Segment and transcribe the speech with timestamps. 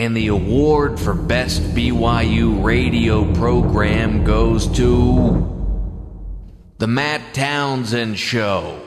[0.00, 5.46] And the award for Best BYU Radio Program goes to.
[6.78, 8.80] The Matt Townsend Show.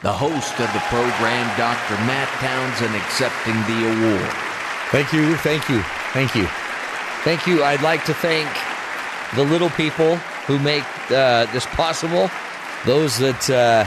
[0.00, 1.96] The host of the program, Dr.
[2.06, 4.32] Matt Townsend, accepting the award.
[4.88, 5.82] Thank you, thank you,
[6.14, 6.46] thank you.
[7.24, 7.62] Thank you.
[7.62, 8.48] I'd like to thank
[9.34, 12.30] the little people who make uh, this possible,
[12.86, 13.84] those that uh,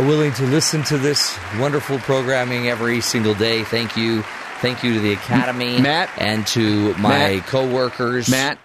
[0.00, 3.64] are willing to listen to this wonderful programming every single day.
[3.64, 4.22] Thank you.
[4.64, 6.08] Thank you to the Academy, Matt?
[6.16, 7.46] and to my Matt?
[7.48, 8.30] coworkers.
[8.30, 8.58] Matt,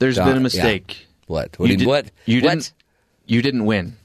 [0.00, 0.42] there's Don- been a yeah.
[0.42, 1.06] mistake.
[1.28, 1.56] What?
[1.56, 1.70] What?
[1.70, 2.10] you, did- what?
[2.24, 2.50] You what?
[2.50, 2.72] didn't.
[3.26, 3.96] You didn't win.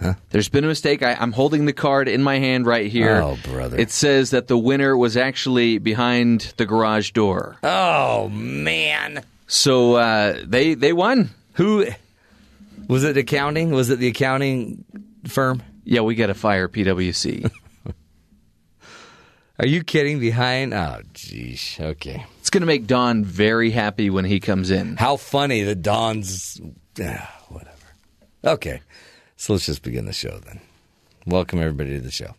[0.00, 0.14] Huh?
[0.30, 1.04] There's been a mistake.
[1.04, 3.22] I, I'm holding the card in my hand right here.
[3.22, 3.78] Oh, brother.
[3.78, 7.56] It says that the winner was actually behind the garage door.
[7.62, 9.22] Oh man.
[9.46, 11.30] So uh, they they won.
[11.54, 11.86] Who
[12.88, 13.16] was it?
[13.16, 13.70] Accounting?
[13.70, 14.84] Was it the accounting
[15.28, 15.62] firm?
[15.84, 17.48] Yeah, we got to fire PwC.
[19.60, 20.20] Are you kidding?
[20.20, 20.72] Behind?
[20.72, 21.76] Oh, geez.
[21.78, 22.24] Okay.
[22.38, 24.96] it's going to make Don very happy when he comes in.
[24.96, 26.58] How funny that Don's.
[26.98, 27.76] Ah, whatever.
[28.42, 28.80] Okay.
[29.36, 30.60] So let's just begin the show then.
[31.26, 32.34] Welcome everybody to the show.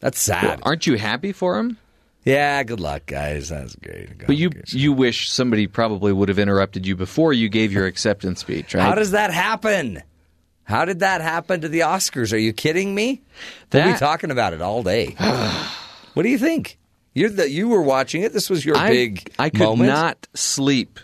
[0.00, 0.58] That's sad.
[0.64, 1.78] Aren't you happy for him?
[2.24, 2.60] Yeah.
[2.64, 3.50] Good luck, guys.
[3.50, 4.26] That's great.
[4.26, 8.40] But you you wish somebody probably would have interrupted you before you gave your acceptance
[8.40, 8.82] speech, right?
[8.82, 10.02] How does that happen?
[10.68, 12.30] How did that happen to the Oscars?
[12.34, 13.22] Are you kidding me?
[13.72, 15.16] We'll be talking about it all day.
[16.14, 16.78] what do you think?
[17.14, 18.34] You're the, you were watching it.
[18.34, 19.88] This was your I, big I could moment.
[19.88, 21.00] not sleep.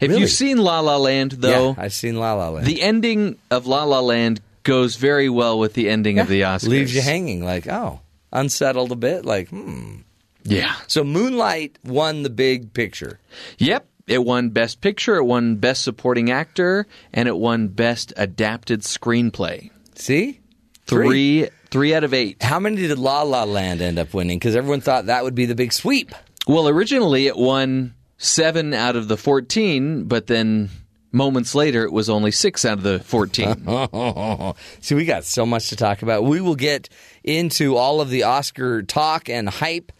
[0.00, 0.22] Have Really?
[0.22, 1.70] you seen La La Land though?
[1.70, 2.66] Yeah, I've seen La La Land.
[2.66, 6.68] The ending of La La Land goes very well with the ending of the Oscars.
[6.68, 8.00] leaves you hanging, like oh,
[8.32, 9.24] unsettled a bit.
[9.26, 9.96] Like hmm.
[10.44, 10.74] Yeah.
[10.86, 13.18] So Moonlight won the big picture.
[13.58, 13.86] Yep.
[14.10, 19.70] It won Best Picture, it won Best Supporting Actor, and it won Best Adapted Screenplay.
[19.94, 20.40] See,
[20.86, 22.42] Three three out of eight.
[22.42, 24.38] How many did La La Land end up winning?
[24.38, 26.12] Because everyone thought that would be the big sweep.
[26.48, 30.70] Well, originally it won seven out of the fourteen, but then
[31.12, 33.64] moments later it was only six out of the fourteen.
[34.80, 36.24] See, we got so much to talk about.
[36.24, 36.88] We will get
[37.22, 39.92] into all of the Oscar talk and hype.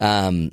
[0.00, 0.52] Um,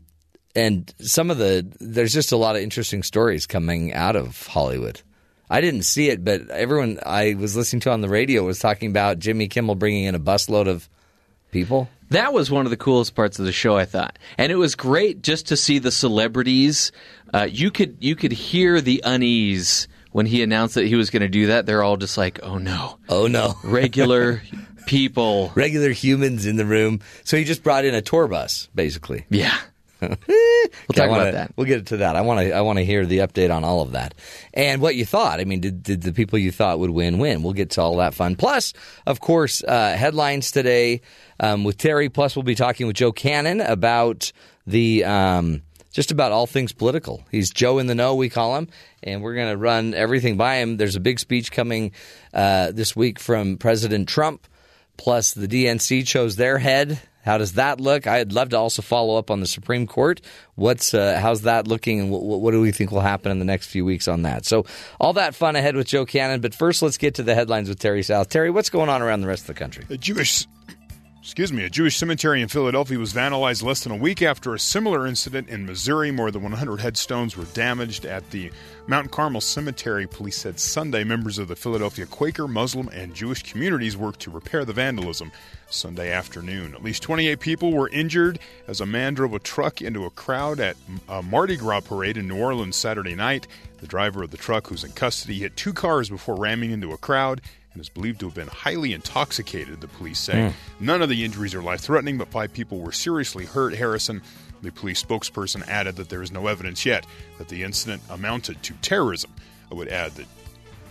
[0.58, 5.02] and some of the, there's just a lot of interesting stories coming out of Hollywood.
[5.50, 8.90] I didn't see it, but everyone I was listening to on the radio was talking
[8.90, 10.90] about Jimmy Kimmel bringing in a busload of
[11.52, 11.90] people.
[12.10, 14.76] That was one of the coolest parts of the show, I thought, and it was
[14.76, 16.92] great just to see the celebrities.
[17.34, 21.22] Uh, you could you could hear the unease when he announced that he was going
[21.22, 21.66] to do that.
[21.66, 23.56] They're all just like, "Oh no, Oh, no.
[23.64, 24.42] regular
[24.86, 27.02] people." Regular humans in the room.
[27.26, 29.26] So he just brought in a tour bus, basically.
[29.30, 29.58] Yeah,
[30.02, 30.18] we'll
[30.94, 31.52] talk wanna- about that.
[31.56, 32.16] We'll get to that.
[32.16, 32.52] I want to.
[32.54, 34.14] I want to hear the update on all of that
[34.54, 35.40] and what you thought.
[35.40, 37.44] I mean, did, did the people you thought would win win?
[37.44, 38.36] We'll get to all that fun.
[38.36, 38.74] Plus,
[39.06, 41.02] of course, uh, headlines today
[41.40, 42.10] um, with Terry.
[42.10, 44.32] Plus, we'll be talking with Joe Cannon about
[44.66, 45.04] the.
[45.04, 45.62] Um,
[45.94, 47.24] just about all things political.
[47.32, 48.68] He's Joe in the know, we call him,
[49.02, 50.78] and we're going to run everything by him.
[50.78, 51.92] There's a big speech coming
[52.36, 54.46] uh, this week from President Trump.
[54.98, 57.00] Plus, the DNC chose their head.
[57.28, 58.08] How does that look?
[58.08, 60.22] I'd love to also follow up on the Supreme Court.
[60.56, 63.46] What's uh, how's that looking, and what, what do we think will happen in the
[63.46, 64.46] next few weeks on that?
[64.46, 64.66] So,
[65.00, 66.42] all that fun ahead with Joe Cannon.
[66.42, 68.30] But first, let's get to the headlines with Terry South.
[68.30, 69.86] Terry, what's going on around the rest of the country?
[69.90, 70.48] A Jewish,
[71.28, 74.60] excuse me, a Jewish cemetery in Philadelphia was vandalized less than a week after a
[74.60, 76.10] similar incident in Missouri.
[76.10, 78.50] More than 100 headstones were damaged at the
[78.88, 80.08] Mount Carmel Cemetery.
[80.08, 84.64] Police said Sunday members of the Philadelphia Quaker, Muslim, and Jewish communities worked to repair
[84.64, 85.34] the vandalism.
[85.70, 88.40] Sunday afternoon, at least 28 people were injured
[88.70, 90.78] as a man drove a truck into a crowd at
[91.10, 93.48] a Mardi Gras parade in New Orleans Saturday night.
[93.82, 96.98] The driver of the truck, who's in custody, hit two cars before ramming into a
[96.98, 97.42] crowd
[97.78, 100.52] and is believed to have been highly intoxicated, the police say.
[100.80, 103.76] None of the injuries are life threatening, but five people were seriously hurt.
[103.76, 104.24] Harrison,
[104.64, 107.06] the police spokesperson, added that there is no evidence yet
[107.38, 109.32] that the incident amounted to terrorism.
[109.72, 110.26] I would add that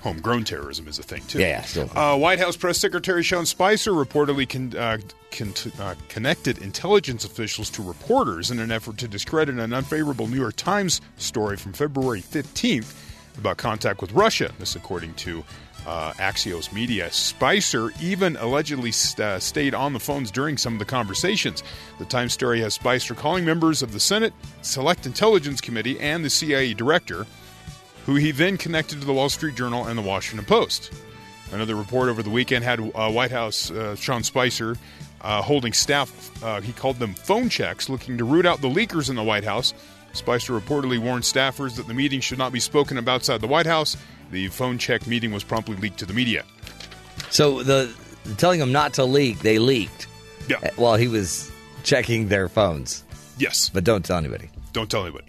[0.03, 1.41] homegrown terrorism is a thing, too.
[1.41, 1.91] Yeah, yeah, still.
[1.99, 4.99] Uh, White House Press Secretary Sean Spicer reportedly con- uh,
[5.33, 10.39] con- uh, connected intelligence officials to reporters in an effort to discredit an unfavorable New
[10.39, 12.95] York Times story from February 15th
[13.39, 14.53] about contact with Russia.
[14.59, 15.45] This, according to
[15.87, 17.11] uh, Axios Media.
[17.13, 21.63] Spicer even allegedly st- uh, stayed on the phones during some of the conversations.
[21.99, 26.31] The Times story has Spicer calling members of the Senate Select Intelligence Committee and the
[26.31, 27.27] CIA director
[28.05, 30.93] who he then connected to the Wall Street Journal and the Washington Post.
[31.53, 34.77] Another report over the weekend had uh, White House uh, Sean Spicer
[35.23, 39.11] uh, holding staff, uh, he called them phone checks, looking to root out the leakers
[39.11, 39.75] in the White House.
[40.17, 43.67] Spicer reportedly warned staffers that the meeting should not be spoken of outside the White
[43.67, 43.97] House.
[44.33, 46.45] The phone check meeting was promptly leaked to the media.
[47.31, 47.93] So the
[48.39, 50.07] telling them not to leak, they leaked
[50.49, 50.57] Yeah.
[50.63, 51.51] uh, while he was
[51.85, 53.05] checking their phones.
[53.39, 53.69] Yes.
[53.73, 54.49] but don't tell anybody.
[54.73, 55.27] Don't tell anybody.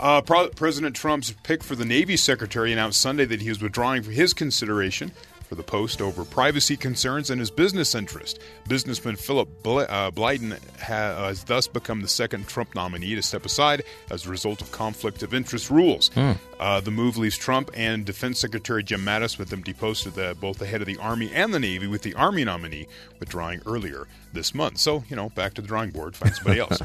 [0.00, 4.10] Uh, President Trump's pick for the Navy Secretary announced Sunday that he is withdrawing for
[4.10, 5.12] his consideration
[5.52, 8.38] for the post over privacy concerns and his business interest.
[8.68, 14.24] Businessman Philip uh, Bilden has thus become the second Trump nominee to step aside as
[14.24, 16.10] a result of conflict of interest rules.
[16.58, 20.56] Uh, the move leaves Trump and Defense Secretary Jim Mattis with them deposted the, both
[20.56, 22.86] the head of the Army and the Navy, with the Army nominee
[23.20, 24.78] withdrawing earlier this month.
[24.78, 26.80] So, you know, back to the drawing board, find somebody else.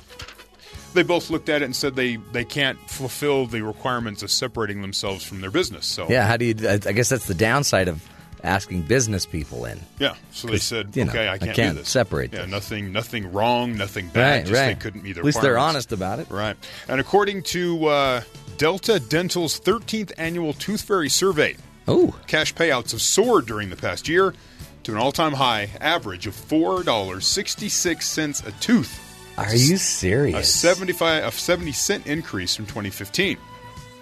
[0.94, 4.82] they both looked at it and said they, they can't fulfill the requirements of separating
[4.82, 5.86] themselves from their business.
[5.86, 6.56] So Yeah, how do you?
[6.68, 8.06] I guess that's the downside of
[8.48, 9.80] asking business people in.
[10.00, 10.16] yeah.
[10.32, 11.90] So they said, you know, okay, I I can't, can't do this.
[11.90, 12.52] separate Yeah, this.
[12.52, 14.38] nothing nothing wrong, nothing bad.
[14.38, 14.68] Right, just right.
[14.70, 16.30] They couldn't meet their At least they're honest about it.
[16.30, 16.56] Right.
[16.88, 18.22] And according to uh,
[18.58, 21.56] Delta Dental's 13th annual Tooth Fairy survey,
[21.88, 24.34] Oh, cash payouts have soared during the past year
[24.84, 29.00] to an all-time high average of four dollars sixty-six cents a tooth.
[29.38, 30.40] are you serious?
[30.50, 33.38] A seventy-five, a seventy cent increase from 2015,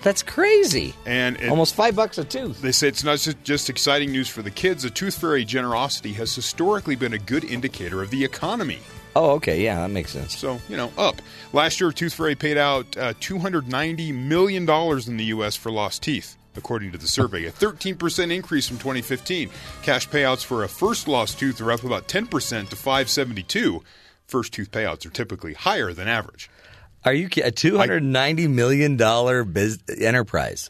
[0.06, 0.94] That's crazy.
[1.07, 2.62] and it, Almost five bucks a tooth.
[2.62, 4.84] They say it's not just, exciting news for the kids.
[4.84, 8.78] The tooth fairy generosity has historically been a good indicator of the economy.
[9.16, 10.38] Oh, okay, yeah, that makes sense.
[10.38, 11.24] So, you know, up.
[11.54, 15.56] Last year, Tooth Fairy paid out uh, $290 million in the U.S.
[15.56, 19.50] for lost teeth, according to the survey, a 13% increase from 2015.
[19.81, 22.30] Cash payouts for a first lost tooth are up about 10%
[22.69, 23.81] to 572.
[24.28, 26.50] First tooth payouts are typically higher than average.
[27.06, 30.69] Are you a two hundred ninety million dollar biz- enterprise?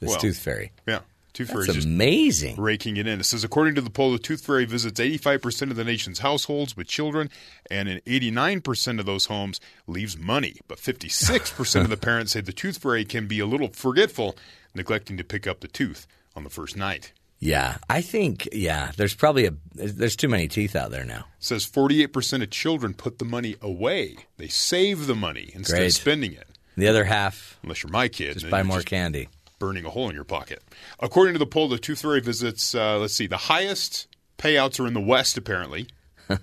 [0.00, 0.72] This Well, Tooth Fairy.
[0.86, 1.00] Yeah.
[1.34, 2.60] Tooth Fairy just amazing.
[2.60, 3.18] raking it in.
[3.18, 6.76] It says, according to the poll, the Tooth Fairy visits 85% of the nation's households
[6.76, 7.28] with children,
[7.68, 10.54] and in 89% of those homes leaves money.
[10.68, 14.36] But 56% of the parents say the Tooth Fairy can be a little forgetful,
[14.76, 16.06] neglecting to pick up the tooth
[16.36, 17.12] on the first night.
[17.44, 18.92] Yeah, I think yeah.
[18.96, 21.26] There's probably a there's too many teeth out there now.
[21.38, 24.16] It says 48% of children put the money away.
[24.38, 25.86] They save the money instead Great.
[25.88, 26.48] of spending it.
[26.76, 28.32] The other half Unless you're my kid.
[28.38, 29.28] just buy more just candy.
[29.58, 30.62] burning a hole in your pocket.
[31.00, 34.06] According to the poll, the Tooth Fairy visits, uh, let's see, the highest
[34.38, 35.88] payouts are in the West, apparently.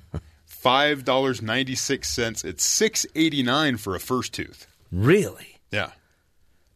[0.46, 2.44] Five dollars ninety six cents.
[2.44, 4.68] It's six eighty nine for a first tooth.
[4.92, 5.58] Really?
[5.72, 5.92] Yeah,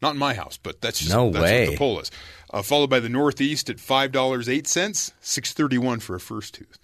[0.02, 1.66] not in my house, but that's just No that's way.
[1.66, 2.10] what the poll is.
[2.52, 6.20] Uh, followed by the Northeast at five dollars eight cents, six thirty one for a
[6.20, 6.78] first tooth.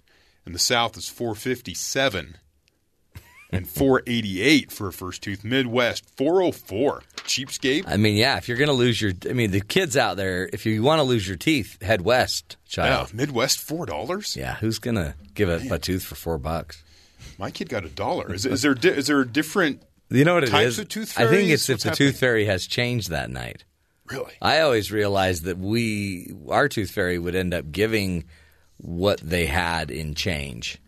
[0.44, 2.36] and the South, it's four fifty seven.
[3.54, 5.44] And 488 for a first tooth.
[5.44, 7.02] Midwest 404.
[7.16, 7.84] Cheapskate.
[7.86, 8.38] I mean, yeah.
[8.38, 11.02] If you're gonna lose your, I mean, the kids out there, if you want to
[11.02, 13.12] lose your teeth, head west, Yeah, child.
[13.12, 14.34] Midwest four dollars.
[14.38, 16.82] Yeah, who's gonna give a, a tooth for four bucks?
[17.38, 18.32] My kid got a dollar.
[18.32, 19.82] Is, is there di- is there a different?
[20.08, 20.52] You know what it is?
[20.52, 22.08] Types of tooth I think it's if What's the happening?
[22.08, 23.64] tooth fairy has changed that night.
[24.12, 24.32] Really?
[24.42, 28.24] I always realized that we, our tooth fairy, would end up giving
[28.78, 30.78] what they had in change.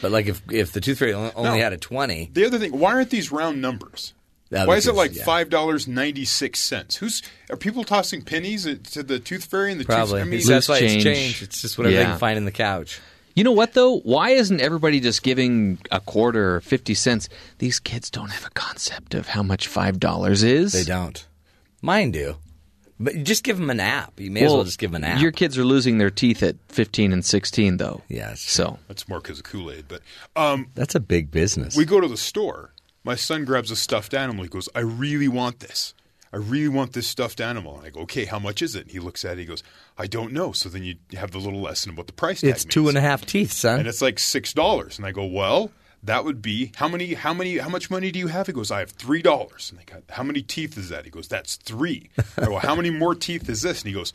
[0.00, 1.62] But like if if the tooth fairy only only No.
[1.64, 4.14] had a twenty, The other thing, why aren't these round numbers?
[4.50, 5.22] Yeah, why is it like yeah.
[5.24, 6.96] five dollars ninety six cents?
[6.96, 10.26] Who's are people tossing pennies to the tooth fairy and the probably tooth?
[10.26, 11.04] I mean, So that's why Loose it's change.
[11.04, 11.42] changed.
[11.42, 13.00] It's just whatever they can find in the couch.
[13.34, 13.98] You know what though?
[14.00, 17.28] Why isn't everybody just giving a quarter or fifty cents?
[17.58, 20.72] These kids don't have a concept of how much five dollars is.
[20.72, 21.24] They don't.
[21.82, 22.36] Mine do.
[23.00, 24.20] But you just give them an app.
[24.20, 25.20] You may as well just give them an app.
[25.20, 28.02] Your kids are losing their teeth at fifteen and sixteen, though.
[28.08, 28.40] Yes.
[28.40, 29.86] So that's more because of Kool Aid.
[29.88, 30.02] But
[30.36, 31.76] um, That's a big business.
[31.76, 32.70] we go to the store.
[33.02, 34.44] My son grabs a stuffed animal.
[34.44, 35.94] He goes, "I really want this.
[36.32, 38.90] I really want this stuffed animal." And I go, "Okay, how much is it?" And
[38.92, 39.38] he looks at it.
[39.40, 39.64] He goes,
[39.98, 42.50] "I don't know." So then you have the little lesson of what the price tag
[42.50, 42.72] it's means.
[42.74, 43.80] two and a half teeth, son.
[43.80, 44.96] and it's like six dollars.
[44.98, 45.72] And I go, well,
[46.04, 47.14] that would be how many?
[47.14, 47.58] How many?
[47.58, 48.46] How much money do you have?
[48.46, 49.70] He goes, I have three dollars.
[49.70, 51.04] And they go, how many teeth is that?
[51.04, 52.10] He goes, that's three.
[52.36, 53.82] I go, how many more teeth is this?
[53.82, 54.12] And he goes,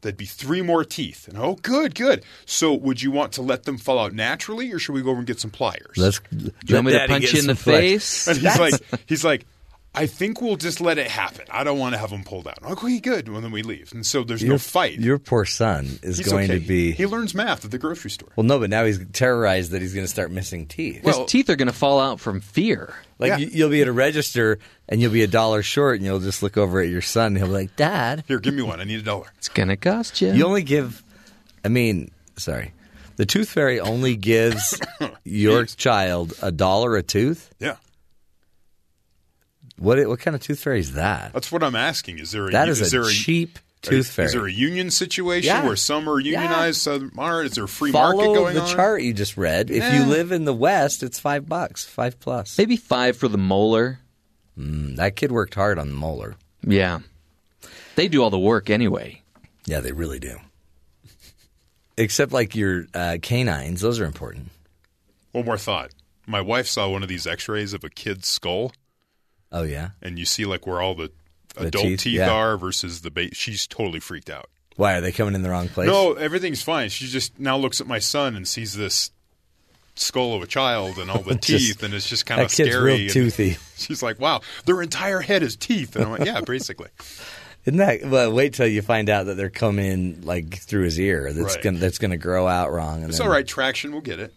[0.00, 1.28] that'd be three more teeth.
[1.28, 2.24] And oh, good, good.
[2.44, 5.18] So would you want to let them fall out naturally, or should we go over
[5.18, 5.96] and get some pliers?
[5.96, 6.20] Let's.
[6.30, 8.26] do you want me to punch you in the face?
[8.26, 8.74] and he's like,
[9.06, 9.46] he's like.
[9.94, 11.44] I think we'll just let it happen.
[11.50, 12.56] I don't want to have them pulled out.
[12.62, 13.28] Okay, good.
[13.28, 14.98] And then we leave, and so there's no fight.
[14.98, 16.58] Your poor son is He's going okay.
[16.60, 16.92] to be.
[16.92, 18.30] He learns math at the grocery store.
[18.34, 20.96] well, no, but now he's terrorized that he's going to start missing teeth.
[21.02, 22.94] His Well- teeth are going to fall out from fear.
[23.18, 23.36] Like Yeah.
[23.36, 24.58] you, you'll be at a register
[24.88, 27.36] and you'll be a dollar short, and you'll just look over at your son, and
[27.38, 28.80] he'll be like, "Dad, Here, give me one.
[28.80, 29.26] I need a dollar.
[29.38, 30.32] It's going to cost you.
[30.32, 31.02] you only give."
[31.64, 32.72] I mean, sorry,
[33.16, 34.80] the tooth fairy only gives
[35.24, 37.50] your child a dollar a tooth.
[37.60, 37.76] Yeah.
[39.78, 41.32] What what kind of tooth fairy is that?
[41.32, 42.18] That's what I'm asking.
[42.18, 44.26] Is there a, That is, is there a cheap are- tooth fairy.
[44.26, 45.64] Is there a union situation Yeah.
[45.66, 46.40] where some are Yeah.
[46.42, 47.46] unionized, some aren't?
[47.46, 48.68] Is there a free Follow market going the on?
[48.68, 49.70] chart you just read.
[49.70, 52.56] If you live in the West, it's five bucks, five plus.
[52.58, 53.98] Maybe five for the molar.
[54.58, 56.36] Mm, that kid worked hard on the molar.
[56.64, 57.00] Yeah.
[57.96, 59.22] They do all the work anyway.
[59.66, 60.38] Yeah, they really do.
[61.96, 64.50] Except like your uh, canines, those are important.
[65.32, 65.90] One more thought.
[66.26, 68.72] My wife saw one of these X-rays of a kid's skull,
[69.52, 69.90] Oh yeah.
[70.00, 71.10] and you see like where all the,
[71.56, 72.30] The adult teeth, teeth, yeah.
[72.30, 73.36] are versus the base.
[73.36, 74.48] She's totally freaked out.
[74.76, 75.86] Why are they coming in the wrong place?
[75.88, 76.88] No, everything's fine.
[76.88, 79.10] She just now looks at my son and sees this
[79.94, 83.02] skull of a child and all the Just- teeth, and it's just kind of scary.
[83.02, 83.58] real toothy.
[83.76, 86.88] She's like, "Wow, their entire head is teeth," and I'm like, "Yeah, basically."
[87.66, 88.04] Isn't that?
[88.06, 91.32] Well, wait till you find out that they're coming like through his ear.
[91.32, 91.62] That's Right.
[91.64, 93.02] gonna that's gonna grow out wrong.
[93.02, 93.46] And It's then, all right.
[93.46, 94.32] Traction, we'll get it.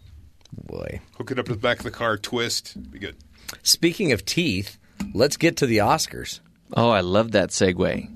[0.52, 1.00] boy.
[1.18, 3.16] Hook it up to the back of the car, twist, be good.
[3.64, 4.78] Speaking of teeth,
[5.14, 6.40] let's get to the Oscars.
[6.74, 8.10] Oh, I love that segue.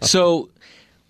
[0.04, 0.50] so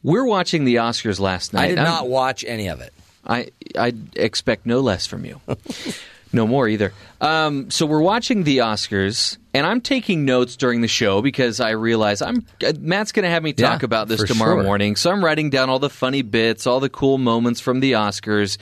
[0.03, 1.65] we're watching the Oscars last night.
[1.65, 2.93] I did I'm- not watch any of it.
[3.25, 5.41] I I expect no less from you.
[6.33, 6.93] no more either.
[7.21, 11.71] Um, so we're watching the Oscars, and I'm taking notes during the show because I
[11.71, 14.65] realize I'm uh, Matt's going to have me talk Yeah, about this tomorrow sure.
[14.65, 14.97] morning.
[14.97, 18.59] So I'm writing down all the funny bits, all the cool moments from the Oscars,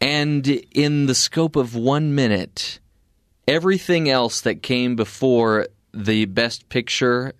[0.00, 2.78] and in the scope of one minute,
[3.48, 7.32] everything else that came before the Best Picture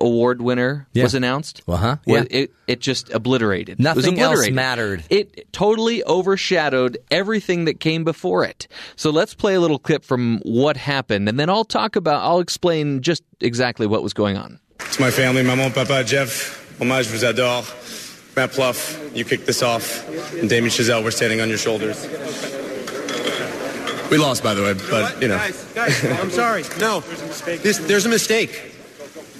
[0.00, 1.02] award winner Yeah.
[1.02, 1.60] was announced.
[1.68, 2.24] Uh-huh, yeah.
[2.30, 3.78] It it just obliterated.
[3.80, 5.04] It was Nothing else mattered.
[5.10, 8.66] It totally overshadowed everything that came before it.
[8.96, 12.22] So let's play a little clip from what happened, and then I'll talk about.
[12.22, 14.58] I'll explain just exactly what was going on.
[14.92, 17.62] To my family, maman, papa, Jeff, hommage, je vous adore.
[18.36, 18.76] Marc Platt,
[19.12, 20.08] you kicked this off.
[20.38, 22.06] And Damien Chazelle, we're standing on your shoulders.
[24.10, 25.36] We lost, by the way, but, you know.
[25.36, 26.64] Guys, guys, I'm sorry.
[26.78, 28.74] No, this, there's a mistake.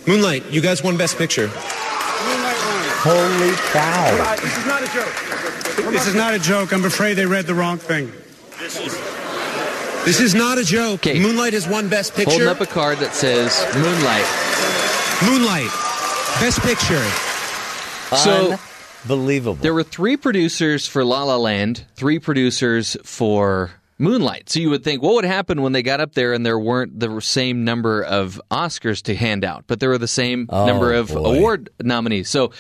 [0.07, 1.49] Moonlight, you guys won Best Picture.
[1.49, 2.85] Moonlight won.
[3.03, 4.37] Holy cow!
[4.41, 5.93] This is not a joke.
[5.93, 6.73] This is not a joke.
[6.73, 8.13] I'm afraid they read the wrong thing.
[10.05, 11.01] This is not a joke.
[11.01, 11.19] Okay.
[11.19, 12.31] Moonlight has won Best Picture.
[12.31, 14.25] Holding up a card that says Moonlight.
[15.25, 15.71] Moonlight,
[16.41, 17.05] Best Picture.
[18.17, 18.59] So
[19.05, 19.57] Unbelievable.
[19.57, 24.49] there were three producers for La La Land, three producers for Moonlight.
[24.51, 26.99] So you would think, what would happen when they got up there and there weren't
[26.99, 30.93] the same number of Oscars to hand out, but there were the same Oh, number
[30.93, 31.37] of boy.
[31.37, 32.29] award nominees.
[32.31, 32.53] So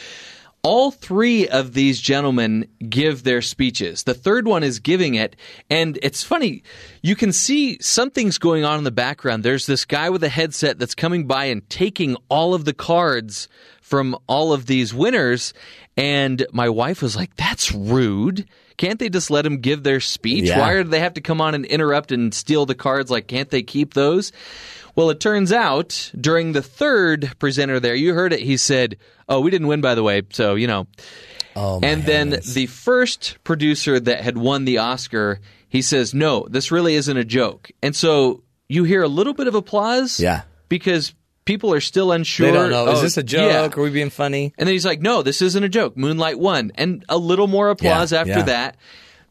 [0.62, 4.02] all three of these gentlemen give their speeches.
[4.02, 5.35] The third one is giving it,
[5.70, 6.62] and it's funny.
[7.02, 9.42] You can see something's going on in the background.
[9.42, 13.49] There's this guy with a headset that's coming by and taking all of the cards
[13.80, 15.54] from all of these winners.
[15.97, 18.47] And my wife was like, That's rude.
[18.80, 20.44] Can't they just let them give their speech?
[20.44, 20.58] Yeah.
[20.58, 23.10] Why do they have to come on and interrupt and steal the cards?
[23.10, 24.32] Like, can't they keep those?
[24.96, 28.40] Well, it turns out during the third presenter there, you heard it.
[28.40, 28.96] He said,
[29.28, 30.87] "Oh, we didn't win, by the way." So you know.
[31.56, 32.54] oh, and then heavens.
[32.54, 37.25] the first producer that had won the Oscar, he says, "No, this really isn't a
[37.25, 40.42] joke." And so you hear a little bit of applause, Yeah.
[40.70, 41.12] because
[41.44, 42.47] people are still unsure.
[42.47, 42.88] they don't know.
[42.90, 43.50] Is Oh, this a joke?
[43.50, 43.68] yeah.
[43.78, 44.52] Are we being funny?
[44.59, 45.97] And then he's like, "No, this isn't a joke.
[45.97, 48.42] Moonlight won." And a little more applause Yeah, after yeah.
[48.42, 48.76] that.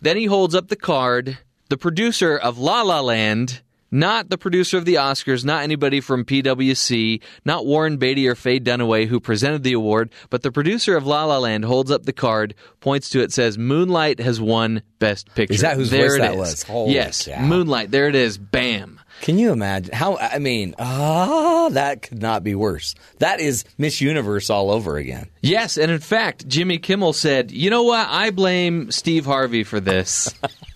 [0.02, 1.38] Then he holds up the card.
[1.70, 3.62] The producer of La La Land,
[3.92, 8.60] not the producer of the Oscars, not anybody from PwC, not Warren Beatty or Faye
[8.60, 12.14] Dunaway who presented the award, but the producer of La La Land holds up the
[12.14, 16.16] card, points to it, says, "Moonlight has won Best Picture." Is that whose there voice
[16.16, 16.38] it that is.
[16.40, 16.64] was?
[16.64, 17.42] Holy yes, cow.
[17.42, 17.92] Moonlight.
[17.92, 18.38] There it is.
[18.38, 18.99] Bam.
[19.22, 20.18] Can you imagine how?
[20.18, 22.96] I mean, ah, that could not be worse.
[23.20, 25.30] That is Miss Universe all over again.
[25.42, 28.08] Yes, and in fact, Jimmy Kimmel said, "You know what?
[28.10, 30.34] I blame Steve Harvey for this."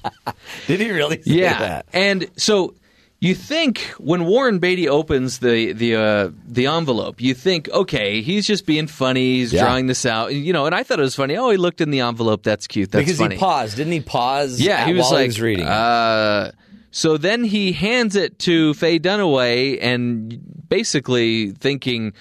[0.68, 1.86] Did he really say yeah, that?
[1.94, 2.76] and so
[3.20, 8.46] you think when Warren Beatty opens the the uh, the envelope, you think, okay, he's
[8.46, 9.64] just being funny, he's Yeah.
[9.64, 10.66] drawing this out, you know.
[10.66, 11.38] And I thought it was funny.
[11.38, 12.44] Oh, he looked in the envelope.
[12.44, 12.92] That's cute.
[12.92, 13.36] That's because funny.
[13.36, 14.02] he paused, didn't he?
[14.02, 14.60] Pause.
[14.60, 15.66] Yeah, he was while like he was reading.
[15.66, 16.52] Uh,
[16.94, 22.14] so then he hands it to Faye Dunaway and basically thinking,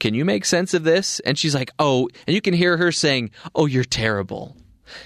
[0.00, 2.90] "Can you make sense of this?" And she's like, "Oh," and you can hear her
[2.90, 4.56] saying, "Oh, you're terrible."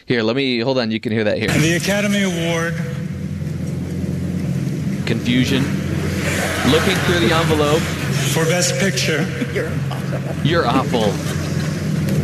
[0.07, 0.90] Here, let me hold on.
[0.90, 1.49] You can hear that here.
[1.49, 2.75] The Academy Award
[5.07, 5.62] Confusion.
[6.71, 7.83] Looking through the envelope.
[8.33, 10.45] for Best Picture You're awful.
[10.45, 11.12] You're awful.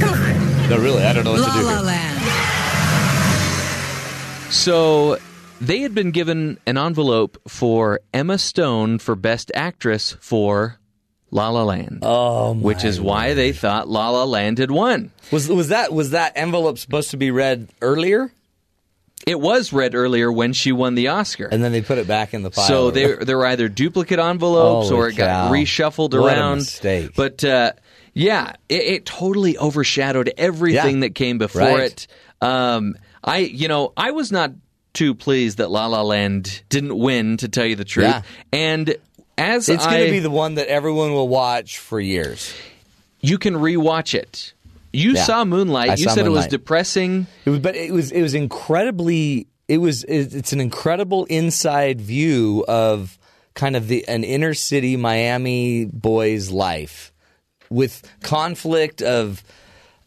[0.00, 0.70] Come on.
[0.70, 1.64] No, really, I don't know what La to do.
[1.66, 1.82] La here.
[1.82, 2.18] Land.
[4.50, 5.18] So
[5.60, 10.78] they had been given an envelope for Emma Stone for Best Actress for
[11.30, 12.00] La La Land.
[12.02, 15.10] Oh, my which is why they thought La La Land had won.
[15.30, 18.32] was was that was that envelope supposed to be read earlier,
[19.26, 21.46] It was read earlier when she won the Oscar.
[21.46, 22.64] and then they put it back in the pile?
[22.66, 26.58] so they there were either duplicate envelopes Holy or it got reshuffled What a around.
[26.58, 27.10] mistake.
[27.14, 27.72] But uh,
[28.14, 31.00] yeah, it, it totally overshadowed everything Yeah.
[31.08, 31.92] that came before Right.
[31.92, 32.06] it.
[32.40, 34.52] Um, I you know I was not
[34.92, 38.06] too pleased that La La Land didn't win, to tell you the truth.
[38.06, 38.22] Yeah.
[38.52, 38.96] And
[39.36, 42.52] as it's going to be the one that everyone will watch for years.
[43.20, 44.52] you can rewatch it.
[44.92, 45.24] You Yeah.
[45.24, 45.90] saw Moonlight.
[45.90, 47.26] I you saw said it was depressing.
[47.44, 52.64] It was, but it was it was incredibly it was it's an incredible inside view
[52.66, 53.18] of
[53.54, 57.12] kind of the an inner city Miami boy's life
[57.70, 59.42] with conflict of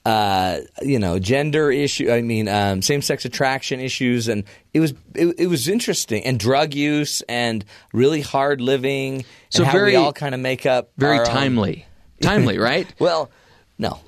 [0.06, 4.44] uh, you know gender issue I mean um, same sex attraction issues and
[4.74, 9.64] it was it, it was interesting and drug use and really hard living and So
[9.64, 11.86] how very- we all kind of make up Very our own- timely.
[12.22, 12.88] Timely, right?
[13.00, 13.30] well,
[13.78, 14.00] no,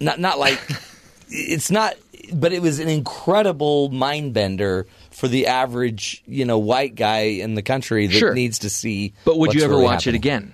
[0.00, 0.60] not not like
[1.28, 1.94] it's not,
[2.32, 7.54] but it was an incredible mind bender for the average, you know, white guy in
[7.54, 8.34] the country that Sure.
[8.34, 9.12] needs to see.
[9.24, 10.53] But would you ever really watch it again?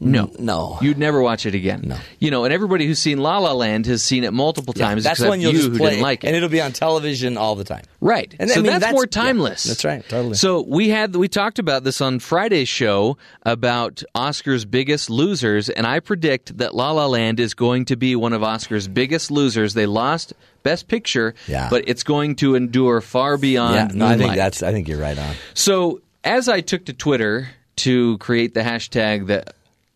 [0.00, 0.30] No.
[0.38, 0.78] No.
[0.82, 1.82] You'd never watch it again.
[1.86, 1.96] No.
[2.18, 5.04] You know, and everybody who's seen La La Land has seen it multiple Yeah, times
[5.04, 6.26] that's except one you'll you just who play, didn't like it.
[6.26, 7.84] and it'll be on television all the time.
[8.00, 8.34] Right.
[8.38, 9.62] And so I mean, that's, that's- more yeah, timeless.
[9.64, 10.34] that's right, totally.
[10.34, 15.86] So we had we talked about this on Friday's show about Oscar's biggest losers, and
[15.86, 19.74] I predict that La La Land is going to be one of Oscar's biggest losers.
[19.74, 20.34] They lost
[20.64, 21.68] Best Picture, Yeah.
[21.70, 23.74] but it's going to endure far beyond.
[23.74, 24.62] yeah, no, I think that's.
[24.62, 25.34] I think you're right on.
[25.54, 29.54] So, as I took to Twitter to create the hashtag that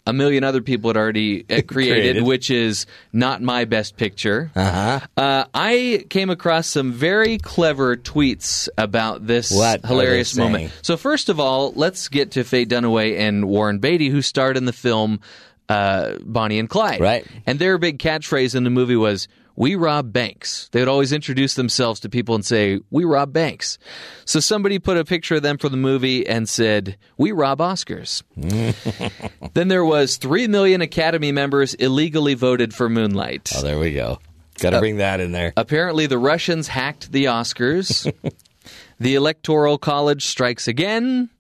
[0.09, 2.23] a million other people had already uh, created, Created.
[2.25, 5.01] which is not my best picture, Uh-huh.
[5.17, 10.73] uh, I came across some very clever tweets about this What hilarious moment.
[10.83, 14.65] So, first of all, let's get to Faye Dunaway and Warren Beatty, who starred in
[14.65, 15.21] the film
[15.69, 17.01] uh, Bonnie and Clyde.
[17.01, 17.27] Right.
[17.47, 19.29] And their big catchphrase in the movie was,
[19.61, 20.69] we rob banks.
[20.71, 23.77] They would always introduce themselves to people and say, we rob banks.
[24.25, 28.23] So somebody put a picture of them for the movie and said, we rob Oscars.
[29.55, 33.51] then there was 3 million Academy members illegally voted for Moonlight.
[33.57, 34.21] Oh, there we go.
[34.61, 35.53] Got Uh, to bring that in there.
[35.57, 38.11] Apparently, the Russians hacked the Oscars.
[39.01, 41.31] the Electoral College strikes again.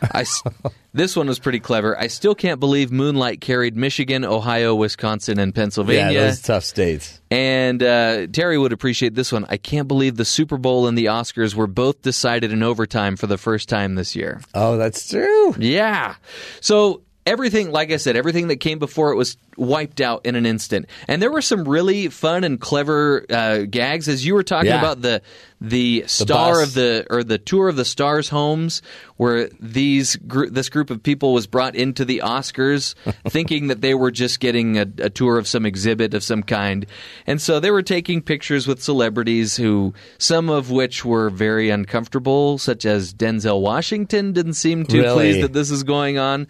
[0.00, 0.24] I
[0.92, 1.98] this one was pretty clever.
[1.98, 6.12] I still can't believe Moonlight carried Michigan, Ohio, Wisconsin, and Pennsylvania.
[6.12, 7.20] yeah, those tough states.
[7.30, 9.46] And uh, Terry would appreciate this one.
[9.48, 13.26] I can't believe the Super Bowl and the Oscars were both decided in overtime for
[13.26, 14.42] the first time this year.
[14.54, 15.54] Oh, that's true.
[15.58, 16.16] Yeah.
[16.60, 20.46] So everything, like I said, everything that came before it was wiped out in an
[20.46, 20.86] instant.
[21.08, 24.78] And there were some really fun and clever uh, gags as you were talking Yeah.
[24.78, 25.22] about the
[25.64, 26.68] the star bus.
[26.68, 28.82] of the or the tour of the stars homes
[29.16, 32.96] where these gr- this group of people was brought into the Oscars
[33.28, 36.84] thinking that they were just getting a, a tour of some exhibit of some kind
[37.28, 42.58] and so they were taking pictures with celebrities who some of which were very uncomfortable
[42.58, 45.14] such as Denzel Washington didn't seem too Really?
[45.14, 46.48] pleased that this is going on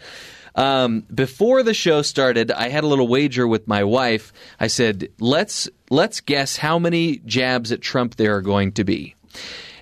[0.54, 4.32] um, before the show started, I had a little wager with my wife.
[4.60, 9.14] I said, "Let's let's guess how many jabs at Trump there are going to be."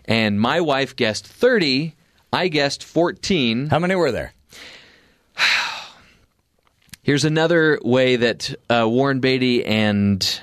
[0.05, 1.97] And my wife guessed thirty.
[2.33, 3.69] I guessed fourteen.
[3.69, 4.33] How many were there?
[7.03, 10.41] Here's another way that uh, Warren Beatty and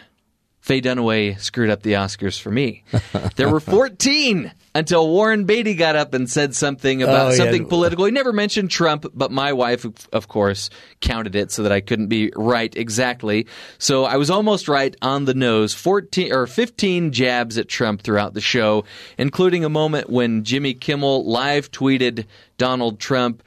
[0.59, 2.83] Faye Dunaway screwed up the Oscars for me.
[3.37, 7.35] There were 14 until Warren Beatty got up and said something about Oh, yeah.
[7.37, 8.05] something political.
[8.05, 10.69] He never mentioned Trump, but my wife, of course,
[11.01, 13.47] counted it so that I couldn't be right exactly.
[13.79, 15.73] So I was almost right on the nose.
[15.73, 18.85] 14 or 15 jabs at Trump throughout the show,
[19.17, 22.25] including a moment when Jimmy Kimmel live tweeted
[22.59, 23.41] Donald Trump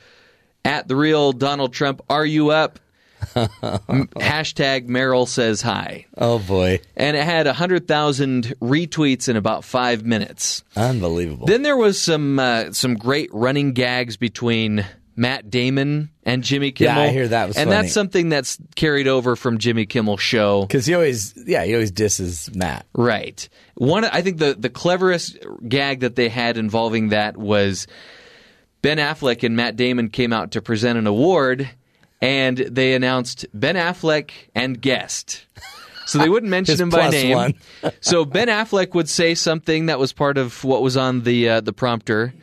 [0.64, 2.80] at the real Donald Trump, are you up?
[3.35, 6.06] Hashtag Meryl says hi.
[6.16, 10.62] Oh boy, And it had 100,000 retweets in about five minutes.
[10.76, 11.46] unbelievable.
[11.46, 14.85] Then there was some uh, some great running gags between
[15.16, 17.02] Matt Damon and Jimmy Yeah, Kimmel.
[17.02, 17.83] I hear that was And funny.
[17.83, 20.62] that's something that's carried over from Jimmy Kimmel's show.
[20.62, 22.87] Because he always, yeah, he always disses Matt.
[22.94, 23.48] Right.
[23.74, 27.87] One, I think the the cleverest gag that they had involving that was
[28.83, 31.68] Ben Affleck and Matt Damon came out to present an award,
[32.20, 35.46] and they announced Ben Affleck and guest.
[36.06, 37.54] So they wouldn't mention him by name.
[38.00, 41.61] so Ben Affleck would say something that was part of what was on the uh,
[41.61, 42.35] the prompter,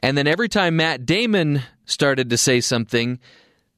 [0.00, 3.18] and then every time Matt Damon started to say something,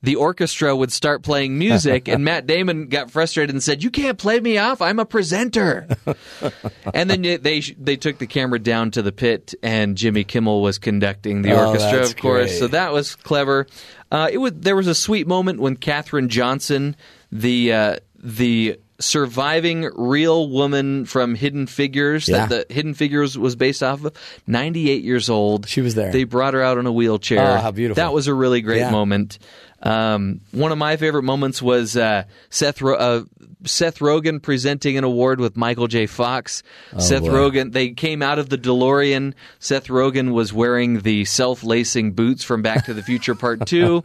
[0.06, 4.16] the orchestra would start playing music, and Matt Damon got frustrated and said, "You can't
[4.16, 4.80] play me off.
[4.80, 5.88] I'm a presenter."
[6.94, 10.78] and then they they took the camera down to the pit, and Jimmy Kimmel was
[10.78, 12.50] conducting the Oh, orchestra, of course.
[12.50, 12.58] great.
[12.60, 13.66] So that was clever.
[14.12, 16.94] Uh, it was there was a sweet moment when Katherine Johnson,
[17.32, 22.46] the uh, the surviving real woman from Hidden Figures Yeah.
[22.46, 24.12] that the Hidden Figures was based off of,
[24.46, 25.68] 98 years old.
[25.68, 26.12] She was there.
[26.12, 27.58] They brought her out on a wheelchair.
[27.58, 28.02] Oh, how beautiful.
[28.02, 28.90] That was a really great Yeah.
[28.90, 29.38] moment.
[29.82, 32.80] Um, one of my favorite moments was uh, Seth.
[32.80, 33.24] Ro- uh,
[33.64, 36.06] Seth Rogen presenting an award with Michael J.
[36.06, 36.62] Fox.
[36.98, 37.30] Seth boy.
[37.30, 39.34] Rogen, they came out of the DeLorean.
[39.58, 44.04] Seth Rogen was wearing the self lacing boots from Back to the Future Part 2.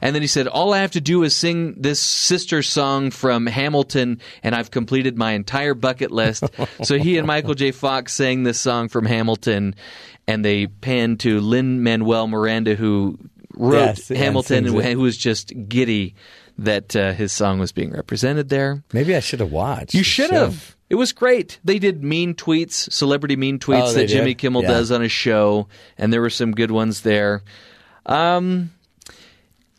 [0.00, 3.46] And then he said, All I have to do is sing this sister song from
[3.46, 6.44] Hamilton, and I've completed my entire bucket list.
[6.82, 7.70] so he and Michael J.
[7.72, 9.74] Fox sang this song from Hamilton,
[10.26, 13.18] and they panned to Lin Manuel Miranda, who
[13.54, 16.14] wrote Yes, Hamilton, and who was just giddy
[16.58, 18.82] that uh, his song was being represented there.
[18.92, 19.94] Maybe I should have watched.
[19.94, 20.76] You should have.
[20.90, 21.58] It was great.
[21.64, 24.38] They did mean tweets, celebrity mean tweets Oh, that Jimmy did?
[24.38, 24.68] Kimmel Yeah.
[24.68, 27.42] does on his show, and there were some good ones there.
[28.04, 28.70] Um,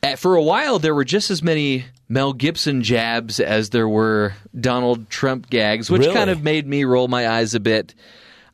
[0.01, 4.33] eh, for a while, there were just as many Mel Gibson jabs as there were
[4.59, 6.13] Donald Trump gags, which Really?
[6.13, 7.93] kind of made me roll my eyes a bit.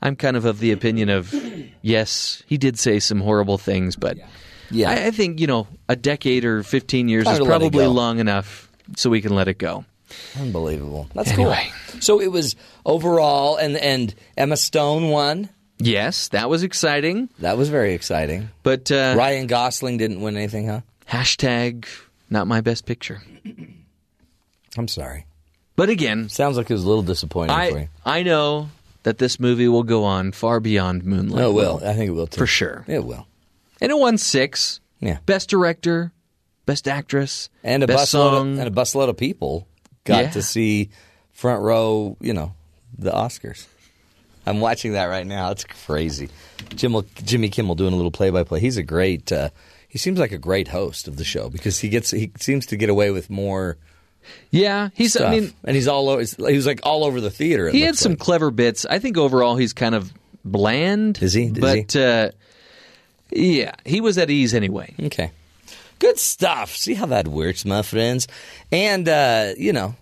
[0.01, 1.33] I'm kind of of the opinion of
[1.81, 4.27] yes, he did say some horrible things, but Yeah.
[4.73, 7.59] I, I think you know a decade or 15 years Time is to let it
[7.59, 7.91] probably go.
[7.91, 9.85] long enough so we can let it go.
[10.39, 11.07] Unbelievable.
[11.13, 11.71] That's Anyway.
[11.91, 12.01] cool.
[12.01, 12.55] So it was
[12.85, 15.49] overall, and and Emma Stone won.
[15.77, 17.29] Yes, that was exciting.
[17.39, 18.49] That was very exciting.
[18.63, 20.81] But uh, Ryan Gosling didn't win anything, huh?
[21.07, 21.85] hashtag
[22.29, 23.21] not my best picture.
[24.77, 25.25] I'm sorry.
[25.75, 27.87] But again, Sounds like it was a little disappointing for I you.
[28.05, 28.69] I know
[29.03, 31.39] that this movie will go on far beyond Moonlight.
[31.39, 31.77] No, it will.
[31.83, 32.37] I think it will too.
[32.37, 32.83] for sure.
[32.87, 33.25] It will.
[33.81, 34.79] And it won six.
[34.99, 35.19] Yeah.
[35.25, 36.11] Best director,
[36.65, 38.53] best actress, And a best song.
[38.53, 39.67] of, and a busload of people
[40.03, 40.29] got Yeah.
[40.31, 40.89] to see
[41.31, 42.17] front row.
[42.19, 42.53] You know,
[42.97, 43.65] the Oscars.
[44.45, 45.51] I'm watching that right now.
[45.51, 46.29] It's crazy.
[46.75, 48.59] Jim, Jimmy Kimmel doing a little play by play.
[48.59, 49.31] He's a great.
[49.31, 49.49] Uh,
[49.87, 52.75] he seems like a great host of the show because he gets he seems to
[52.77, 53.77] get away with more
[54.51, 55.13] yeah, he's.
[55.13, 55.27] stuff.
[55.29, 56.21] I mean, and he's all over.
[56.21, 57.69] He was like all over the theater.
[57.69, 58.19] he had some like.
[58.19, 58.85] clever bits.
[58.85, 60.11] I think overall he's kind of
[60.43, 61.19] bland.
[61.21, 61.45] Is he?
[61.45, 62.03] Is but he?
[62.03, 62.31] Uh,
[63.31, 64.93] yeah, he was at ease anyway.
[64.99, 65.31] Okay.
[65.99, 66.75] Good stuff.
[66.75, 68.27] See how that works, my friends.
[68.71, 69.95] And, uh, you know,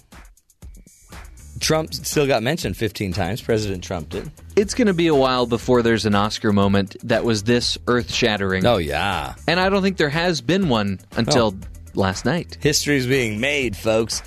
[1.59, 3.41] Trump still got mentioned 15 times.
[3.41, 4.31] President Trump did.
[4.55, 8.11] It's going to be a while before there's an Oscar moment that was this earth
[8.13, 8.65] shattering.
[8.65, 9.35] Oh, yeah.
[9.47, 11.55] And I don't think there has been one until
[11.95, 12.57] last night.
[12.61, 14.21] History's being made, folks.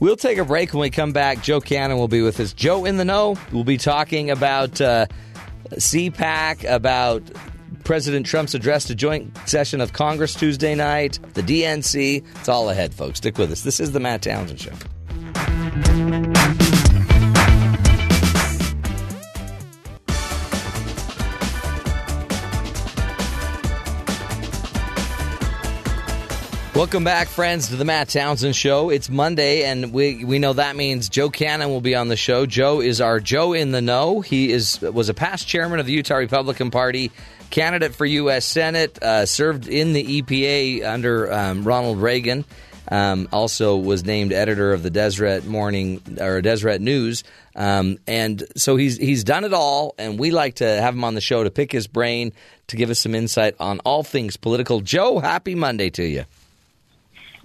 [0.00, 1.42] We'll take a break when we come back.
[1.42, 2.54] Joe Cannon will be with us.
[2.54, 3.36] Joe in the Know.
[3.52, 5.06] We'll be talking about uh,
[5.72, 7.22] CPAC, about
[7.90, 12.24] President Trump's address to joint session of Congress Tuesday night, the DNC.
[12.38, 13.18] It's all ahead, folks.
[13.18, 13.62] Stick with us.
[13.62, 14.70] This is the Matt Townsend Show.
[26.76, 28.90] Welcome back, friends, to the Matt Townsend Show.
[28.90, 32.46] It's Monday, and we we know that means Joe Cannon will be on the show.
[32.46, 34.20] Joe is our Joe in the know.
[34.20, 37.10] He is was a past chairman of the Utah Republican Party,
[37.50, 38.44] candidate for U.S.
[38.44, 42.44] Senate, uh, served in the EPA under um, Ronald Reagan.
[42.88, 47.22] Um, also was named editor of the Deseret Morning or Deseret News,
[47.54, 49.94] um, and so he's he's done it all.
[49.96, 52.32] And we like to have him on the show to pick his brain
[52.66, 54.80] to give us some insight on all things political.
[54.80, 56.24] Joe, happy Monday to you.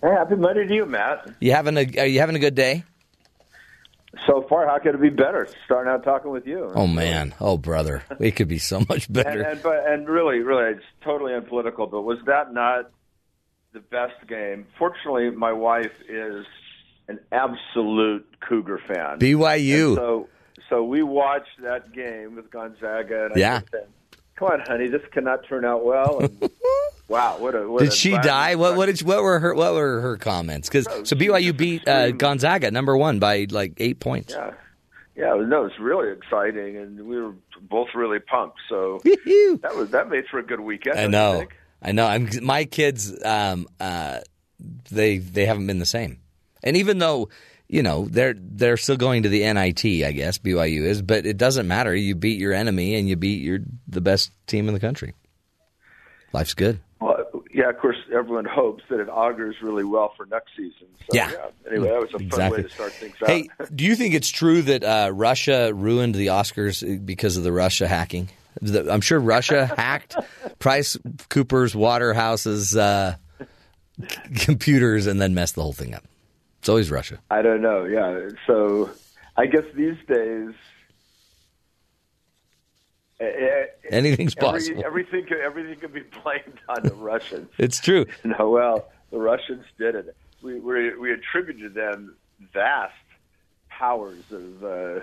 [0.01, 1.29] Hey, happy Monday to you, Matt.
[1.39, 2.83] You having a are you having a good day?
[4.27, 5.47] So far, how could it be better?
[5.65, 6.71] Starting out talking with you.
[6.73, 9.41] Oh man, oh brother, it could be so much better.
[9.41, 11.87] and but and really, really, it's totally unpolitical.
[11.87, 12.91] But was that not
[13.73, 14.67] the best game?
[14.79, 16.45] Fortunately, my wife is
[17.07, 19.19] an absolute Cougar fan.
[19.19, 19.87] BYU.
[19.89, 20.29] And so,
[20.69, 23.25] so we watched that game with Gonzaga.
[23.27, 23.61] And Yeah.
[23.71, 23.87] said,
[24.37, 26.19] Come on, honey, this cannot turn out well.
[26.19, 26.41] And
[27.07, 28.55] wow, what a what Did a she die?
[28.55, 30.67] What what did what were her what were her comments?
[30.67, 34.33] Because so BYU beat uh, Gonzaga number one by like eight points.
[34.33, 34.51] Yeah,
[35.15, 38.59] yeah, it was- no, it was really exciting, and we were both really pumped.
[38.67, 40.99] So that was that made for a good weekend.
[40.99, 41.55] I know, think?
[41.81, 42.05] I know.
[42.05, 43.13] I'm my kids.
[43.23, 44.19] Um, uh,
[44.91, 46.19] they they haven't been the same,
[46.61, 47.29] and even though
[47.67, 51.37] you know they're they're still going to the NIT, I guess BYU is, but it
[51.37, 51.95] doesn't matter.
[51.95, 55.13] You beat your enemy, and you beat your the best team in the country.
[56.33, 56.79] Life's good.
[56.99, 57.17] Well,
[57.53, 60.87] yeah, of course, everyone hopes that it augurs really well for next season.
[60.99, 61.31] So, Yeah.
[61.69, 62.57] Anyway, that was a fun Exactly.
[62.57, 63.29] way to start things out.
[63.29, 67.51] Hey, do you think it's true that uh, Russia ruined the Oscars because of the
[67.53, 68.29] Russia hacking?
[68.61, 70.15] The- I'm sure Russia hacked
[70.59, 70.97] Price
[71.29, 73.15] Cooper's Waterhouse's uh,
[74.39, 76.03] computers and then messed the whole thing up.
[76.65, 77.19] It's always Russia.
[77.29, 77.83] I don't know.
[77.85, 78.89] Yeah, so
[79.37, 80.49] I guess these days.
[83.19, 84.83] eh, eh, Anything's every- possible.
[84.83, 87.49] everything could, everything could be blamed on the Russians.
[87.59, 88.07] It's true.
[88.23, 90.15] No, well, the Russians did it.
[90.41, 92.15] We we, we attributed them
[92.51, 92.95] vast
[93.69, 94.99] powers of uh,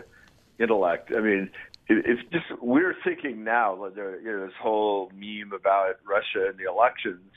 [0.59, 1.13] intellect.
[1.17, 1.49] I mean,
[1.87, 3.77] it, it's just we're thinking now.
[3.95, 7.31] You know, this whole meme about Russia and the elections.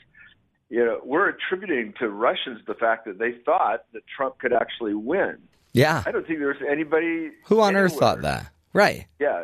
[0.69, 4.95] You know, we're attributing to Russians the fact that they thought that Trump could actually
[4.95, 5.37] win.
[5.73, 6.01] Yeah.
[6.05, 7.31] I don't think there's anybody.
[7.45, 8.49] Who on earth thought that?
[8.73, 9.05] Right.
[9.19, 9.43] Yeah.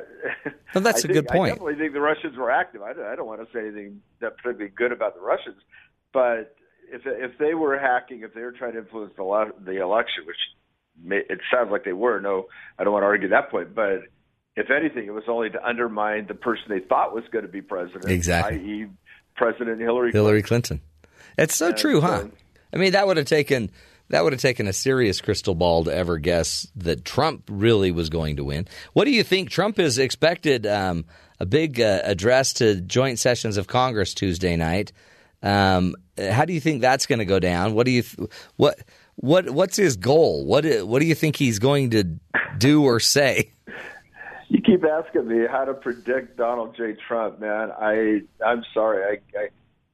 [0.73, 1.51] Well, that's I a think- good point.
[1.51, 2.81] I definitely think the Russians were active.
[2.81, 5.57] I don't, I don't want to say anything that particularly good about the Russians,
[6.11, 6.55] but
[6.91, 10.35] if if they were hacking, if they were trying to influence the the election, which
[11.01, 12.19] may, it sounds like they were.
[12.19, 14.01] No, I don't want to argue that point, but
[14.57, 17.61] if anything, it was only to undermine the person they thought was going to be
[17.61, 18.57] president, Exactly.
[18.59, 18.87] i.e.,
[19.37, 20.11] President Hillary.
[20.11, 20.81] Hillary Clinton.
[21.37, 22.25] It's so true, huh?
[22.73, 23.71] I mean, that would have taken
[24.09, 28.09] that would have taken a serious crystal ball to ever guess that Trump really was
[28.09, 28.67] going to win.
[28.93, 29.49] What do you think?
[29.49, 31.05] Trump is expected um,
[31.39, 34.91] a big uh, address to joint sessions of Congress Tuesday night.
[35.41, 37.73] Um, how do you think that's going to go down?
[37.73, 38.79] What do you th- what
[39.15, 40.45] what what's his goal?
[40.45, 42.03] What do- what do you think he's going to
[42.57, 43.51] do or say?
[44.49, 46.95] You keep asking me how to predict Donald J.
[47.07, 47.71] Trump, man.
[47.71, 49.19] I I'm sorry.
[49.35, 49.47] I, I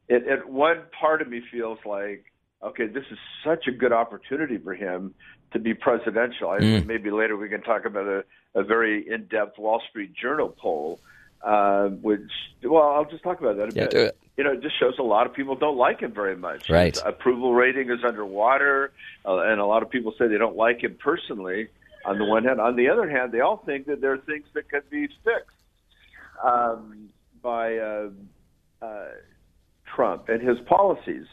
[0.07, 2.25] it, it one part of me feels like
[2.63, 5.13] okay, this is such a good opportunity for him
[5.53, 6.49] to be presidential.
[6.49, 6.85] I Mm.
[6.87, 8.23] maybe later we can talk about a,
[8.55, 10.99] a very in-depth Wall Street Journal poll,
[11.43, 12.31] uh, which
[12.63, 13.91] well, I'll just talk about that a Yeah, bit.
[13.91, 14.17] do it.
[14.37, 16.67] You know, it just shows a lot of people don't like him very much.
[16.69, 16.93] Right.
[16.95, 18.91] His approval rating is underwater,
[19.25, 21.69] uh, and a lot of people say they don't like him personally.
[22.05, 24.45] On the one hand, on the other hand, they all think that there are things
[24.53, 25.57] that could be fixed
[26.43, 27.09] um,
[27.41, 28.09] by uh,
[28.81, 29.05] uh,
[29.95, 31.25] Trump and his policies.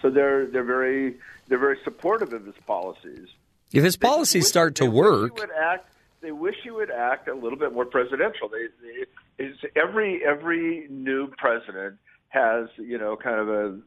[0.00, 1.16] So they're they're very
[1.48, 3.28] they're very supportive of his policies.
[3.72, 5.92] If his policies wish- start to work, act.
[6.20, 8.48] They wish he would act a little bit more presidential.
[8.48, 11.96] They, they it's, every every new president
[12.28, 13.78] has you know kind of a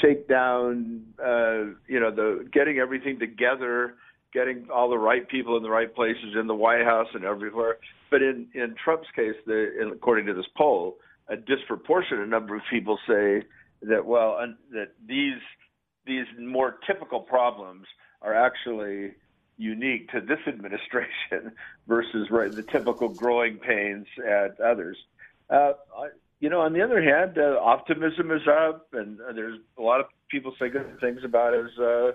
[0.00, 1.04] shakedown.
[1.18, 3.94] Uh, you know the getting everything together,
[4.32, 7.78] getting all the right people in the right places in the White House and everywhere.
[8.10, 10.98] But in in Trump's case, the, in, according to this poll,
[11.30, 13.42] a disproportionate number of people say
[13.82, 15.40] that well un, that these
[16.06, 17.86] these more typical problems
[18.20, 19.12] are actually
[19.56, 21.52] unique to this administration
[21.86, 24.96] versus right, the typical growing pains at others.
[25.48, 25.72] Uh,
[26.40, 30.00] you know, on the other hand, uh, optimism is up, and uh, there's a lot
[30.00, 32.12] of people say good things about his uh,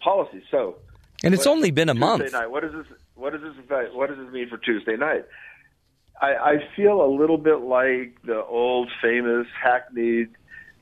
[0.00, 0.42] policy.
[0.50, 0.76] So,
[1.24, 2.32] and it's what- only been a Tuesday month.
[2.32, 2.86] Night, what does this?
[3.16, 3.52] What does this?
[3.92, 5.24] What does this mean for Tuesday night?
[6.20, 10.30] I, I feel a little bit like the old famous hackneyed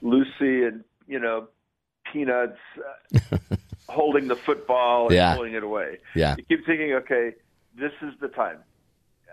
[0.02, 1.48] Lucy and you know
[2.12, 2.58] Peanuts
[3.14, 3.36] uh,
[3.88, 5.34] holding the football and Yeah.
[5.34, 5.98] pulling it away.
[6.14, 6.34] Yeah.
[6.36, 7.32] You keep thinking, okay,
[7.76, 8.58] this is the time.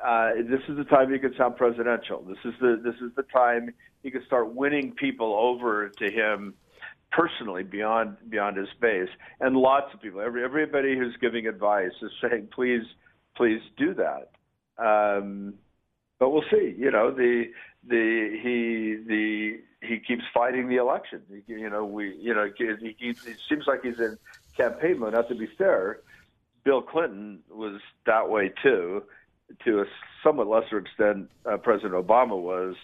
[0.04, 2.22] Uh, this is the time you can sound presidential.
[2.22, 6.54] This is the this is the time he can start winning people over to him
[7.12, 9.10] personally beyond beyond his base.
[9.42, 12.84] And lots of people, every everybody who's giving advice is saying, please,
[13.36, 14.30] please do that.
[14.82, 15.56] Um,
[16.20, 16.76] but we'll see.
[16.78, 17.46] You know, the
[17.88, 21.22] the he the he keeps fighting the election.
[21.48, 24.18] You know, we you know he, he, it seems like he's in
[24.56, 25.14] campaign mode.
[25.14, 26.02] Not to be fair,
[26.64, 29.04] Bill Clinton was that way too,
[29.66, 29.86] to a
[30.24, 31.30] somewhat lesser extent.
[31.46, 32.76] Uh, President Obama was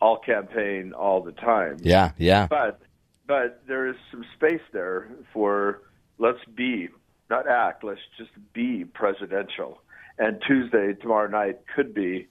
[0.00, 1.76] all campaign all the time.
[1.80, 2.48] Yeah, yeah.
[2.48, 2.80] But
[3.26, 5.82] but there is some space there for
[6.18, 6.88] let's be
[7.30, 7.84] not act.
[7.84, 9.80] Let's just be presidential.
[10.18, 12.28] And Tuesday tomorrow night could be,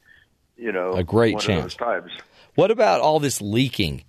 [0.61, 1.75] you know, A great chance.
[1.75, 2.11] Times.
[2.55, 4.03] What about all this leaking?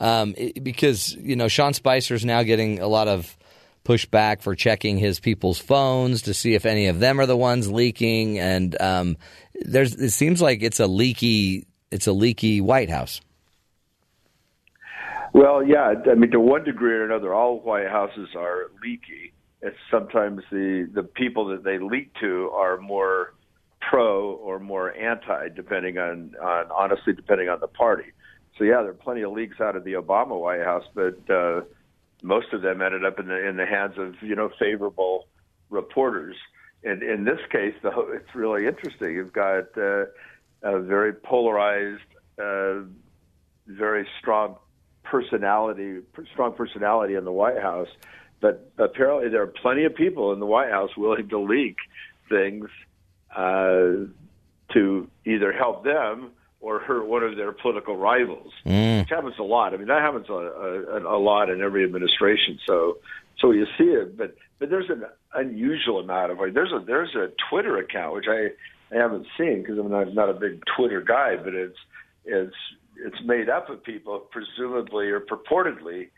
[0.00, 3.36] Um, it- because you know Sean Spicer's now getting a lot of
[3.84, 7.70] pushback for checking his people's phones to see if any of them are the ones
[7.70, 9.16] leaking, and um,
[9.62, 13.20] there's it seems like it's a leaky it's a leaky White House.
[15.32, 15.94] Well, yeah.
[16.10, 19.32] I mean, to one degree or another, all White Houses are leaky.
[19.62, 23.34] It's sometimes the the people that they leak to are more
[23.80, 28.12] pro or more anti, depending on, on honestly, depending on the party.
[28.58, 31.62] So yeah, there are plenty of leaks out of the Obama White House, but uh,
[32.22, 35.28] most of them ended up in the in the hands of you know favorable
[35.70, 36.36] reporters.
[36.82, 39.14] And in this case, though, it's really interesting.
[39.14, 40.06] You've got uh,
[40.62, 42.02] a very polarized,
[42.38, 42.80] uh,
[43.66, 44.56] very strong
[45.04, 46.00] personality,
[46.32, 47.88] strong personality in the White House.
[48.40, 51.76] But apparently, there are plenty of people in the White House willing to leak
[52.28, 52.68] things
[53.34, 54.06] uh,
[54.72, 58.52] to either help them or hurt one of their political rivals.
[58.66, 59.00] Mm.
[59.00, 59.72] Which happens a lot.
[59.72, 62.58] I mean, that happens a, a, a lot in every administration.
[62.66, 62.98] So,
[63.40, 67.14] so you see it, but but there's an unusual amount of like there's a there's
[67.14, 68.48] a Twitter account which I
[68.94, 71.78] I haven't seen because I'm not not a big Twitter guy, but it's
[72.24, 72.56] it's
[72.96, 76.08] it's made up of people presumably or purportedly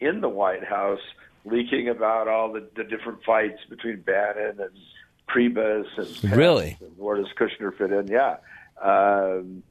[0.00, 1.00] in the White House
[1.44, 4.70] leaking about all the, the different fights between Bannon and
[5.34, 6.76] Priebus and Really?
[6.80, 8.08] and where does Kushner fit in?
[8.08, 8.36] Yeah.
[8.82, 9.62] Um,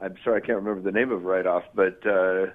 [0.00, 2.46] I'm sorry, I can't remember the name of right off, but uh,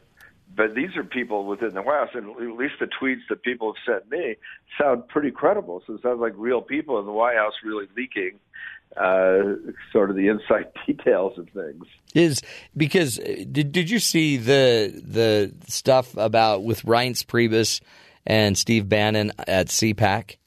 [0.55, 3.73] but these are people within the White House, and at least the tweets that people
[3.73, 4.35] have sent me
[4.79, 5.81] sound pretty credible.
[5.85, 8.39] So it sounds like real people in the White House really leaking
[8.97, 9.55] uh,
[9.91, 11.85] sort of the inside details of things.
[12.13, 12.41] Is
[12.75, 17.81] because uh, did did you see the the stuff about with Reince Priebus
[18.25, 20.37] and Steve Bannon at CPAC?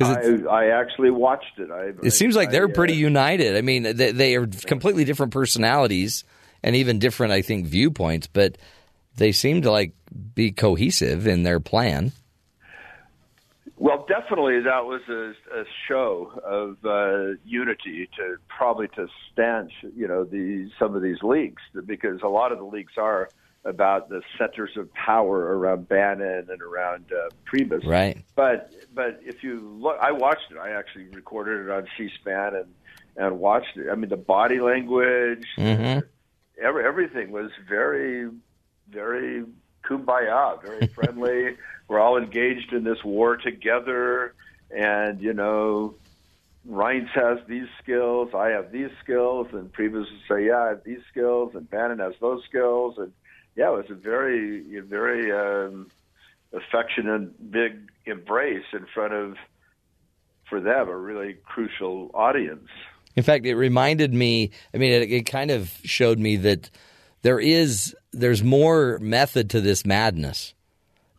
[0.00, 1.70] I, I actually watched it.
[1.70, 3.56] I, it seems like they're I, uh, pretty united.
[3.56, 6.24] I mean, they, they are completely different personalities
[6.62, 8.58] and even different, I think, viewpoints, but
[9.16, 9.92] they seem to like
[10.34, 12.12] be cohesive in their plan.
[13.76, 20.08] Well, definitely that was a, a show of uh, unity to probably to stanch, you
[20.08, 23.28] know, the some of these leaks because a lot of the leaks are
[23.68, 27.86] about the centers of power around Bannon and around uh, Priebus.
[27.86, 28.24] Right.
[28.34, 30.56] But but if you look, I watched it.
[30.56, 32.74] I actually recorded it on C-SPAN and
[33.16, 33.90] and watched it.
[33.90, 36.00] I mean, the body language, mm-hmm.
[36.62, 38.30] every, everything was very
[38.90, 39.44] very
[39.84, 41.56] kumbaya, very friendly.
[41.88, 44.34] We're all engaged in this war together,
[44.70, 45.94] and you know,
[46.68, 50.84] Reince has these skills, I have these skills, and Priebus would say, "Yeah, I have
[50.84, 53.12] these skills," and Bannon has those skills, and
[53.58, 55.90] yeah, it was a very, very um,
[56.52, 59.34] affectionate, big embrace in front of,
[60.48, 62.68] for them, a really crucial audience.
[63.16, 64.52] In fact, it reminded me.
[64.72, 66.70] I mean, it, it kind of showed me that
[67.22, 70.54] there is there's more method to this madness.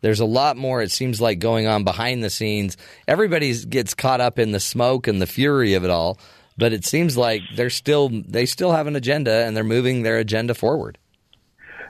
[0.00, 0.80] There's a lot more.
[0.80, 2.78] It seems like going on behind the scenes.
[3.06, 6.18] Everybody gets caught up in the smoke and the fury of it all,
[6.56, 10.16] but it seems like they're still they still have an agenda and they're moving their
[10.16, 10.96] agenda forward.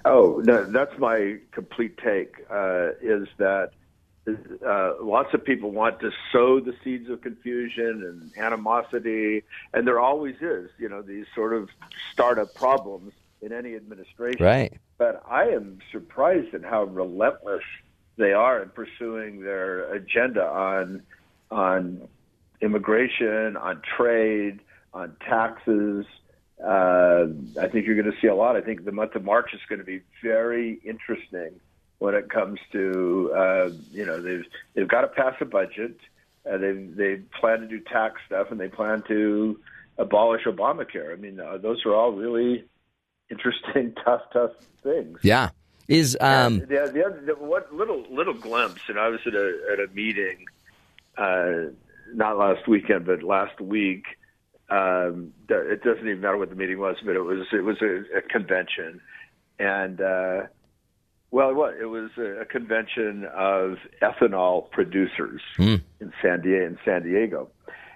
[0.04, 2.36] Oh, no, that's my complete take.
[2.50, 3.70] Uh, is that
[4.66, 10.00] uh, lots of people want to sow the seeds of confusion and animosity, and there
[10.00, 11.68] always is, you know, these sort of
[12.12, 14.44] startup problems in any administration.
[14.44, 14.78] Right.
[14.98, 17.64] But I am surprised at how relentless
[18.16, 21.02] they are in pursuing their agenda on
[21.50, 22.06] on
[22.60, 24.60] immigration, on trade,
[24.92, 26.06] on taxes.
[26.62, 27.26] Uh,
[27.60, 28.56] I think you're going to see a lot.
[28.56, 31.52] I think the month of March is going to be very interesting
[31.98, 34.44] when it comes to uh, you know they've
[34.74, 35.96] they've got to pass a budget.
[36.50, 39.58] Uh, they they plan to do tax stuff and they plan to
[39.98, 41.12] abolish Obamacare.
[41.12, 42.64] I mean, uh, those are all really
[43.30, 45.18] interesting, tough, tough things.
[45.22, 45.50] Yeah.
[45.88, 49.58] Is um the, the, other, the, what little little glimpse, and I was at a
[49.72, 50.44] at a meeting,
[51.18, 51.72] uh,
[52.14, 54.04] not last weekend, but last week.
[54.70, 58.18] Um, it doesn't even matter what the meeting was, but it was it was a,
[58.18, 59.00] a convention,
[59.58, 60.42] and uh,
[61.30, 65.82] well, what it was a, a convention of ethanol producers mm.
[66.00, 66.66] in San Diego.
[66.66, 67.50] In San Diego,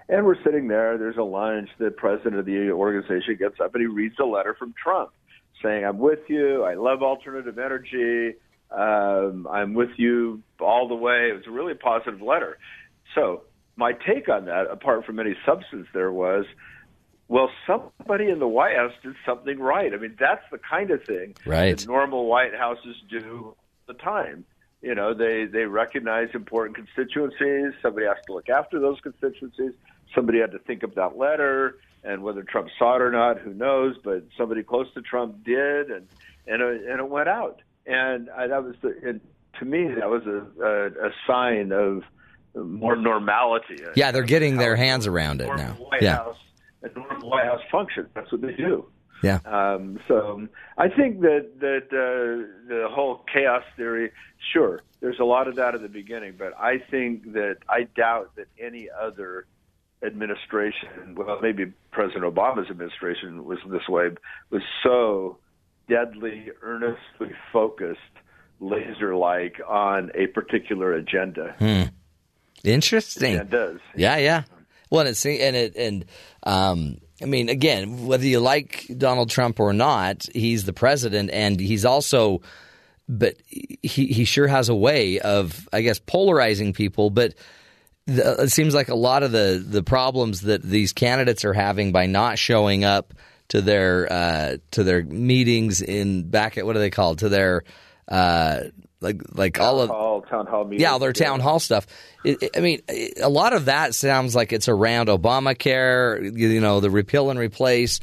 [0.09, 0.97] and we're sitting there.
[0.97, 1.69] There's a lunch.
[1.79, 5.11] The president of the organization gets up and he reads a letter from Trump
[5.63, 6.63] saying, I'm with you.
[6.63, 8.35] I love alternative energy.
[8.71, 11.29] Um, I'm with you all the way.
[11.29, 12.57] It was a really positive letter.
[13.13, 13.43] So,
[13.75, 16.45] my take on that, apart from any substance there, was
[17.27, 19.91] well, somebody in the White House did something right.
[19.93, 21.75] I mean, that's the kind of thing right.
[21.75, 23.57] that normal White Houses do all
[23.87, 24.45] the time.
[24.81, 27.73] You know, they, they recognize important constituencies.
[27.81, 29.71] Somebody has to look after those constituencies.
[30.13, 33.53] Somebody had to think of that letter and whether Trump saw it or not, who
[33.53, 33.95] knows?
[34.03, 36.07] But somebody close to Trump did, and
[36.47, 37.61] and it, and it went out.
[37.87, 39.21] And I, that was the, it,
[39.59, 42.03] to me that was a, a, a sign of
[42.55, 43.83] more normality.
[43.95, 45.73] Yeah, they're getting their hands around it now.
[45.73, 46.17] White yeah.
[46.17, 46.37] House,
[46.83, 48.07] a normal White House function.
[48.13, 48.85] That's what they do.
[49.23, 49.39] Yeah.
[49.45, 54.11] Um, so I think that that uh, the whole chaos theory,
[54.53, 58.35] sure, there's a lot of that at the beginning, but I think that I doubt
[58.35, 59.47] that any other
[60.05, 64.09] administration, well, maybe President Obama's administration was this way,
[64.49, 65.37] was so
[65.89, 67.99] deadly, earnestly focused,
[68.59, 71.55] laser like on a particular agenda.
[71.59, 71.94] Hmm.
[72.65, 73.39] Interesting.
[73.39, 73.79] Agendas.
[73.95, 74.43] Yeah, yeah.
[74.89, 76.05] Well, it's and it and
[76.43, 81.59] um, I mean, again, whether you like Donald Trump or not, he's the president, and
[81.59, 82.41] he's also,
[83.07, 87.35] but he he sure has a way of, I guess, polarizing people, but
[88.05, 91.91] the, it seems like a lot of the the problems that these candidates are having
[91.91, 93.13] by not showing up
[93.49, 97.63] to their uh, to their meetings in back at what are they called to their
[98.07, 98.59] uh,
[99.01, 100.81] like like town all of hall, town hall meetings.
[100.81, 101.87] yeah their town hall stuff.
[102.23, 102.81] It, it, I mean,
[103.21, 107.99] a lot of that sounds like it's around Obamacare, you know, the repeal and replace.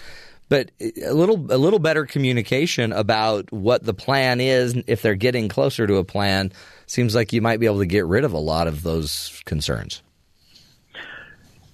[0.49, 5.49] But a little a little better communication about what the plan is, if they're getting
[5.49, 6.53] closer to a plan,
[6.87, 10.03] seems like you might be able to get rid of a lot of those concerns.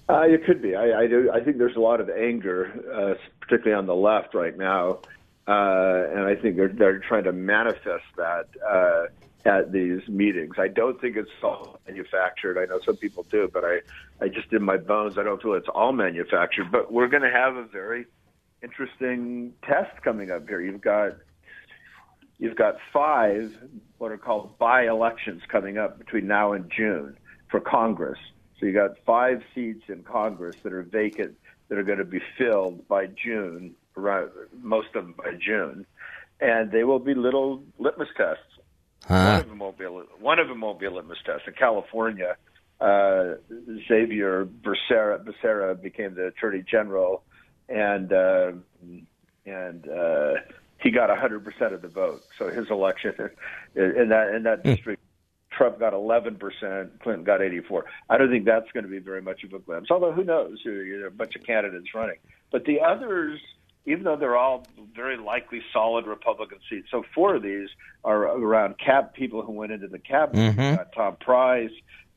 [0.09, 0.75] Uh, it could be.
[0.75, 1.29] I, I do.
[1.31, 4.99] I think there's a lot of anger, uh, particularly on the left right now,
[5.49, 9.05] uh, and I think they're they're trying to manifest that uh,
[9.45, 10.55] at these meetings.
[10.59, 12.59] I don't think it's all manufactured.
[12.61, 13.79] I know some people do, but I
[14.21, 16.71] I just in my bones I don't feel it's all manufactured.
[16.71, 18.05] But we're going to have a very
[18.61, 20.61] interesting test coming up here.
[20.61, 21.13] You've got
[22.37, 23.51] you've got five
[23.97, 27.17] what are called by elections coming up between now and June
[27.49, 28.19] for Congress.
[28.59, 31.35] So you got five seats in Congress that are vacant
[31.69, 33.75] that are going to be filled by June,
[34.61, 35.85] most of them by June,
[36.39, 38.43] and they will be little litmus tests.
[39.07, 41.47] One of them won't be a, one of them won't be a litmus test.
[41.47, 42.35] In California,
[42.81, 43.35] uh,
[43.87, 47.23] Xavier Becerra, Becerra became the attorney general,
[47.67, 48.51] and uh,
[49.45, 50.33] and uh,
[50.81, 52.21] he got 100 percent of the vote.
[52.37, 53.13] So his election
[53.75, 55.01] in that in that district,
[55.51, 57.85] Trump got 11 percent, Clinton got 84.
[58.09, 59.91] I don't think that's going to be very much of a glimpse.
[59.91, 60.59] Although who knows?
[60.63, 62.17] There are a bunch of candidates running,
[62.51, 63.39] but the others.
[63.89, 64.65] Even though they're all
[64.95, 67.69] very likely solid Republican seats, so four of these
[68.03, 70.55] are around cab people who went into the cabinet.
[70.55, 70.69] Mhm.
[70.69, 71.71] You've got Tom Price,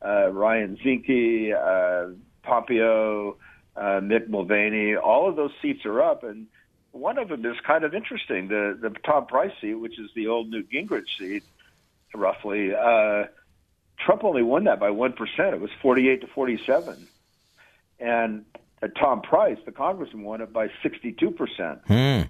[0.05, 2.13] uh, Ryan Zinke, uh,
[2.43, 3.37] Pompeo,
[3.75, 4.95] uh, Mick Mulvaney.
[4.95, 6.45] All of those seats are up, and
[6.91, 8.49] one of them is kind of interesting.
[8.49, 11.43] The the Tom Price seat, which is the old Newt Gingrich seat,
[12.13, 12.75] roughly.
[12.75, 13.25] Uh,
[13.97, 15.55] Trump only won that by one percent.
[15.55, 17.07] It was forty-eight to forty-seven,
[17.99, 21.79] and uh, Tom Price, the congressman, won it by sixty-two percent.
[21.87, 22.21] Hmm.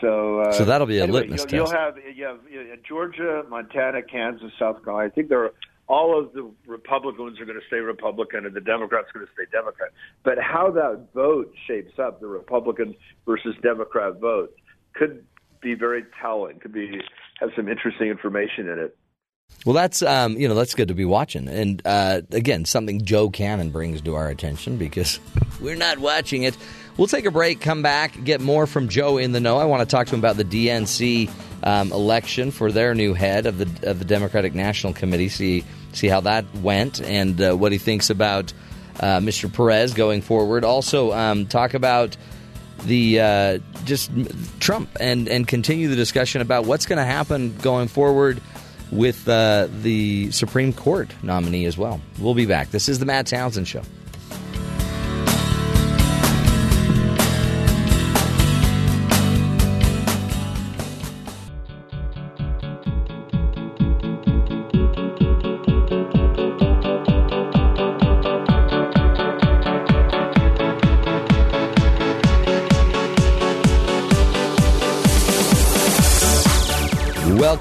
[0.00, 1.72] So, uh, So that'll be a anyway, litmus you'll, test.
[1.72, 5.08] You'll have you have you have Georgia, Montana, Kansas, South Carolina.
[5.08, 5.54] I think there are
[5.88, 9.32] all of the Republicans are going to stay Republican, and the Democrats are going to
[9.32, 9.90] stay Democrat.
[10.24, 14.52] But how that vote shapes up, the Republican versus Democrat vote,
[14.94, 15.24] could
[15.60, 16.58] be very telling.
[16.58, 17.00] Could be
[17.40, 18.98] have some interesting information in it.
[19.66, 23.30] Well, that's um, you know that's good to be watching, and uh, again, something Joe
[23.30, 25.18] Cannon brings to our attention because
[25.60, 26.56] we're not watching it.
[26.96, 29.58] We'll take a break, come back, get more from Joe in the know.
[29.58, 31.28] I want to talk to him about the DNC
[31.64, 35.28] um, election for their new head of the of the Democratic National Committee.
[35.28, 38.52] See see how that went and uh, what he thinks about
[39.00, 39.52] uh, Mr.
[39.52, 40.62] Perez going forward.
[40.62, 42.16] Also, um, talk about
[42.84, 44.12] the uh, just
[44.60, 48.40] Trump and and continue the discussion about what's going to happen going forward
[48.90, 52.00] with uh, the Supreme Court nominee as well.
[52.18, 52.70] We'll be back.
[52.70, 53.82] This is the Matt Townsend Show.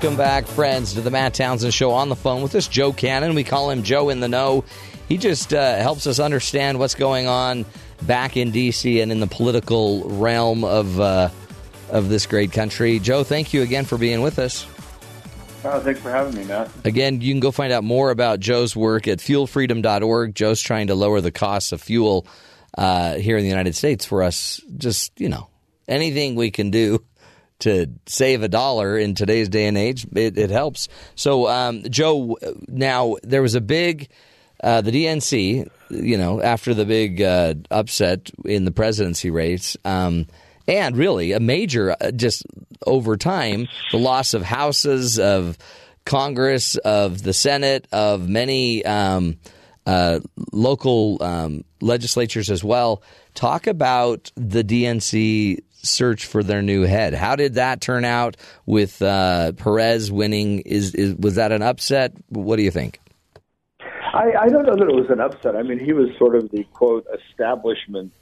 [0.05, 3.33] Welcome back, friends, to the Matt Townsend Show on the phone with us, Joe Cannon.
[3.33, 4.63] We call him Joe in the Know.
[5.09, 7.65] He just uh, helps us understand what's going on
[8.03, 9.01] back in D.C.
[9.01, 11.29] and in the political realm of uh,
[11.89, 12.99] of this great country.
[12.99, 14.67] Joe, thank you again for being with us.
[15.63, 16.69] Oh, thanks for having me, Matt.
[16.83, 20.35] Again, you can go find out more about Joe's work at fuelfreedom.org.
[20.35, 22.27] Joe's trying to lower the costs of fuel
[22.77, 24.61] uh, here in the United States for us.
[24.77, 25.49] Just, you know,
[25.87, 27.03] anything we can do
[27.59, 30.87] to save a dollar in today's day and age, it, it helps.
[31.15, 32.37] So, um, Joe,
[32.67, 34.09] now there was a big,
[34.63, 40.27] uh, the DNC, you know, after the big uh, upset in the presidency race, um,
[40.67, 42.43] and really a major, uh, just
[42.85, 45.57] over time, the loss of houses, of
[46.05, 49.37] Congress, of the Senate, of many um,
[49.85, 50.19] uh,
[50.51, 53.01] local um, legislatures as well.
[53.33, 57.13] Talk about the DNC search for their new head.
[57.13, 60.59] How did that turn out with uh, Perez winning?
[60.59, 62.13] Is, is was that an upset?
[62.29, 62.99] What do you think?
[63.81, 65.55] I, I don't know that it was an upset.
[65.55, 68.13] I mean, he was sort of the quote establishment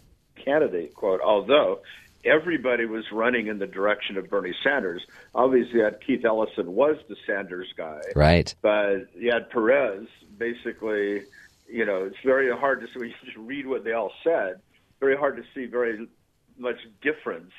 [0.43, 1.21] candidate quote.
[1.21, 1.79] Although
[2.25, 5.05] everybody was running in the direction of Bernie Sanders.
[5.35, 8.53] Obviously, you had Keith Ellison was the Sanders guy, Right.
[8.61, 10.07] but you had Perez.
[10.37, 11.21] Basically,
[11.67, 12.93] you know, it's very hard to see.
[12.99, 14.61] When you just read what they all said,
[14.99, 16.07] very hard to see very
[16.57, 17.51] much difference,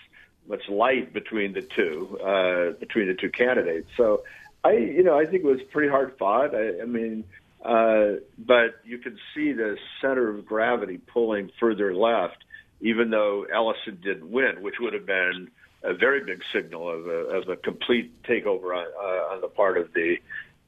[0.48, 3.88] much light between the two, uh, between the two candidates.
[3.96, 4.24] So,
[4.62, 6.54] I, you know, I think it was pretty hard fought.
[6.54, 7.24] I, I mean,
[7.64, 12.44] uh, but you can see the center of gravity pulling further left,
[12.80, 15.48] even though Ellison didn't win, which would have been
[15.82, 19.76] a very big signal of a, of a complete takeover on, uh, on the part
[19.76, 20.16] of the,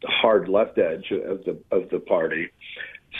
[0.02, 2.50] the hard left edge of the of the party.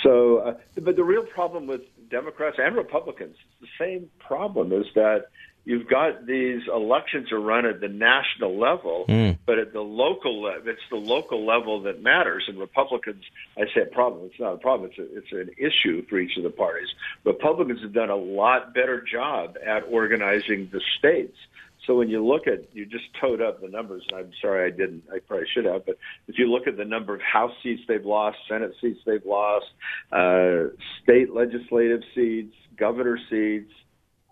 [0.03, 4.87] So, uh, but the real problem with Democrats and Republicans, it's the same problem, is
[4.95, 5.27] that
[5.65, 9.33] you've got these elections are run at the national level, hmm.
[9.45, 12.45] but at the local level, it's the local level that matters.
[12.49, 13.25] And Republicans,
[13.59, 16.37] I say a problem, it's not a problem, it's, a, it's an issue for each
[16.37, 16.89] of the parties.
[17.25, 21.37] Republicans have done a lot better job at organizing the states.
[21.87, 24.77] So when you look at, you just towed up the numbers, and I'm sorry I
[24.77, 27.83] didn't, I probably should have, but if you look at the number of House seats
[27.87, 29.67] they've lost, Senate seats they've lost,
[30.11, 33.73] uh, state legislative seats, governor seats,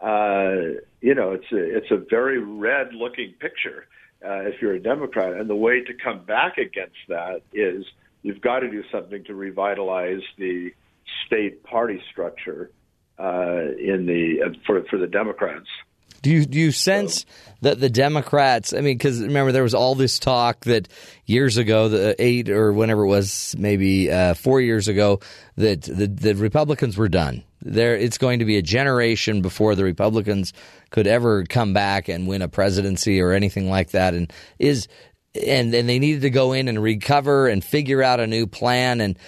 [0.03, 3.87] uh, you know, it's a, it's a very red looking picture
[4.25, 5.35] uh, if you're a Democrat.
[5.35, 7.85] And the way to come back against that is
[8.23, 10.71] you've got to do something to revitalize the
[11.27, 12.71] state party structure
[13.19, 15.69] uh, in the uh, for for the Democrats.
[16.25, 17.27] Do you do you sense
[17.61, 18.73] that the Democrats?
[18.73, 20.89] I mean, because remember there was all this talk that
[21.27, 25.21] years ago, the eight or whenever it was, maybe uh, four years ago,
[25.57, 27.45] that the, the Republicans were done.
[27.61, 30.55] There, it's going to be a generation before the Republicans
[30.89, 34.15] could ever come back and win a presidency or anything like that.
[34.15, 34.89] And is
[35.35, 39.03] and and they needed to go in and recover and figure out a new plan.
[39.03, 39.19] And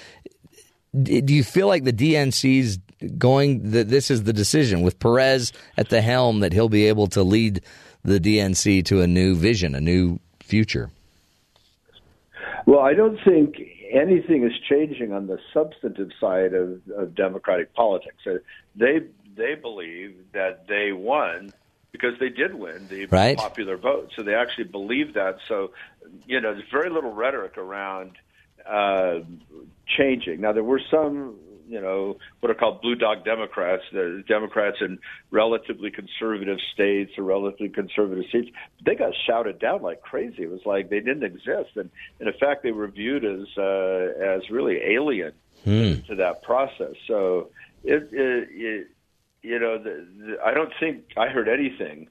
[1.03, 2.79] do you feel like the DNC's
[3.19, 7.07] going that this is the decision with Perez at the helm that he'll be able
[7.09, 7.63] to lead
[8.05, 10.91] the DNC to a new vision, a new future?
[12.67, 13.61] Well, I don't think
[13.93, 18.27] anything is changing on the substantive side of, of democratic politics.
[18.27, 18.39] Uh,
[18.75, 19.01] They
[19.37, 21.53] they believe that they won
[21.93, 23.37] because they did win the Right.
[23.37, 24.11] popular vote.
[24.17, 25.39] So they actually believe that.
[25.47, 25.73] So
[26.27, 28.13] you know, there's very little rhetoric around
[28.67, 29.21] uh,
[29.87, 30.41] changing.
[30.41, 31.37] Now there were some,
[31.69, 34.99] you know, what are called blue dog Democrats, the Democrats in
[35.31, 38.51] relatively conservative states or relatively conservative seats.
[38.85, 40.43] They got shouted down like crazy.
[40.43, 41.91] It was like they didn't exist, and,
[42.21, 45.33] and in fact, they were viewed as uh, as really alien
[46.07, 46.95] to that process.
[47.07, 47.51] So
[47.83, 48.89] it, it, it
[49.43, 52.09] you know, the, the, I don't think I heard anything.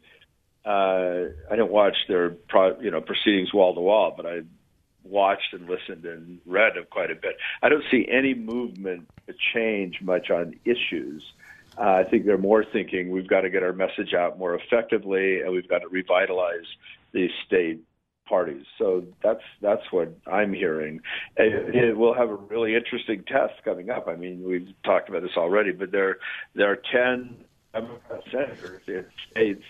[0.66, 4.42] Uh, I didn't watch their pro, you know proceedings wall to wall, but I
[5.06, 7.38] watched and listened and read of quite a bit.
[7.62, 9.08] I don't see any movement
[9.54, 11.24] change much on issues.
[11.78, 15.42] Uh, I think they're more thinking we've got to get our message out more effectively,
[15.42, 16.66] and we've got to revitalize
[17.12, 17.82] these state
[18.28, 18.66] parties.
[18.78, 21.02] So that's that's what I'm hearing.
[21.38, 24.08] It, it will have a really interesting test coming up.
[24.08, 26.18] I mean, we've talked about this already, but there
[26.54, 27.36] there are ten
[27.74, 29.66] Democrat senators in states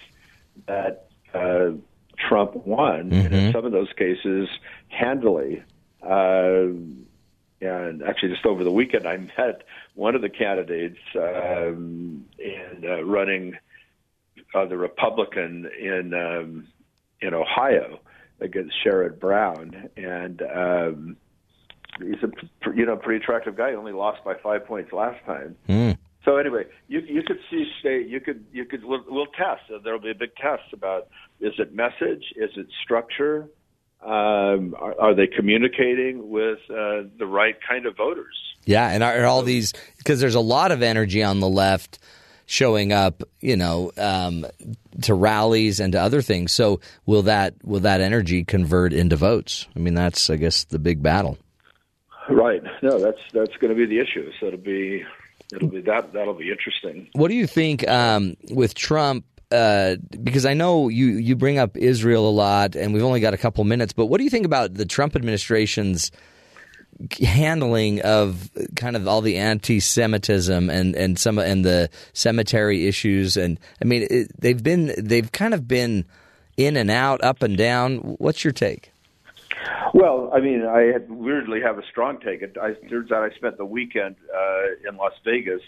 [0.68, 1.72] that uh,
[2.18, 4.48] Trump won, and in some of those cases
[4.88, 5.64] handily.
[6.02, 6.68] Uh,
[7.62, 9.64] and actually, just over the weekend, I met
[9.96, 13.58] one of the candidates um, in uh, running
[14.54, 16.68] uh, the Republican in um,
[17.22, 18.00] in Ohio
[18.40, 21.18] against Sherrod Brown, and um,
[22.00, 23.72] he's a you know pretty attractive guy.
[23.72, 25.56] He only lost by five points last time.
[26.26, 29.62] So anyway, you you could see state you could you could we'll, we'll test.
[29.84, 31.08] There'll be a big test about
[31.40, 33.48] is it message, is it structure,
[34.04, 38.36] um, are, are they communicating with uh, the right kind of voters?
[38.66, 42.00] Yeah, and are, are all these because there's a lot of energy on the left
[42.46, 44.46] showing up, you know, um,
[45.02, 46.52] to rallies and to other things.
[46.52, 49.68] So will that will that energy convert into votes?
[49.76, 51.38] I mean, that's I guess the big battle.
[52.30, 52.64] Right.
[52.82, 54.32] No, that's that's going to be the issue.
[54.40, 55.04] So it'll be
[55.54, 57.10] it'll be that that'll be interesting.
[57.14, 59.26] What do you think um, with Trump?
[59.52, 63.34] Uh, because I know you, you bring up Israel a lot, and we've only got
[63.34, 63.94] a couple minutes.
[63.94, 66.12] But what do you think about the Trump administration's
[67.22, 73.38] handling of kind of all the anti-Semitism and and some and the cemetery issues?
[73.38, 76.06] And I mean, it, they've been they've kind of been
[76.58, 77.98] in and out, up and down.
[77.98, 78.92] What's your take?
[79.94, 82.42] Well, I mean, I had weirdly have a strong take.
[82.42, 85.62] It I, turns out I spent the weekend uh, in Las Vegas,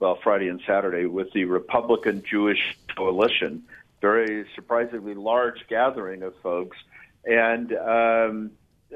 [0.00, 3.64] well, Friday and Saturday, with the Republican Jewish Coalition.
[4.00, 6.76] Very surprisingly large gathering of folks,
[7.24, 8.50] and um,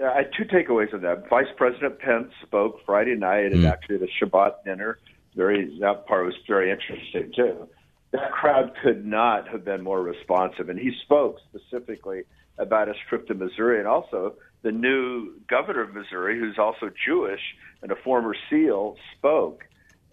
[0.05, 1.29] I had two takeaways of that.
[1.29, 4.99] Vice President Pence spoke Friday night, and actually the Shabbat dinner.
[5.35, 7.69] Very that part was very interesting too.
[8.11, 12.23] That crowd could not have been more responsive, and he spoke specifically
[12.59, 17.41] about his trip to Missouri, and also the new governor of Missouri, who's also Jewish
[17.83, 19.65] and a former SEAL, spoke.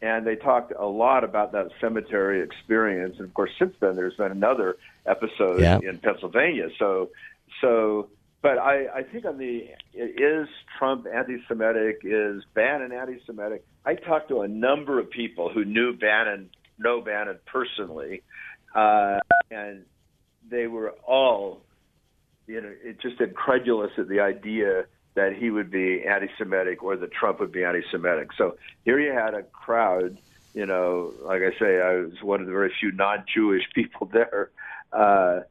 [0.01, 3.15] And they talked a lot about that cemetery experience.
[3.17, 5.79] And of course, since then, there's been another episode Yeah.
[5.81, 6.69] in Pennsylvania.
[6.77, 7.09] So,
[7.61, 8.09] so,
[8.41, 12.01] but I, I think on the is Trump anti-Semitic?
[12.03, 13.65] Is Bannon anti-Semitic?
[13.85, 18.21] I talked to a number of people who knew Bannon, know Bannon personally,
[18.75, 19.19] uh,
[19.49, 19.85] and
[20.47, 21.61] they were all
[22.47, 24.85] you know, it just incredulous at the idea
[25.15, 28.29] that he would be anti-Semitic or that Trump would be anti-Semitic.
[28.37, 30.17] So here you had a crowd,
[30.53, 34.51] you know, like I say, I was one of the very few non-Jewish people there,
[34.91, 35.41] uh,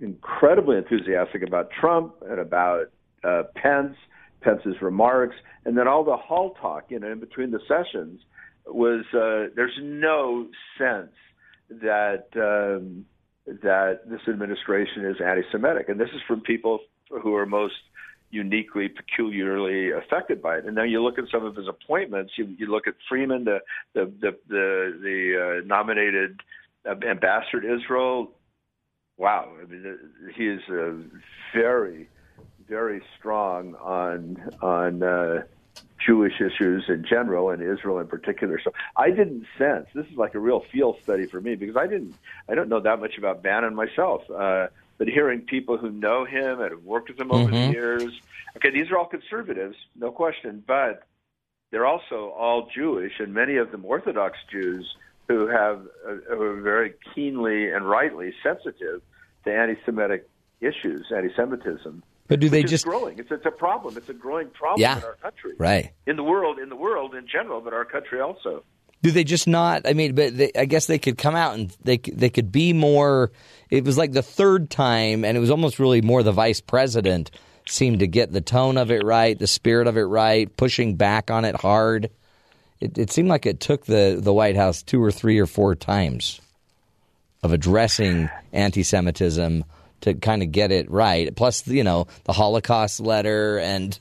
[0.00, 2.90] incredibly enthusiastic about Trump and about
[3.24, 3.96] uh, Pence,
[4.40, 8.20] Pence's remarks, and then all the hall talk, you know, in between the sessions
[8.66, 10.46] was uh, there's no
[10.78, 11.12] sense
[11.70, 13.04] that um,
[13.46, 16.80] that this administration is anti-Semitic, and this is from people
[17.22, 17.74] who are most
[18.30, 20.64] uniquely, peculiarly affected by it.
[20.64, 22.32] And then you look at some of his appointments.
[22.36, 23.58] You, you look at Friedman, the
[23.94, 26.40] the the the, the uh, nominated
[26.86, 28.30] ambassador to Israel.
[29.16, 29.98] Wow, I mean,
[30.36, 30.92] he is uh,
[31.54, 32.08] very,
[32.68, 35.02] very strong on on.
[35.02, 35.42] Uh,
[36.06, 38.60] Jewish issues in general and Israel in particular.
[38.62, 41.86] So I didn't sense this is like a real field study for me because I
[41.86, 42.14] didn't
[42.48, 44.22] I don't know that much about Bannon myself.
[44.30, 47.68] Uh, but hearing people who know him and have worked with him over Mm-hmm.
[47.68, 48.20] the years,
[48.56, 51.06] okay, these are all conservatives, no question, but
[51.70, 54.94] they're also all Jewish and many of them Orthodox Jews
[55.28, 59.00] who have uh, who are very keenly and rightly sensitive
[59.44, 60.28] to anti-Semitic
[60.60, 62.02] issues, anti-Semitism.
[62.30, 63.18] But do they just growing?
[63.18, 63.96] It's it's a problem.
[63.98, 64.96] It's a growing problem Yeah.
[64.98, 65.90] in our country right?
[66.06, 68.62] in the world, in the world in general, but our country also.
[69.02, 69.86] Do they just not?
[69.86, 72.72] I mean, but they, I guess they could come out and they they could be
[72.72, 73.32] more.
[73.68, 77.30] It was like the third time, and it was almost really more the vice president
[77.66, 81.30] seemed to get the tone of it right, the spirit of it right, pushing back
[81.30, 82.10] on it hard.
[82.80, 85.74] It, it seemed like it took the the White House two or three or four
[85.74, 86.40] times
[87.42, 89.64] of addressing anti-Semitism
[90.02, 91.34] to kind of get it right.
[91.34, 93.98] Plus, you know, the Holocaust letter and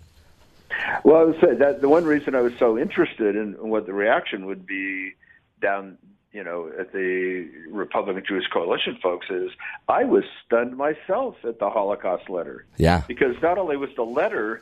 [1.04, 3.94] Well, I would say that the one reason I was so interested in what the
[3.94, 5.14] reaction would be
[5.62, 5.98] down,
[6.32, 9.52] you know, at the Republican Jewish Coalition folks is
[9.88, 14.62] I was stunned myself at the Holocaust letter yeah, because not only was the letter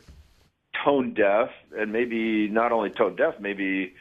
[0.84, 3.94] tone deaf and maybe not only tone deaf, maybe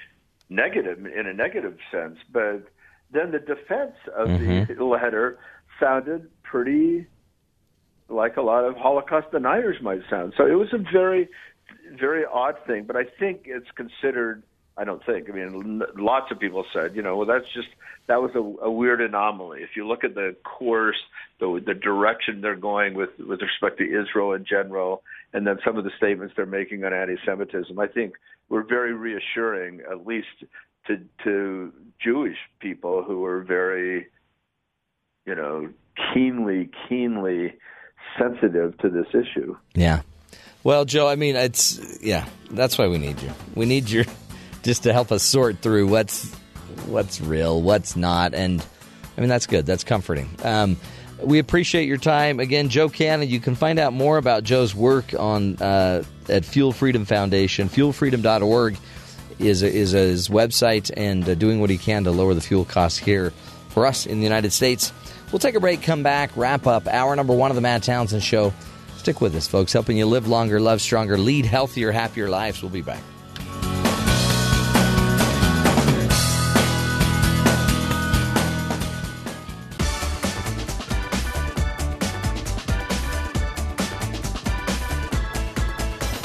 [0.49, 2.69] negative in a negative sense, but
[3.11, 4.83] then the defense of the mm-hmm.
[4.83, 5.39] letter
[5.81, 7.07] sounded pretty
[8.09, 10.35] like a lot of Holocaust deniers might sound.
[10.37, 11.29] So it was a very,
[11.99, 12.85] very odd thing.
[12.85, 14.43] But I think it's considered.
[14.79, 15.31] I don't think.
[15.31, 17.69] I mean, lots of people said, you know, well, that's just
[18.09, 19.63] that was a, a weird anomaly.
[19.63, 21.01] If you look at the course,
[21.41, 25.03] the the direction they're going with with respect to Israel in general,
[25.33, 28.15] and then some of the statements they're making on anti-Semitism, I think
[28.49, 30.45] were very reassuring, at least
[30.87, 34.07] to to Jewish people who were very,
[35.25, 35.71] you know,
[36.13, 37.55] keenly, keenly
[38.19, 39.57] sensitive to this issue.
[39.75, 40.03] Yeah.
[40.65, 42.27] Well, Joe, I mean, it's yeah.
[42.51, 43.31] That's why we need you.
[43.55, 44.05] We need you
[44.63, 46.33] just to help us sort through what's
[46.87, 48.65] what's real, what's not, and
[49.17, 49.67] I mean that's good.
[49.67, 50.29] That's comforting.
[50.43, 50.77] Um,
[51.23, 53.29] we appreciate your time again, Joe Cannon.
[53.29, 57.69] You can find out more about Joe's work on uh, at Fuel Freedom Foundation.
[57.69, 58.77] FuelFreedom.org
[59.39, 62.99] is is his website, and uh, doing what he can to lower the fuel costs
[62.99, 63.31] here
[63.69, 64.93] for us in the United States.
[65.33, 68.23] We'll take a break, come back, wrap up hour number one of the Matt Townsend
[68.23, 68.53] Show.
[68.97, 72.63] Stick with us, folks, helping you live longer, love stronger, lead healthier, happier lives.
[72.63, 73.03] We'll be back.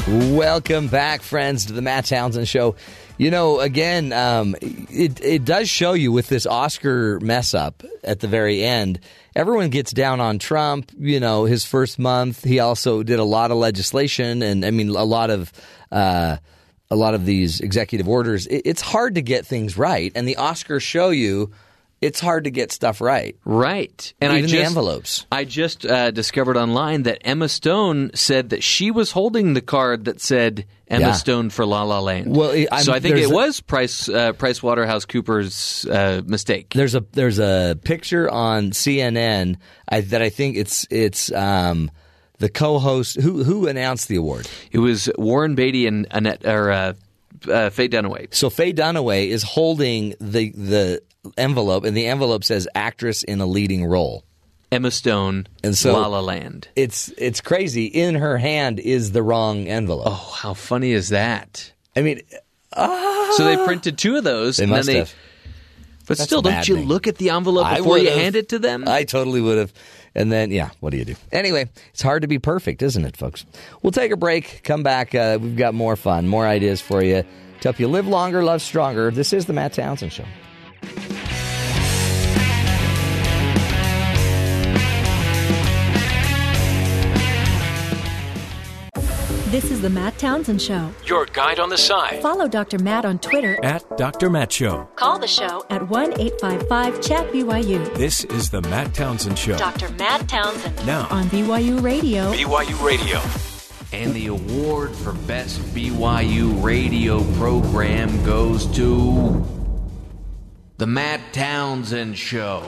[0.08, 2.76] Welcome back, friends, to the Matt Townsend Show.
[3.22, 8.20] You know, again, um, it it does show you with this Oscar mess up at
[8.20, 9.00] the very end.
[9.36, 10.92] Everyone gets down on Trump.
[10.98, 14.90] You know, his first month, he also did a lot of legislation, and I mean,
[14.90, 15.54] a lot of
[15.92, 16.38] uh,
[16.90, 18.48] a lot of these executive orders.
[18.48, 21.52] It, it's hard to get things right, and the Oscars show you
[22.02, 23.38] it's hard to get stuff right.
[23.46, 24.14] Right.
[24.20, 25.26] And Even I the just, envelopes.
[25.32, 30.06] I just uh, discovered online that Emma Stone said that she was holding the card
[30.06, 31.12] that said Emma Yeah.
[31.14, 32.36] Stone for La La Land.
[32.36, 36.22] Well, I- I'm- so I think it a- was Price uh, Price Waterhouse Cooper's uh,
[36.26, 36.74] mistake.
[36.74, 41.92] There's a there's a picture on CNN I, that I think it's it's um,
[42.40, 44.50] the co-host who who announced the award.
[44.72, 46.94] It was Warren Beatty and Annette or uh,
[47.48, 48.34] uh, Faye Dunaway.
[48.34, 51.02] So Faye Dunaway is holding the the
[51.38, 54.24] envelope, and the envelope says "actress in a leading role."
[54.72, 56.70] Emma Stone And so- La La Land.
[56.78, 57.86] It's it's crazy.
[57.86, 60.08] In her hand is the wrong envelope.
[60.08, 61.74] Oh, how funny is that?
[61.96, 62.22] I mean,
[62.74, 64.58] So they printed two of those.
[64.58, 65.14] they and then they, have.
[66.08, 68.86] But That's still, don't you look at the envelope before you hand it to them?
[68.88, 69.74] I totally would have.
[70.16, 71.16] And then, yeah, what do you do?
[71.32, 73.46] Anyway, it's hard to be perfect, isn't it, folks?
[73.82, 75.14] We'll take a break, come back.
[75.16, 78.62] Uh, we've got more fun, more ideas for you to help you live longer, love
[78.62, 79.12] stronger.
[79.12, 80.26] This is the Matt Townsend Show.
[89.52, 90.92] This is the Matt Townsend Show.
[91.06, 92.80] Your guide on the side Follow Dr.
[92.80, 93.60] Matt on Twitter.
[93.64, 94.30] at Dr.
[94.30, 94.88] Matt Show.
[94.96, 97.94] Call the show at 1 855 Chat BYU.
[97.96, 99.58] This is the Matt Townsend Show.
[99.58, 99.90] Dr.
[99.90, 102.32] Matt Townsend Now, on BYU Radio.
[102.32, 103.20] BYU Radio.
[103.92, 109.46] And the award for Best BYU Radio Program goes to
[110.78, 112.62] The Matt Townsend Show,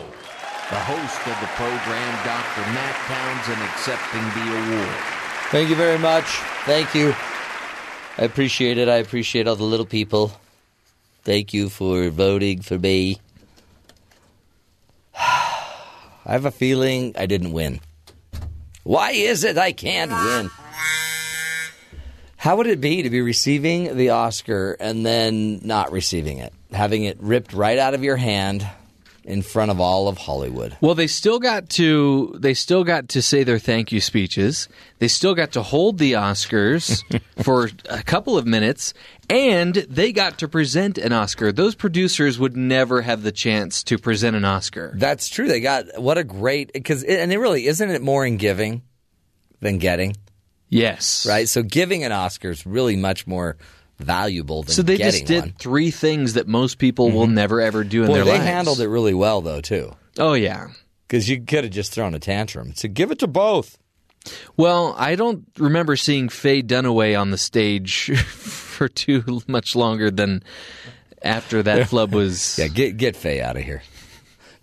[0.70, 2.62] the host of the program, Dr.
[2.74, 5.23] Matt Townsend, accepting the award.
[5.54, 6.26] Thank you very much.
[6.66, 7.14] Thank you.
[8.18, 8.90] I appreciate it.
[8.90, 10.32] I appreciate all the little people.
[11.22, 13.22] Thank you for voting for me.
[15.16, 15.62] I
[16.26, 17.82] have a feeling I didn't win.
[18.82, 20.50] Why is it I can't win?
[22.38, 26.52] How would it be to be receiving the Oscar and then not receiving it?
[26.72, 28.68] Having it ripped right out of your hand
[29.26, 30.76] in front of all of Hollywood.
[30.82, 34.68] Well, they still got to they still got to say their thank you speeches.
[35.00, 37.02] They still got to hold the Oscars
[37.44, 38.94] for a couple of minutes
[39.30, 41.52] and they got to present an Oscar.
[41.52, 44.94] Those producers would never have the chance to present an Oscar.
[44.98, 45.48] That's true.
[45.48, 48.82] They got what a great because and it really isn't it more in giving
[49.62, 50.16] than getting,
[50.68, 51.26] Yes.
[51.26, 51.48] right?
[51.48, 53.56] So giving an Oscar is really much more
[54.00, 55.50] valuable than So they just did one.
[55.50, 55.58] Mm-hmm.
[55.58, 58.44] three things that most people will never ever do in Boy, their they lives.
[58.44, 60.68] They handled it really well though too, Oh yeah.
[61.08, 62.74] because you could have just thrown a tantrum.
[62.76, 63.78] So give it to both.
[64.56, 70.44] Well, I don't remember seeing Faye Dunaway on the stage for too much longer than
[71.22, 72.58] after that flub was.
[72.58, 73.84] Yeah, get get Faye out of here.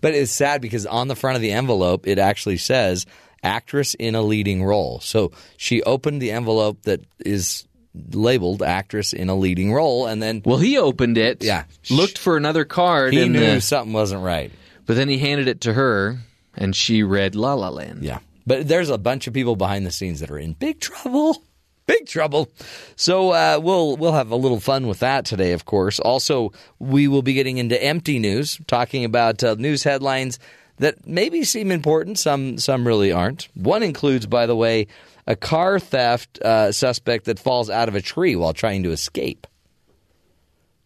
[0.01, 3.05] But it's sad because on the front of the envelope it actually says
[3.43, 4.99] actress in a leading role.
[5.01, 10.43] So she opened the envelope that is labeled actress in a leading role and then
[10.45, 11.43] Well, he opened it.
[11.43, 11.65] Yeah.
[11.91, 13.13] Looked for another card.
[13.13, 14.53] he and knew the- something wasn't right.
[14.87, 16.19] but then he handed it to her,
[16.57, 18.03] and she read La La Land.
[18.03, 18.19] Yeah.
[18.47, 21.43] But there's a bunch of people behind the scenes that are in big trouble.
[21.87, 22.49] Big trouble.
[22.95, 25.99] So uh, we'll we'll have a little fun with that today, of course.
[25.99, 30.39] Also, we will be getting into empty news, talking about uh, news headlines
[30.79, 32.19] that maybe seem important.
[32.19, 33.49] Some some really aren't.
[33.55, 34.87] One includes, by the way,
[35.27, 39.47] a car theft uh, suspect that falls out of a tree while trying to escape.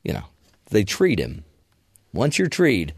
[0.03, 0.25] You know,
[0.71, 1.45] they treat him.
[2.13, 2.95] Once you're treed,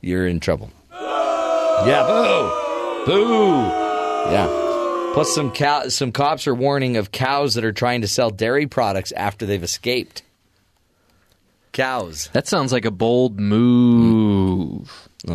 [0.00, 0.70] you're in trouble.
[0.92, 3.52] Yeah, boo, boo.
[4.30, 4.64] Yeah.
[5.14, 8.66] Plus, some cow- some cops are warning of cows that are trying to sell dairy
[8.66, 10.22] products after they've escaped.
[11.72, 12.28] Cows.
[12.32, 15.08] That sounds like a bold move.
[15.24, 15.34] Yeah,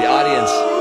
[0.00, 0.75] the audience.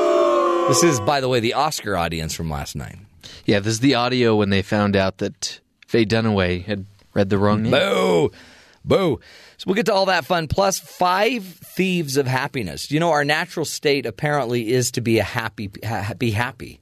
[0.67, 2.97] This is, by the way, the Oscar audience from last night.
[3.45, 7.37] Yeah, this is the audio when they found out that Faye Dunaway had read the
[7.37, 7.71] wrong name.
[7.71, 8.31] Boo,
[8.83, 9.19] boo.
[9.57, 10.47] So we'll get to all that fun.
[10.47, 12.89] Plus, five thieves of happiness.
[12.89, 16.79] You know, our natural state apparently is to be a happy, ha- be happy.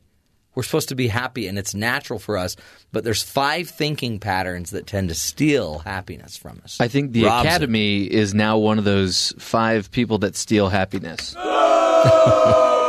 [0.56, 2.56] We're supposed to be happy, and it's natural for us.
[2.94, 6.80] But there's five thinking patterns that tend to steal happiness from us.
[6.80, 7.46] I think the Robs.
[7.46, 11.36] Academy is now one of those five people that steal happiness.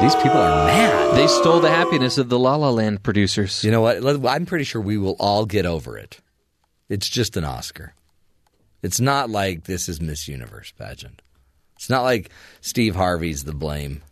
[0.00, 1.16] These people are mad.
[1.16, 3.64] They stole the happiness of the La La Land producers.
[3.64, 4.26] You know what?
[4.26, 6.20] I'm pretty sure we will all get over it.
[6.88, 7.94] It's just an Oscar.
[8.82, 11.22] It's not like this is Miss Universe pageant.
[11.76, 12.30] It's not like
[12.60, 14.02] Steve Harvey's the blame.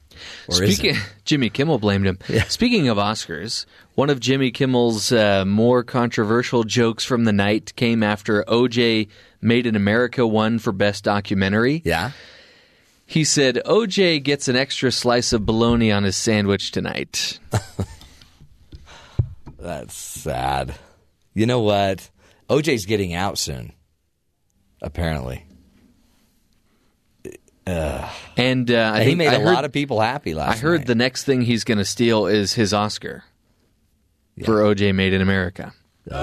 [0.48, 0.96] Or Speaking?
[1.24, 2.18] Jimmy Kimmel blamed him.
[2.48, 8.02] Speaking of Oscars, one of Jimmy Kimmel's uh, more controversial jokes from the night came
[8.02, 9.08] after OJ
[9.44, 11.82] Made in America won for Best Documentary.
[11.84, 12.12] Yeah.
[13.12, 17.38] He said, OJ gets an extra slice of bologna on his sandwich tonight.
[19.58, 20.74] That's sad.
[21.34, 22.08] You know what?
[22.48, 23.74] OJ's getting out soon.
[24.80, 25.44] Apparently.
[27.66, 30.60] And uh, I he think made I a heard- lot of people happy last I
[30.60, 30.86] heard night.
[30.86, 33.24] the next thing he's going to steal is his Oscar
[34.44, 35.74] for OJ Made in America.
[36.08, 36.14] Boo.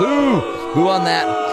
[0.00, 0.74] Boo.
[0.74, 1.47] Boo on that.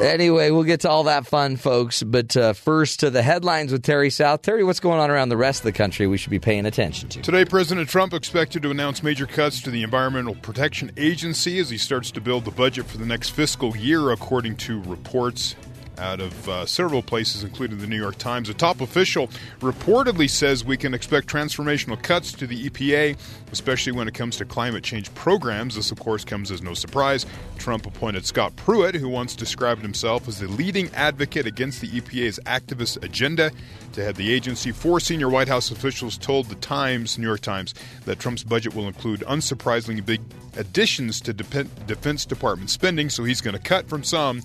[0.00, 2.02] Anyway, we'll get to all that fun, folks.
[2.02, 4.42] But uh, first, to the headlines with Terry South.
[4.42, 7.08] Terry, what's going on around the rest of the country we should be paying attention
[7.08, 7.22] to?
[7.22, 11.78] Today, President Trump expected to announce major cuts to the Environmental Protection Agency as he
[11.78, 15.56] starts to build the budget for the next fiscal year, according to reports
[15.98, 18.48] out of uh, several places, including the New York Times.
[18.48, 19.28] A top official
[19.60, 23.18] reportedly says we can expect transformational cuts to the EPA,
[23.52, 25.76] especially when it comes to climate change programs.
[25.76, 27.26] This, of course, comes as no surprise.
[27.58, 32.38] Trump appointed Scott Pruitt, who once described himself as the leading advocate against the EPA's
[32.46, 33.50] activist agenda,
[33.92, 34.72] to head the agency.
[34.72, 37.74] Four senior White House officials told the Times, New York Times,
[38.04, 40.20] that Trump's budget will include unsurprisingly big
[40.56, 44.42] additions to Dep- Defense Department spending, so he's going to cut from some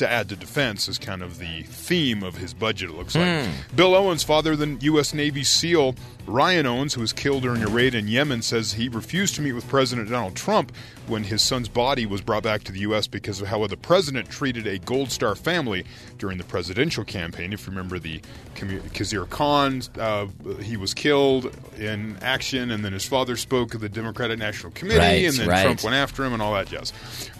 [0.00, 3.48] to add to defense is kind of the theme of his budget, it looks like.
[3.74, 5.14] Bill Owens, father of the U.S.
[5.14, 5.94] Navy SEAL
[6.26, 9.52] Ryan Owens, who was killed during a raid in Yemen, says he refused to meet
[9.52, 10.72] with President Donald Trump
[11.06, 13.06] when his son's body was brought back to the U.S.
[13.06, 15.84] because of how the president treated a Gold Star family
[16.18, 17.52] during the presidential campaign.
[17.52, 18.20] If you remember the
[18.54, 20.26] Khizr Khan, uh,
[20.62, 24.98] he was killed in action, and then his father spoke of the Democratic National Committee,
[25.00, 25.62] Right, and then right.
[25.62, 26.92] Trump went after him and all that jazz.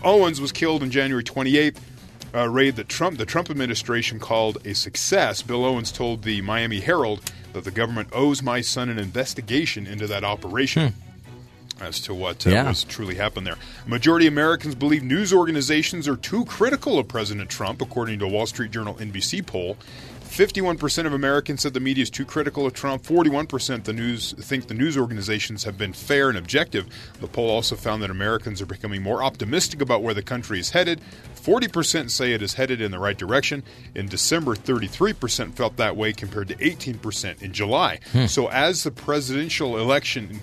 [0.02, 1.78] Owens was killed on January 28th
[2.34, 5.42] uh, raid that Trump, the Trump administration called a success.
[5.42, 10.06] Bill Owens told the Miami Herald that the government owes my son an investigation into
[10.06, 10.94] that operation.
[11.80, 12.68] As to what uh, Yeah.
[12.68, 13.56] was truly happened there.
[13.86, 18.44] Majority Americans believe news organizations are too critical of President Trump, according to a Wall
[18.46, 19.78] Street Journal NBC poll.
[20.30, 23.02] 51% of Americans said the media is too critical of Trump.
[23.02, 26.86] 41% the news think the news organizations have been fair and objective.
[27.20, 30.70] The poll also found that Americans are becoming more optimistic about where the country is
[30.70, 31.00] headed.
[31.34, 33.64] 40% say it is headed in the right direction.
[33.96, 37.98] In December, 33% felt that way compared to 18% in July.
[38.12, 38.26] Hmm.
[38.26, 40.40] So as the presidential election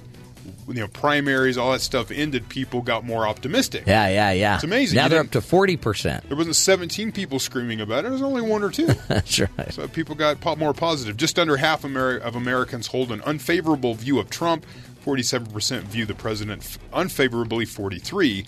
[0.67, 4.55] you know primaries all that stuff ended people got more optimistic Yeah, yeah, yeah.
[4.55, 4.95] It's amazing.
[4.97, 6.27] Now You they're up to forty percent.
[6.27, 8.09] there wasn't 17 people screaming about it.
[8.09, 8.87] It was only one or two.
[9.07, 9.73] That's right.
[9.73, 11.17] so people got more positive.
[11.17, 14.65] Just under half of Americans hold an unfavorable view of Trump.
[15.05, 17.65] 47% view the president f- unfavorably.
[17.65, 18.45] 43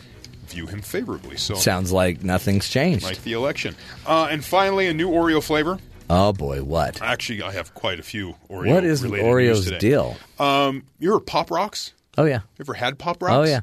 [0.47, 1.37] view him favorably.
[1.37, 3.05] So Sounds like nothing's changed.
[3.05, 3.75] like the election.
[4.05, 5.77] Uh, and finally, a new Oreo flavor.
[6.09, 7.01] Oh boy, what?
[7.01, 8.73] Actually, I have quite a few Oreo.
[8.73, 10.17] What is Oreo's deal?
[10.39, 11.93] Um, you ever Pop Rocks?
[12.17, 12.39] Oh yeah.
[12.57, 13.33] You ever had Pop Rocks?
[13.33, 13.61] Oh yeah.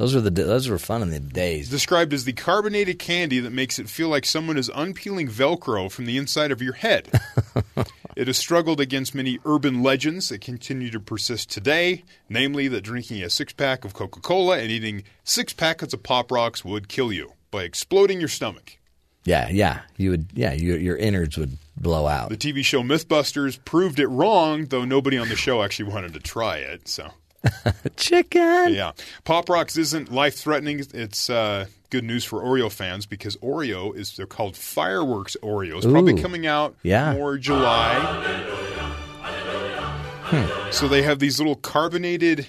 [0.00, 1.68] Those were the those were fun in the days.
[1.68, 6.06] described as the carbonated candy that makes it feel like someone is unpeeling Velcro from
[6.06, 7.10] the inside of your head.
[8.16, 13.22] it has struggled against many urban legends that continue to persist today, namely that drinking
[13.22, 17.12] a six pack of Coca Cola and eating six packets of Pop Rocks would kill
[17.12, 18.78] you by exploding your stomach.
[19.24, 19.80] Yeah, yeah.
[19.96, 22.30] You would yeah, your your innards would blow out.
[22.30, 26.20] The TV show Mythbusters proved it wrong, though nobody on the show actually wanted to
[26.20, 26.88] try it.
[26.88, 27.10] So.
[27.96, 28.74] Chicken.
[28.74, 28.92] Yeah.
[29.24, 30.84] Pop Rocks isn't life threatening.
[30.92, 35.90] It's uh, good news for Oreo fans because Oreo is, they're called fireworks Oreos.
[35.90, 37.14] Probably coming out Yeah.
[37.14, 37.96] more July.
[40.70, 42.46] So they have these little carbonated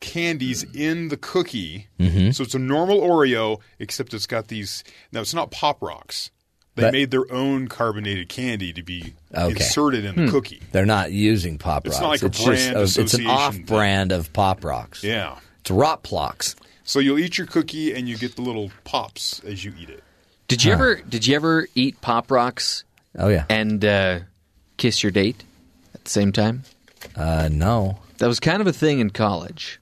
[0.00, 1.88] candies in the cookie.
[1.98, 2.30] Mm-hmm.
[2.32, 4.84] So it's a normal Oreo, except it's got these.
[5.12, 6.30] Now, it's not Pop Rocks.
[6.74, 9.52] They But- made their own carbonated candy to be Okay.
[9.52, 10.60] inserted in the cookie.
[10.72, 11.96] They're not using Pop Rocks.
[11.96, 12.02] It's Rocks.
[12.02, 13.64] not like a it's brand a- it's an association off thing.
[13.64, 15.02] brand of Pop Rocks.
[15.02, 15.38] Yeah.
[15.60, 16.54] It's Rot Plocks.
[16.84, 20.04] So you'll eat your cookie and you get the little pops as you eat it.
[20.48, 22.84] Did you ever did you ever eat Pop Rocks
[23.18, 23.46] Oh yeah.
[23.48, 24.20] and uh,
[24.76, 25.42] kiss your date
[25.94, 26.62] at the same time?
[27.16, 27.98] Uh no.
[28.18, 29.80] That was kind of a thing in college.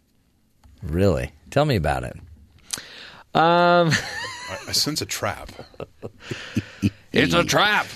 [0.85, 1.32] Really.
[1.51, 2.16] Tell me about it.
[3.35, 5.51] Um, I, I sense a trap.
[7.12, 7.87] it's a trap.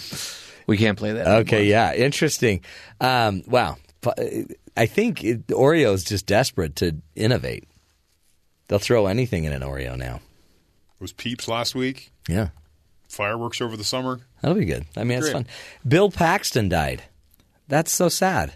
[0.66, 1.26] We can't play that.
[1.26, 2.60] Okay, yeah, interesting.
[3.00, 3.76] Um, wow,
[4.76, 7.64] I think it, is just desperate to innovate.
[8.66, 10.16] They'll throw anything in an Oreo now.
[10.16, 12.12] It was Peeps last week.
[12.28, 12.48] Yeah,
[13.08, 14.20] Fireworks over the summer.
[14.42, 14.84] that'll be good.
[14.96, 15.46] I mean, it's fun.
[15.86, 17.04] Bill Paxton died.
[17.68, 18.54] That's so sad.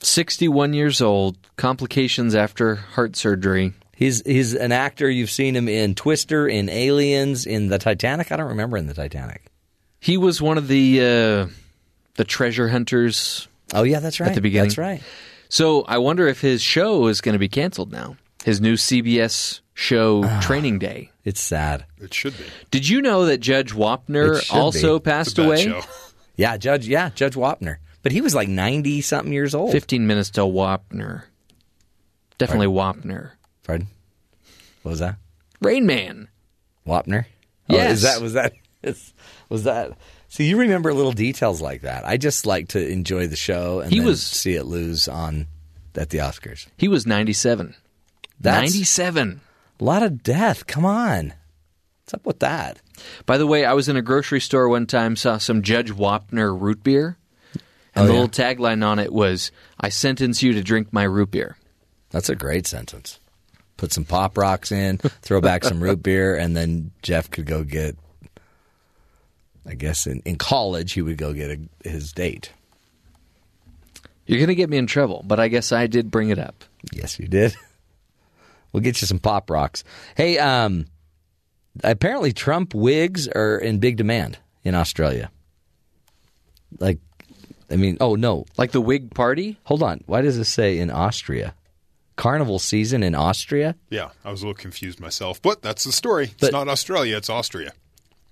[0.00, 3.72] 61 years old, complications after heart surgery.
[3.94, 5.08] He's he's an actor.
[5.08, 8.30] You've seen him in Twister, in Aliens, in the Titanic.
[8.30, 9.46] I don't remember in the Titanic.
[10.00, 11.46] He was one of the uh,
[12.16, 13.48] the treasure hunters.
[13.72, 14.28] Oh yeah, that's right.
[14.28, 14.68] At the beginning.
[14.68, 15.02] That's right.
[15.48, 18.16] So I wonder if his show is going to be canceled now.
[18.44, 20.40] His new CBS show, Ah.
[20.42, 21.10] Training Day.
[21.24, 21.86] It's sad.
[21.98, 22.44] It should be.
[22.70, 25.04] Did you know that Judge Wapner also be.
[25.04, 25.64] passed It's a bad away?
[25.64, 25.80] show.
[26.36, 26.86] Yeah, Judge.
[26.86, 27.78] Yeah, Judge Wapner.
[28.06, 29.72] But he was like ninety something years old.
[29.72, 31.24] 15 minutes till Wapner.
[32.38, 33.32] Definitely Wapner.
[33.64, 33.88] Pardon?
[34.82, 35.16] What was that?
[35.60, 36.28] Rain Man.
[36.86, 37.24] Wapner?
[37.68, 37.88] Yes.
[37.88, 38.52] Oh, is that was that
[38.84, 39.12] is,
[39.48, 39.98] was that?
[40.28, 42.06] See, you remember little details like that.
[42.06, 45.48] I just like to enjoy the show and He was- see it lose on
[45.96, 46.68] at the Oscars.
[46.76, 47.74] He was 97.
[48.38, 49.40] That's 97.
[49.80, 50.68] a lot of death.
[50.68, 51.32] Come on,
[52.04, 52.78] what's up with that?
[53.24, 56.56] By the way, I was in a grocery store one time, saw some Judge Wapner
[56.56, 57.16] root beer,
[57.96, 58.20] and Oh, the yeah?
[58.20, 61.56] little tagline on it was, I sentence you to drink my root beer.
[62.10, 63.18] That's a great sentence.
[63.76, 67.64] Put some pop rocks in, throw back some root beer, and then Jeff could go
[67.64, 67.96] get.
[69.68, 71.50] I guess in, in college he would go get
[71.84, 72.52] a, his date.
[74.26, 76.64] You're going to get me in trouble, but I guess I did bring it up.
[76.92, 77.56] Yes, you did.
[78.72, 79.84] We'll get you some pop rocks.
[80.16, 80.84] Hey, um,
[81.82, 85.30] apparently Trump wigs are in big demand in Australia.
[86.78, 86.98] Like,
[87.70, 89.58] I mean, oh no, Like the Whig Party?
[89.64, 90.02] hold on.
[90.06, 91.54] Why does this say in Austria?
[92.16, 93.74] Carnival season in Austria?
[93.90, 96.24] Yeah, I was a little confused myself, but that's the story.
[96.26, 97.72] It's But- not Australia; it's Austria.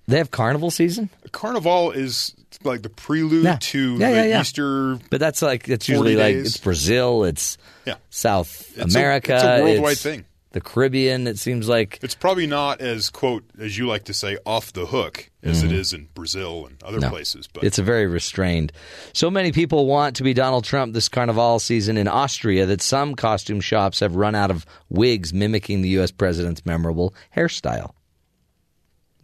[0.07, 3.57] They have carnival season, Carnival is like the prelude Yeah.
[3.59, 4.41] to Yeah, yeah, yeah.
[4.43, 4.99] Easter.
[5.11, 7.57] but that's like it's 40 usually like it's Brazil, it's
[7.87, 10.25] Yeah, South It's a- America, it's a worldwide it's thing.
[10.55, 14.39] The Caribbean, it seems like it's probably not as quote as you like to say
[14.47, 15.75] off the hook as it mm-hmm.
[15.75, 17.11] is in Brazil and other No.
[17.11, 17.49] places.
[17.53, 18.71] But It's a very restrained.
[19.13, 23.17] So many people want to be Donald Trump this carnival season in Austria that some
[23.17, 26.13] costume shops have run out of wigs mimicking the U.S.
[26.13, 27.91] president's memorable hairstyle.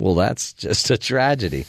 [0.01, 1.65] Well, that's just a tragedy.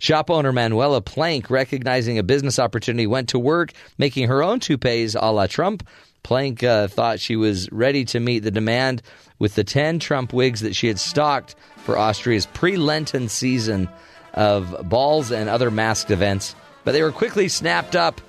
[0.00, 5.14] Shop owner Manuela Plank, recognizing a business opportunity, went to work making her own toupees
[5.14, 5.88] a la Trump.
[6.22, 9.02] Plank uh, thought she was ready to meet the demand
[9.38, 13.88] with the 10 Trump wigs that she had stocked for Austria's pre Lenten season
[14.34, 16.54] of balls and other masked events,
[16.84, 18.20] but they were quickly snapped up.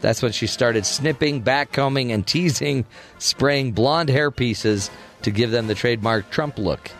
[0.00, 2.84] That's when she started snipping, backcombing, and teasing,
[3.18, 4.90] spraying blonde hair pieces
[5.22, 6.90] to give them the trademark Trump look.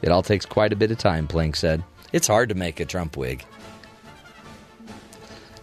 [0.00, 1.82] It all takes quite a bit of time, Plank said.
[2.12, 3.44] It's hard to make a Trump wig.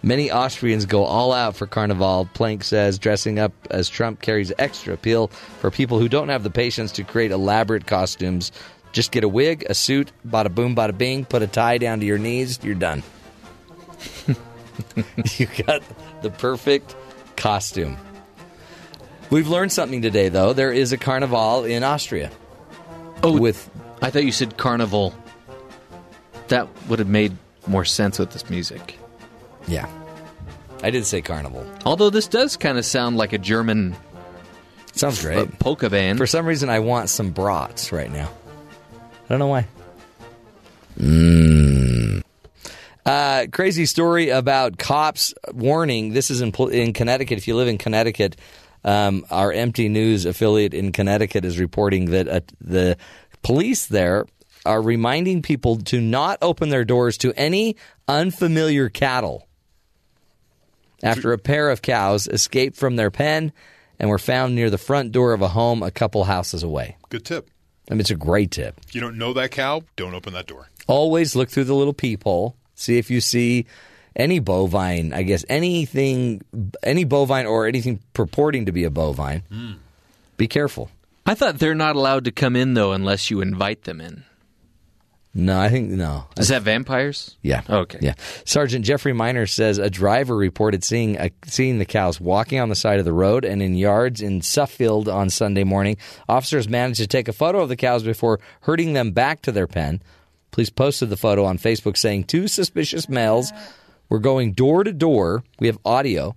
[0.04, 2.98] Many Austrians go all out for Carnival, Plank says.
[2.98, 7.04] Dressing up as Trump carries extra appeal for people who don't have the patience to
[7.04, 8.52] create elaborate costumes.
[8.94, 12.06] Just get a wig, a suit, bada boom, bada bing, put a tie down to
[12.06, 13.04] your knees, you're done.
[15.38, 15.82] you got
[16.22, 16.96] the perfect
[17.38, 17.98] costume.
[19.30, 20.52] We've learned something today, though.
[20.52, 22.32] There is a Carnival in Austria.
[23.24, 23.70] Oh, with
[24.02, 25.14] I thought you said carnival.
[26.48, 27.38] That would have made
[27.68, 28.98] more sense with this music.
[29.68, 29.88] Yeah.
[30.84, 31.66] I did say carnival.
[31.86, 33.96] Although this does kind of sound like a German
[34.94, 35.38] Sounds great.
[35.38, 36.18] uh, polka band.
[36.18, 38.30] For some reason, I want some brats right now.
[38.92, 39.68] I don't know why.
[41.00, 42.22] Mm.
[43.06, 46.14] Uh, crazy story about cops warning.
[46.14, 47.38] This is in in Connecticut.
[47.38, 48.36] If you live in Connecticut,
[48.84, 52.98] um, our Empty News affiliate in Connecticut is reporting that uh, the
[53.42, 54.26] police there
[54.66, 57.76] are reminding people to not open their doors to any
[58.08, 59.48] unfamiliar cattle
[61.04, 63.52] after a pair of cows escaped from their pen
[64.00, 66.98] and were found near the front door of a home a couple houses away.
[67.10, 67.50] Good tip.
[67.90, 68.80] I mean, it's a great tip.
[68.88, 70.70] If you don't know that cow, don't open that door.
[70.88, 73.66] Always look through the little peephole, see if you see
[74.16, 76.42] any bovine, I guess anything,
[76.84, 79.44] any bovine or anything purporting to be a bovine.
[79.52, 79.74] Hmm.
[80.38, 80.90] Be careful.
[81.26, 84.24] I thought they're not allowed to come in though unless you invite them in.
[85.34, 86.26] No, I think no.
[86.38, 87.38] Is that vampires?
[87.42, 87.62] Yeah.
[87.70, 88.00] Oh, okay.
[88.02, 88.16] Yeah.
[88.44, 92.76] Sergeant Jeffrey Miner says a driver reported seeing a, seeing the cows walking on the
[92.76, 95.96] side of the road and in yards in Suffield on Sunday morning.
[96.28, 99.68] Officers managed to take a photo of the cows before herding them back to their
[99.68, 100.02] pen.
[100.52, 103.54] Police posted the photo on Facebook saying two suspicious males
[104.10, 105.46] were going door to door.
[105.62, 106.36] We have audio.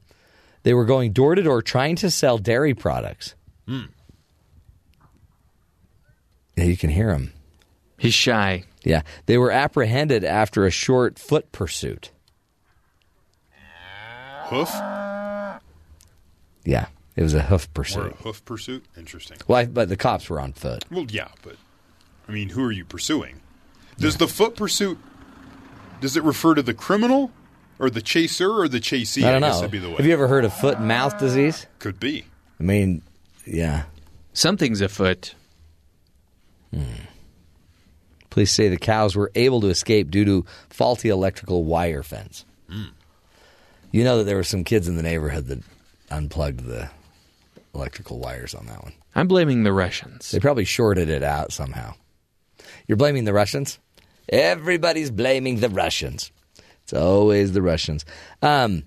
[0.63, 3.35] They were going door to door trying to sell dairy products.
[3.67, 3.87] Hmm.
[6.57, 7.33] Yeah, you can hear them.
[7.99, 8.65] He's shy.
[8.85, 12.11] Yeah, they were apprehended after a short foot pursuit.
[14.47, 14.71] Hoof
[16.65, 18.13] Yeah, it was a hoof or pursuit.
[18.13, 18.85] a hoof pursuit?
[18.97, 19.39] Interesting.
[19.49, 20.85] Well, I, but the cops were on foot.
[20.91, 21.57] Well, yeah, but
[22.29, 23.41] I mean, who are you pursuing?
[23.99, 24.99] Does the foot pursuit
[26.01, 27.31] does it refer to the criminal
[27.79, 29.25] or the chaser or the chasee?
[29.25, 29.61] I don't guess know.
[29.61, 29.97] that'd be the way.
[29.97, 31.67] Have you ever heard of foot and mouth disease?
[31.79, 32.27] Could be.
[32.61, 33.01] I mean,
[33.47, 33.85] yeah.
[34.35, 35.35] Something's afoot.
[36.75, 36.83] Hmm.
[38.35, 42.45] Police say the cows were able to escape due to faulty electrical wire fence.
[43.93, 45.63] You know that there were some kids in the neighborhood that
[46.11, 46.91] unplugged the
[47.77, 48.93] electrical wires on that one.
[49.15, 50.33] I'm blaming the Russians.
[50.33, 51.95] They probably shorted it out somehow.
[52.89, 53.79] You're blaming the Russians?
[54.29, 56.33] Everybody's blaming the Russians.
[56.83, 58.05] It's always the Russians.
[58.43, 58.83] Um,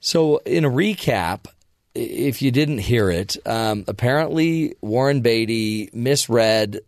[0.00, 1.46] so, in a recap,
[1.94, 6.80] if you didn't hear it, um, apparently Warren Beatty misread.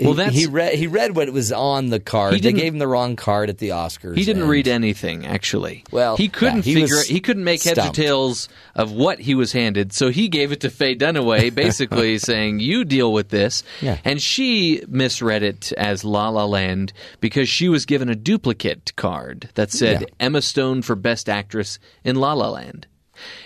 [0.00, 0.74] Well, he- that's- he read.
[0.74, 2.34] He read what was on the card.
[2.34, 4.16] They gave him the wrong card at the Oscars.
[4.16, 5.84] He didn't and- read anything, actually.
[5.90, 7.02] Well, he couldn't yeah, he figure.
[7.06, 10.60] he couldn't make heads or tails of what he was handed, so he gave it
[10.60, 13.98] to Faye Dunaway, basically saying, "You deal with this." Yeah.
[14.04, 19.48] And she misread it as La La Land because she was given a duplicate card
[19.54, 20.06] that said Yeah.
[20.18, 22.86] Emma Stone for Best Actress in La La Land.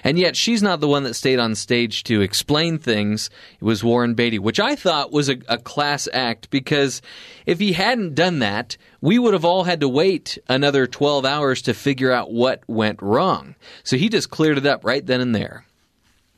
[0.02, 3.30] And yet she's not the one that stayed on stage to explain things.
[3.60, 7.02] It was Warren Beatty, which I thought was a, a class act because
[7.46, 11.62] if he hadn't done that, we would have all had to wait another 12 hours
[11.62, 13.54] to figure out what went wrong.
[13.82, 15.64] So he just cleared it up right then and there.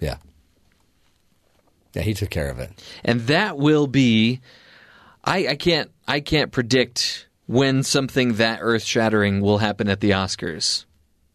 [0.01, 0.17] Yeah.
[1.95, 2.71] Yeah, he took care of it.
[3.05, 4.41] and that will be
[5.25, 10.11] I, I can't I can't predict when something that earth shattering will happen at the
[10.11, 10.85] Oscars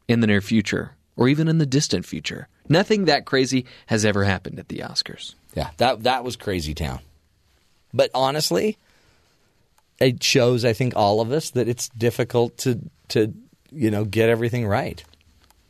[0.07, 2.47] in the near future or even in the distant future.
[2.69, 5.35] Nothing that crazy has ever happened at the Oscars.
[5.55, 6.99] Yeah, that that was crazy town.
[7.93, 8.77] But honestly,
[9.99, 13.33] it shows I think all of us that it's difficult to to
[13.71, 15.03] you know get everything right.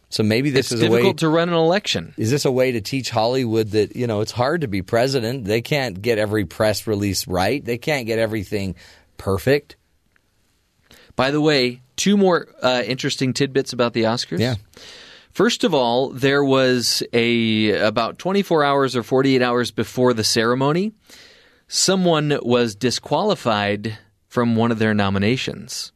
[0.09, 1.19] So maybe this it's is a difficult way.
[1.19, 2.13] to run an election.
[2.17, 5.45] is this a way to teach Hollywood that you know it's hard to be president?
[5.45, 7.63] They can't get every press release right.
[7.63, 8.75] They can't get everything
[9.17, 9.77] perfect.
[11.15, 14.39] By the way, two more uh, interesting tidbits about the Oscars.
[14.39, 14.55] Yeah.
[15.33, 20.91] First of all, there was a about 24 hours or 48 hours before the ceremony,
[21.67, 25.91] someone was disqualified from one of their nominations.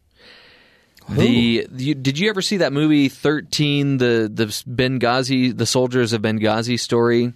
[1.09, 3.97] The you, did you ever see that movie Thirteen?
[3.97, 7.33] The the Benghazi, the soldiers of Benghazi story.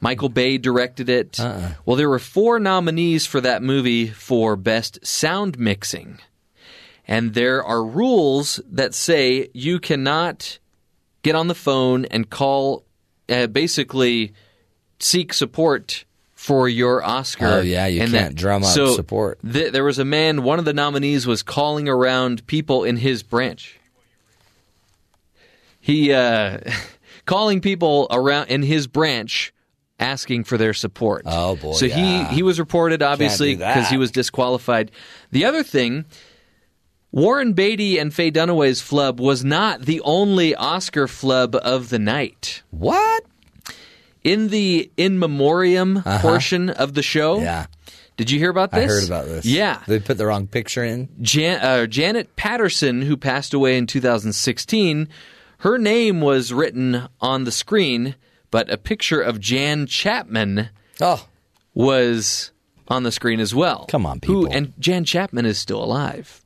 [0.00, 1.38] Michael Bay directed it.
[1.38, 1.72] Uh-uh.
[1.84, 6.20] Well, there were four nominees for that movie for best sound mixing,
[7.06, 10.58] and there are rules that say you cannot
[11.22, 12.84] get on the phone and call,
[13.28, 14.32] uh, basically
[14.98, 16.04] seek support
[16.34, 17.46] for your Oscar.
[17.46, 19.38] Oh, yeah, you and can't drum up so support.
[19.42, 20.42] th- there was a man.
[20.42, 23.78] One of the nominees was calling around people in his branch.
[25.80, 26.58] He uh,
[27.26, 29.52] calling people around in his branch,
[29.98, 31.22] asking for their support.
[31.26, 32.28] Oh, boy, So yeah.
[32.30, 34.90] he he was reported obviously because he was disqualified.
[35.30, 36.04] The other thing.
[37.12, 42.62] Warren Beatty and Faye Dunaway's flub was not the only Oscar flub of the night.
[42.70, 43.24] What?
[44.22, 47.42] In the in memoriam portion of the show, Uh-huh.
[47.44, 47.66] Yeah.
[48.16, 48.84] did you hear about this?
[48.84, 49.44] I heard about this.
[49.46, 51.08] Yeah, They put the wrong picture in.
[51.22, 55.08] Jan- uh, Janet Patterson, who passed away in 2016,
[55.58, 58.14] her name was written on the screen,
[58.50, 60.68] but a picture of Jan Chapman
[61.00, 61.26] Oh,
[61.74, 62.52] was
[62.88, 63.86] on the screen as well.
[63.88, 64.54] Come on, Who, people.
[64.56, 66.39] and Jan Chapman is still alive.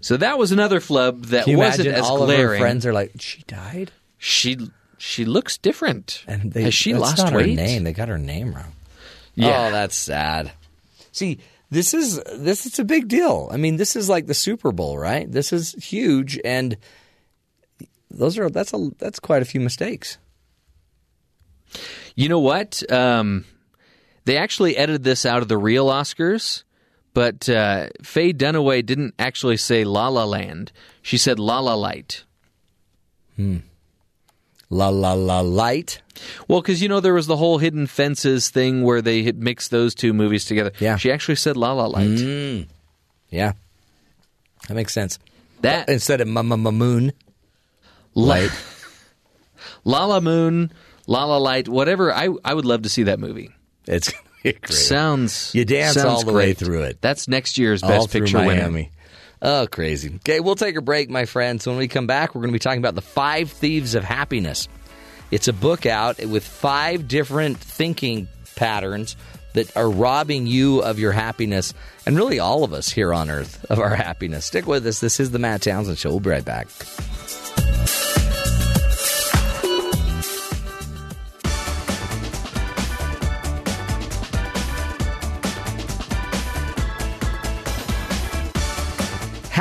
[0.00, 2.86] So that was another flub that can you wasn't imagine as all of her friends
[2.86, 3.90] are like, she died?
[4.18, 4.56] She
[4.98, 6.24] she looks different.
[6.26, 7.50] And they, Has she that's lost not weight?
[7.50, 7.84] her name.
[7.84, 8.72] They got her name wrong.
[9.34, 9.68] Yeah.
[9.68, 10.52] Oh, that's sad.
[11.12, 11.38] See,
[11.70, 13.48] this is this is a big deal.
[13.52, 15.30] I mean, this is like the Super Bowl, right?
[15.30, 16.76] This is huge, and
[18.10, 20.18] those are that's a that's quite a few mistakes.
[22.16, 22.82] You know what?
[22.92, 23.44] Um,
[24.24, 26.64] they actually edited this out of the real Oscars,
[27.14, 30.72] but uh, Faye Dunaway didn't actually say La La Land.
[31.02, 32.24] She said La La Light.
[34.68, 36.02] La la la light.
[36.46, 39.70] Well, because you know there was the whole Hidden Fences thing where they had mixed
[39.70, 40.72] those two movies together.
[40.78, 40.96] Yeah.
[40.96, 42.66] she actually said La La Light.
[43.30, 43.52] Yeah,
[44.68, 45.18] that makes sense.
[45.62, 47.12] That Instead of mama moon
[48.14, 48.50] light.
[49.84, 50.72] La La Moon,
[51.06, 52.12] La La Light, whatever.
[52.12, 53.50] I I would love to see that movie.
[53.86, 54.12] It's
[54.62, 54.68] great.
[54.68, 56.58] Sounds You dance sounds all the way great.
[56.58, 57.00] through it.
[57.00, 58.62] That's next year's all Best Picture winner.
[58.62, 58.90] Miami.
[59.42, 60.14] Oh, crazy.
[60.16, 61.66] Okay, we'll take a break, my friends.
[61.66, 64.68] When we come back, we're going to be talking about the Five Thieves of Happiness.
[65.30, 69.16] It's a book out with five different thinking patterns
[69.54, 71.72] that are robbing you of your happiness,
[72.04, 74.44] and really all of us here on Earth of our happiness.
[74.44, 75.00] Stick with us.
[75.00, 76.10] This is the Matt Townsend Show.
[76.10, 76.68] We'll be right back.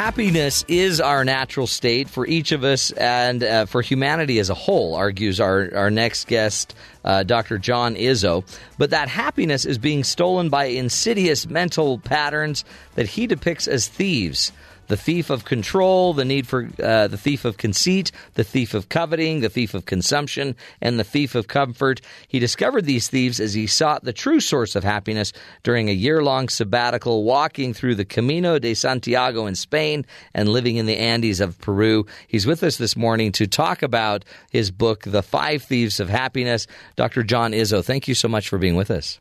[0.09, 4.55] Happiness is our natural state for each of us and uh, for humanity as a
[4.55, 6.73] whole, argues our, our next guest,
[7.05, 7.59] uh, Dr.
[7.59, 8.43] John Izzo.
[8.79, 14.51] But that happiness is being stolen by insidious mental patterns that he depicts as thieves.
[14.89, 18.89] The thief of control, the need for uh, the thief of conceit, the thief of
[18.89, 22.01] coveting, the thief of consumption, and the thief of comfort.
[22.27, 25.31] He discovered these thieves as he sought the true source of happiness
[25.61, 30.77] during a year long sabbatical, walking through the Camino de Santiago in Spain and living
[30.77, 32.07] in the Andes of Peru.
[32.27, 36.65] He's with us this morning to talk about his book, The Five Thieves of Happiness.
[36.95, 37.21] Dr.
[37.21, 39.19] John Izzo, thank you so much for being with us.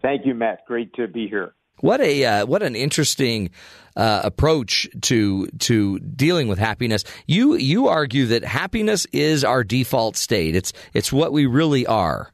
[0.00, 0.64] Thank you, Matt.
[0.66, 1.52] Great to be here.
[1.82, 3.50] What a uh, what an interesting
[3.96, 7.02] uh, approach to to dealing with happiness.
[7.26, 10.54] You you argue that happiness is our default state.
[10.54, 12.30] It's it's what we really are,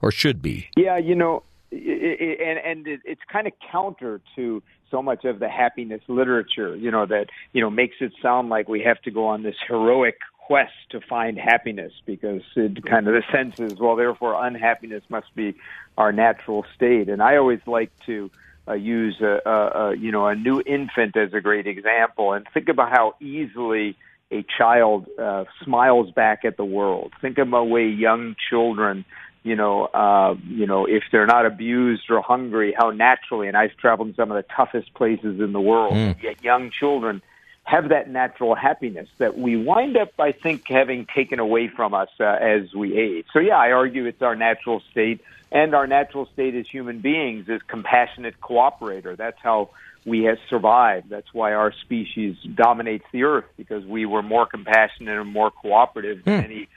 [0.00, 0.68] or should be.
[0.76, 1.42] Yeah, you know,
[1.72, 6.02] i i and and it, it's kind of counter to so much of the happiness
[6.06, 6.76] literature.
[6.76, 9.56] You know that you know makes it sound like we have to go on this
[9.66, 15.02] heroic quest to find happiness because it kind of the sense is well, therefore unhappiness
[15.08, 15.56] must be
[15.98, 17.08] our natural state.
[17.08, 18.30] And I always like to
[18.68, 22.46] uh, use a, a, a you know a new infant as a great example and
[22.54, 23.96] think about how easily
[24.30, 27.12] a child uh, smiles back at the world.
[27.20, 29.04] Think of the way young children,
[29.42, 33.48] you know, uh, you know, if they're not abused or hungry, how naturally.
[33.48, 35.94] And I've traveled in some of the toughest places in the world.
[36.22, 37.20] Yet young children
[37.64, 42.08] have that natural happiness that we wind up, I think, having taken away from us
[42.18, 43.26] uh, as we age.
[43.32, 45.20] So yeah, I argue it's our natural state,
[45.50, 49.16] and our natural state as human beings is compassionate cooperator.
[49.16, 49.70] That's how
[50.04, 51.08] we have survived.
[51.08, 56.24] That's why our species dominates the earth because we were more compassionate and more cooperative
[56.24, 56.68] than any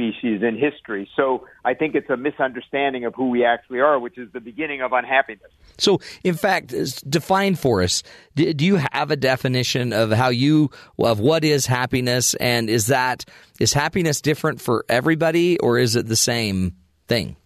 [0.00, 1.08] species in history.
[1.14, 4.80] So I think it's a misunderstanding of who we actually are, which is the beginning
[4.80, 5.50] of unhappiness.
[5.78, 8.02] So, in fact, is- define for us.
[8.34, 12.86] Do, do you have a definition of how you of what is happiness, and is
[12.86, 13.24] that
[13.58, 16.72] is happiness different for everybody, or is it the same
[17.08, 17.36] thing?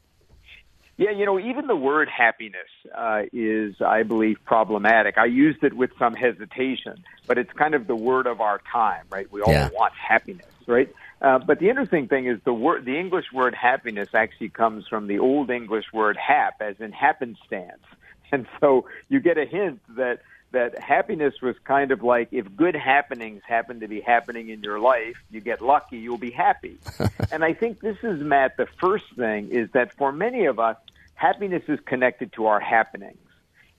[0.96, 5.18] Yeah, you know, even the word happiness uh, is, I believe, problematic.
[5.18, 9.04] I used it with some hesitation, but it's kind of the word of our time,
[9.10, 9.30] right?
[9.32, 9.70] We all Yeah.
[9.72, 10.88] want happiness, right?
[11.24, 15.06] Uh, but the interesting thing is the word, the English word happiness actually comes from
[15.06, 17.82] the Old English word hap, as in happenstance,
[18.32, 20.20] and so you get a hint that
[20.52, 24.78] that happiness was kind of like if good happenings happen to be happening in your
[24.78, 26.76] life, you get lucky, you'll be happy.
[27.32, 28.58] and I think this is Matt.
[28.58, 30.76] The first thing is that for many of us,
[31.14, 33.16] happiness is connected to our happenings.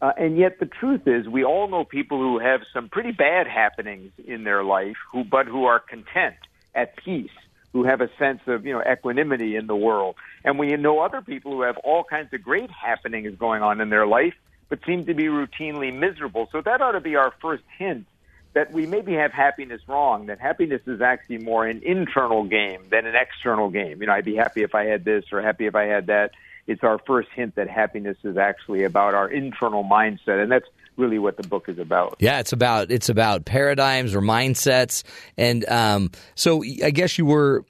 [0.01, 3.47] Uh, and yet the truth is we all know people who have some pretty bad
[3.47, 6.35] happenings in their life who but who are content
[6.75, 7.31] at peace
[7.73, 10.15] who have a sense of you know equanimity in the world.
[10.43, 13.89] And we know other people who have all kinds of great happenings going on in
[13.89, 14.33] their life
[14.69, 16.49] but seem to be routinely miserable.
[16.51, 18.07] So that ought to be our first hint
[18.53, 23.05] that we maybe have happiness wrong that happiness is actually more an internal game than
[23.05, 24.01] an external game.
[24.01, 26.31] You know i'd be happy if i had this or happy if i had that.
[26.67, 30.41] It's our first hint that happiness is actually about our internal mindset.
[30.41, 34.21] And that's really what the book is about Yeah, it's about it's about paradigms or
[34.21, 35.03] mindsets,
[35.37, 37.65] and um, so I guess you were.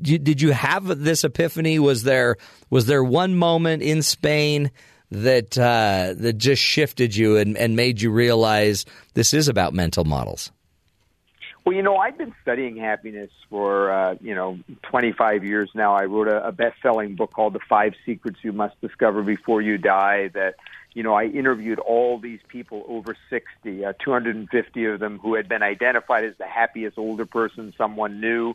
[0.00, 1.78] Did you have this epiphany?
[1.78, 2.36] Was there
[2.70, 4.70] was there one moment in Spain
[5.10, 8.84] that uh, that just shifted you and, and made you realize
[9.14, 10.50] this is about mental models?
[11.64, 15.94] Well, you know, I've been studying happiness for uh, you know 25 years now.
[15.94, 19.76] I wrote a, a best-selling book called "The Five Secrets You Must Discover Before You
[19.76, 20.54] Die." That
[20.94, 25.48] you know, I interviewed all these people over 60, uh, 250 of them who had
[25.48, 28.54] been identified as the happiest older person someone knew.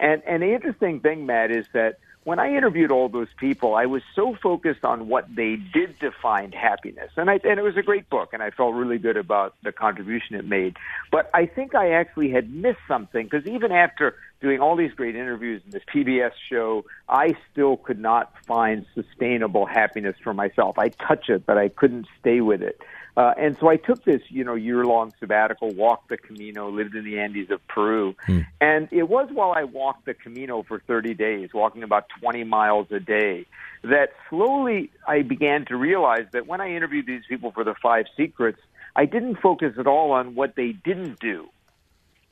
[0.00, 3.86] And and the interesting thing, Matt, is that when I interviewed all those people, I
[3.86, 7.76] was so focused on what they did to find happiness, and I and it was
[7.76, 10.76] a great book, and I felt really good about the contribution it made.
[11.10, 15.16] But I think I actually had missed something because even after doing all these great
[15.16, 20.78] interviews in this PBS show, I still could not find sustainable happiness for myself.
[20.78, 22.80] I touch it, but I couldn't stay with it.
[23.16, 27.04] Uh, and so I took this, you know, year-long sabbatical, walked the Camino, lived in
[27.04, 28.14] the Andes of Peru,
[28.60, 32.86] and it was while I walked the Camino for 30 days, walking about 20 miles
[32.90, 33.44] a day,
[33.82, 38.06] that slowly I began to realize that when I interviewed these people for the Five
[38.16, 38.60] Secrets,
[38.96, 41.48] I didn't focus at all on what they didn't do.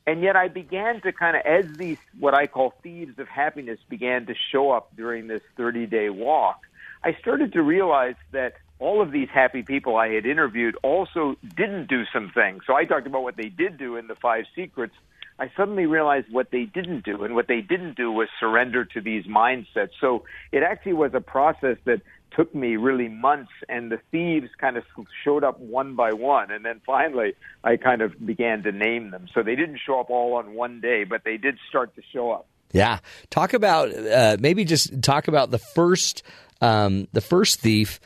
[0.06, 3.78] And yet I began to kind of, as these, what I call thieves of happiness
[3.88, 6.60] began to show up during this 30 day walk,
[7.04, 11.88] I started to realize that all of these happy people I had interviewed also didn't
[11.88, 12.62] do some things.
[12.66, 14.94] So I talked about what they did do in the five secrets.
[15.38, 19.00] I suddenly realized what they didn't do, and what they didn't do was surrender to
[19.00, 19.90] these mindsets.
[20.00, 22.02] So it actually was a process that
[22.32, 24.84] took me really months, and the thieves kind of
[25.24, 27.34] showed up one by one, and then finally
[27.64, 29.26] I kind of began to name them.
[29.34, 32.30] So they didn't show up all on one day, but they did start to show
[32.30, 32.46] up.
[32.72, 33.00] Yeah,
[33.30, 36.22] talk about uh, maybe just talk about the first
[36.60, 38.00] um, the first thief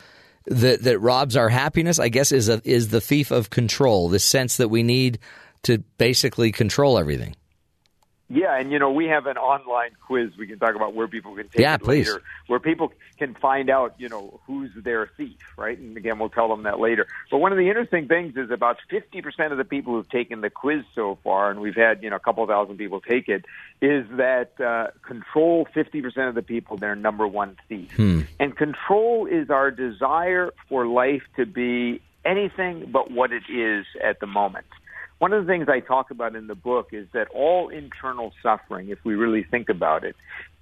[0.47, 1.99] that that robs our happiness.
[1.99, 4.09] I guess is a, is the thief of control.
[4.09, 5.19] The sense that we need
[5.65, 7.35] to basically control everything.
[8.35, 10.31] Yeah, and you know we have an online quiz.
[10.37, 12.09] We can talk about where people can take Yeah, it please.
[12.09, 15.79] later, where people can find out, you know, who's their thief, right?
[15.79, 17.07] And again, we'll tell them that later.
[17.31, 20.41] But one of the interesting things is about fifty percent of the people who've taken
[20.41, 23.45] the quiz so far, and we've had you know a couple thousand people take it,
[23.81, 27.97] is that uh, control fifty percent of the people their number one thief,
[28.41, 34.19] and control is our desire for life to be anything but what it is at
[34.19, 34.67] the moment.
[35.19, 38.89] One of the things I talk about in the book is that all internal suffering,
[38.89, 40.17] if we really think about it,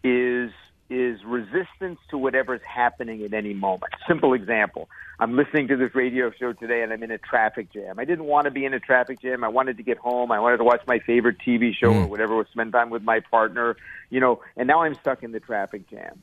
[0.05, 0.51] is
[0.91, 3.95] is resistance to whatever's happening at any moment.
[4.07, 4.91] Simple example.
[5.19, 7.99] I'm listening to this radio show today and I'm in a traffic jam.
[7.99, 9.43] I didn't want to be in a traffic jam.
[9.43, 10.31] I wanted to get home.
[10.31, 12.01] I wanted to watch my favorite TV show hmm.
[12.01, 13.75] or whatever, or spend time with my partner,
[14.11, 16.23] you know, and now I'm stuck in the traffic jam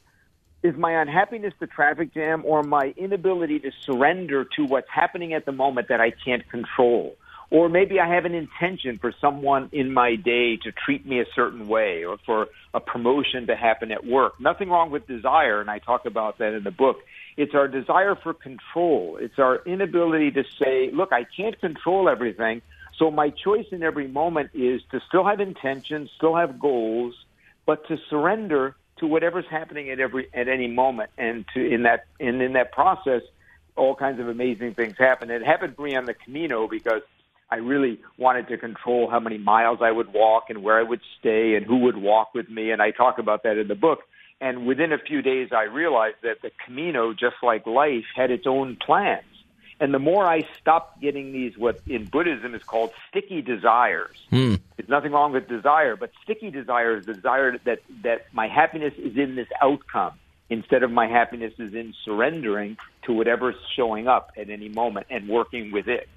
[0.62, 5.46] is my unhappiness the traffic jam or my inability to surrender to what's happening at
[5.46, 7.16] the moment that I can't control?
[7.52, 11.26] Or maybe I have an intention for someone in my day to treat me a
[11.36, 14.40] certain way or for a promotion to happen at work.
[14.40, 16.98] Nothing wrong with desire, and I talk about that in the book.
[17.38, 19.18] It's our desire for control.
[19.20, 22.62] It's our inability to say, look, I can't control everything.
[23.00, 27.16] So my choice in every moment is to still have intentions, still have goals,
[27.66, 32.06] but to surrender to whatever's happening at every at any moment, and to in that
[32.20, 33.22] and in that process,
[33.78, 35.32] all kinds of amazing things happen.
[35.32, 37.02] It happened for me on the Camino because
[37.52, 41.02] I really wanted to control how many miles I would walk and where I would
[41.20, 44.00] stay and who would walk with me, and I talk about that in the book.
[44.42, 48.48] And within a few days, I realized that the Camino, just like life, had its
[48.48, 49.24] own plans.
[49.82, 54.56] And the more I stopped getting these, what in Buddhism is called sticky desires, Hmm.
[54.76, 58.94] there's nothing wrong with desire, but sticky desire is the desire that that my happiness
[58.98, 60.14] is in this outcome.
[60.52, 65.30] instead of my happiness is in surrendering to whatever's showing up at any moment and
[65.30, 66.10] working with it.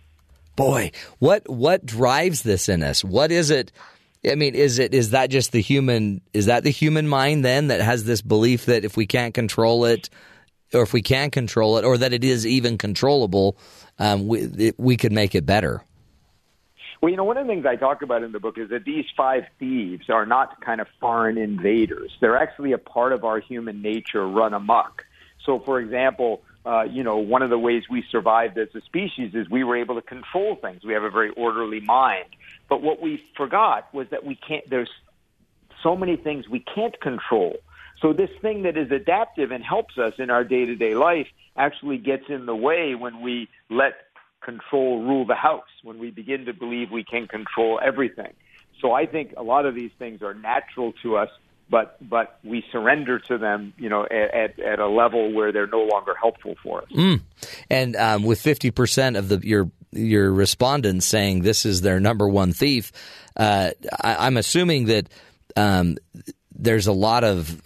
[0.56, 3.04] Boy, what what drives this in us?
[3.04, 3.72] What is it?
[4.30, 6.20] I mean, is it is that just the human?
[6.32, 9.84] Is that the human mind then that has this belief that if we can't control
[9.86, 10.10] it,
[10.74, 13.56] or if we can control it, or that it is even controllable,
[13.98, 15.82] um, we it, we could make it better.
[17.00, 18.84] Well, you know, one of the things I talk about in the book is that
[18.84, 22.12] these five thieves are not kind of foreign invaders.
[22.20, 25.04] They're actually a part of our human nature run amok.
[25.44, 29.34] So, for example, uh, you know, one of the ways we survived as a species
[29.34, 30.84] is we were able to control things.
[30.84, 32.26] We have a very orderly mind.
[32.68, 34.90] But what we forgot was that we can't, there's
[35.82, 37.56] so many things we can't control.
[38.00, 41.26] So this thing that is adaptive and helps us in our day to day life
[41.56, 43.94] actually gets in the way when we let
[44.40, 48.32] control rule the house, when we begin to believe we can control everything.
[48.80, 51.28] So I think a lot of these things are natural to us,
[51.68, 55.82] but but we surrender to them, you know, at, at a level where they're no
[55.82, 56.88] longer helpful for us.
[56.94, 57.22] Mm.
[57.70, 62.28] And um, with fifty percent of the your your respondents saying this is their number
[62.28, 62.92] one thief,
[63.36, 63.70] uh,
[64.00, 65.08] I, am assuming that
[65.56, 65.96] um,
[66.54, 67.60] there's a lot of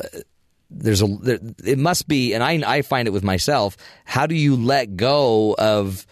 [0.71, 3.77] there's a there, it must be, and I I find it with myself.
[4.05, 6.07] How do you let go of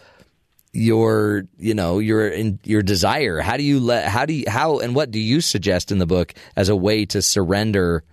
[0.75, 3.39] your you know your in, your desire.
[3.39, 6.05] How do you let how do you how and what do you suggest in the
[6.05, 8.03] book as a way to surrender?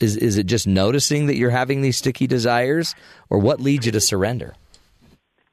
[0.00, 2.94] Is is it just noticing that you're having these sticky desires
[3.30, 4.54] or what leads you to surrender?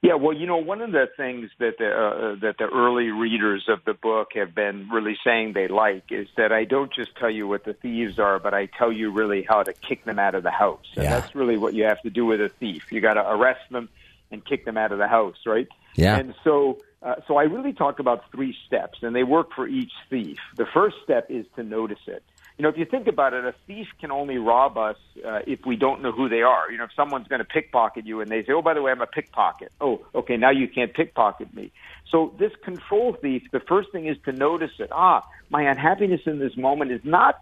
[0.02, 3.66] Yeah well you know one of the things that the uh, that the early readers
[3.68, 7.30] of the book have been really saying they like is that I don't just tell
[7.30, 10.36] you what the thieves are but I tell you really how to kick them out
[10.36, 10.86] of the house.
[10.95, 11.20] And Yeah.
[11.20, 12.91] that's really what you have to do with a thief.
[12.94, 13.90] You got to arrest them
[14.31, 16.18] and kick them out of the house right Yeah.
[16.18, 19.91] and so, uh, so I really talk about three steps, and they work for each
[20.10, 20.38] thief.
[20.57, 22.23] The first step is to notice it.
[22.57, 25.65] You know, if you think about it, a thief can only rob us uh, if
[25.65, 26.69] we don't know who they are.
[26.69, 28.91] You know, if someone's going to pickpocket you and they say, "Oh, by the way,
[28.91, 31.72] I'm a pickpocket." Oh, okay, now you can't pickpocket me.
[32.11, 34.89] So this control thief, the first thing is to notice it.
[34.91, 37.39] Ah, my unhappiness in this moment is not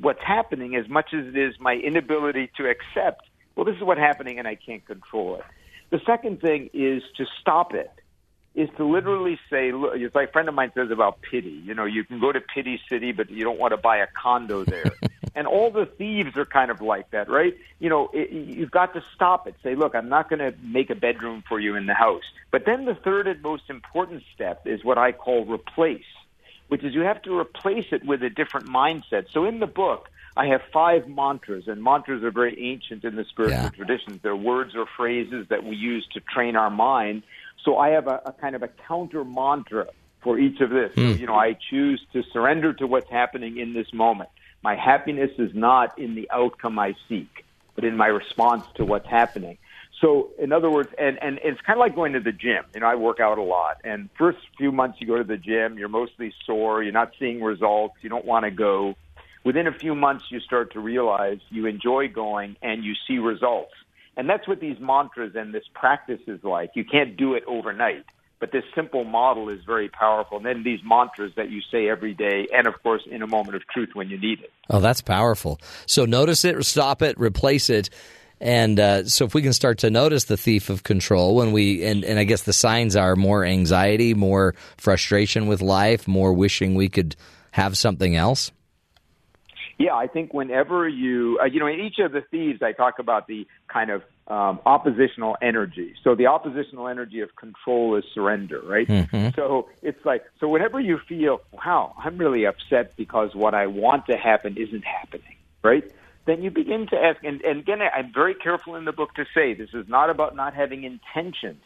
[0.00, 3.22] what's happening as much as it is my inability to accept.
[3.54, 5.44] Well, this is what's happening, and I can't control it.
[5.94, 7.88] The second thing is to stop it.
[8.56, 11.62] Is to literally say, look, it's like a friend of mine says about pity.
[11.64, 14.08] You know, you can go to Pity City, but you don't want to buy a
[14.08, 14.90] condo there.
[15.36, 17.56] and all the thieves are kind of like that, right?
[17.78, 19.54] You know, it, you've got to stop it.
[19.62, 22.24] Say, look, I'm not going to make a bedroom for you in the house.
[22.50, 26.02] But then the third and most important step is what I call replace,
[26.66, 29.26] which is you have to replace it with a different mindset.
[29.32, 33.24] So in the book, I have five mantras, and mantras are very ancient in the
[33.24, 34.20] spiritual traditions.
[34.22, 37.22] They're words or phrases that we use to train our mind.
[37.64, 39.86] So I have a, a kind of a counter mantra
[40.22, 40.92] for each of this.
[40.94, 44.30] So, you know, I choose to surrender to what's happening in this moment.
[44.62, 47.44] My happiness is not in the outcome I seek,
[47.74, 49.58] but in my response to what's happening.
[50.00, 52.64] So, in other words, and, and it's kind of like going to the gym.
[52.74, 55.36] You know, I work out a lot, and first few months you go to the
[55.36, 58.96] gym, you're mostly sore, you're not seeing results, you don't want to go.
[59.44, 63.72] Within a few months, you start to realize you enjoy going and you see results.
[64.16, 66.70] And that's what these mantras and this practice is like.
[66.74, 68.04] You can't do it overnight,
[68.40, 70.38] but this simple model is very powerful.
[70.38, 73.56] And then these mantras that you say every day, and of course, in a moment
[73.56, 74.52] of truth when you need it.
[74.70, 77.90] oh that's powerful so notice it stop it replace it
[78.40, 81.84] and uh, so if we can start to notice the thief of control when we
[81.84, 86.74] and, and i guess the signs are more anxiety more frustration with life more wishing
[86.74, 87.14] we could
[87.52, 88.50] have something else
[89.78, 92.98] Yeah, I think whenever you, uh, you know, in each of the thieves, I talk
[92.98, 95.94] about the kind of um, oppositional energy.
[96.02, 98.88] So the oppositional energy of control is surrender, right?
[99.34, 104.06] So it's like, so whenever you feel, wow, I'm really upset because what I want
[104.06, 105.84] to happen isn't happening, right?
[106.26, 109.24] Then you begin to ask, and, and again, I'm very careful in the book to
[109.34, 111.62] say this is not about not having intentions,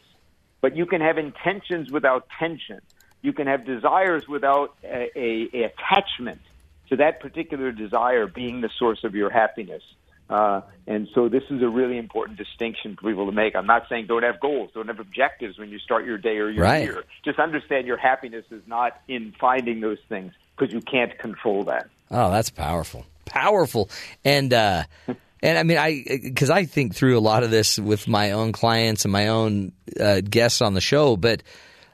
[0.61, 2.81] but you can have intentions without tension.
[3.21, 6.41] You can have desires without a, a, a attachment
[6.89, 9.83] to that particular desire being the source of your happiness.
[10.29, 13.55] Uh, and so this is a really important distinction for people to make.
[13.55, 16.49] I'm not saying don't have goals, don't have objectives when you start your day or
[16.49, 16.83] your Right.
[16.83, 17.03] year.
[17.25, 21.87] Just understand your happiness is not in finding those things because you can't control that.
[22.11, 23.89] Oh, that's powerful, powerful,
[24.23, 24.83] and uh,
[25.41, 28.51] and I mean, I because I think through a lot of this with my own
[28.51, 31.41] clients and my own uh, guests on the show, but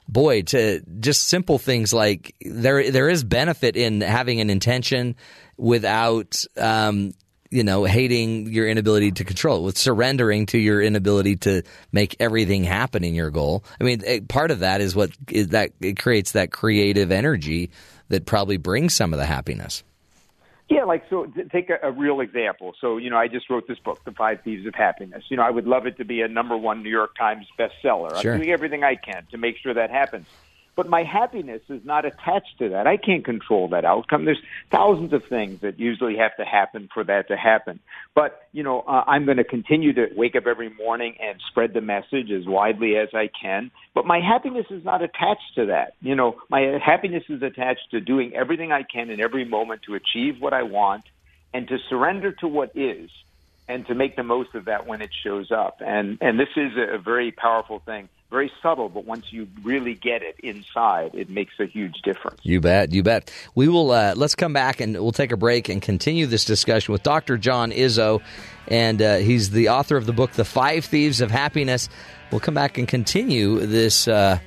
[0.08, 5.16] boy, to just simple things like there there is benefit in having an intention
[5.58, 6.44] without.
[6.58, 7.14] Um,
[7.52, 11.62] you know, hating your inability to control it, with surrendering to your inability to
[11.92, 13.64] make everything happen in your goal.
[13.80, 17.70] I mean, eh, part of that is what is that it creates that creative energy
[18.10, 19.84] that probably brings some of the happiness.
[20.68, 21.26] Yeah, like so.
[21.26, 22.74] t- Take a, a real example.
[22.82, 25.24] So you know, I just wrote this book, The Five Thieves of Happiness.
[25.30, 28.20] You know, I would love it to be a number one New York Times bestseller.
[28.22, 28.34] Sure.
[28.34, 30.26] I'm doing everything I can to make sure that happens.
[30.76, 32.86] But my happiness is not attached to that.
[32.86, 34.26] I can't control that outcome.
[34.26, 37.80] There's thousands of things that usually have to happen for that to happen.
[38.14, 41.74] But, you know, uh, I'm going to continue to wake up every morning and spread
[41.74, 43.72] the message as widely as I can.
[43.94, 45.94] But my happiness is not attached to that.
[46.02, 49.96] You know, my happiness is attached to doing everything I can in every moment to
[49.96, 51.06] achieve what I want
[51.54, 53.10] and to surrender to what is
[53.68, 55.82] and to make the most of that when it shows up.
[55.86, 60.22] And and this is a, very powerful thing, very subtle, but once you really get
[60.22, 62.40] it inside, it makes a huge difference.
[62.44, 63.32] You bet, you bet.
[63.54, 63.92] We will.
[63.92, 67.38] Uh, let's come back and we'll take a break and continue this discussion with Dr.
[67.38, 68.22] John Izzo,
[68.68, 71.90] and uh, he's the author of the book "The Five Thieves of Happiness."
[72.32, 74.08] We'll come back and continue this.
[74.08, 74.40] Uh,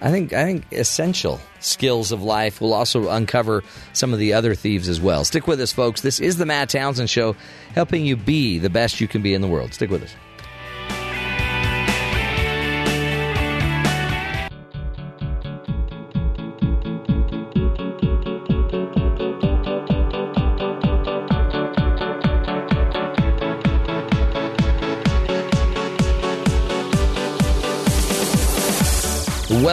[0.00, 2.60] I think I think essential skills of life.
[2.60, 5.24] We'll also uncover some of the other thieves as well.
[5.24, 6.02] Stick with us, folks.
[6.02, 7.34] This is the Matt Townsend Show,
[7.74, 9.72] helping you be the best you can be in the world.
[9.72, 10.14] Stick with us.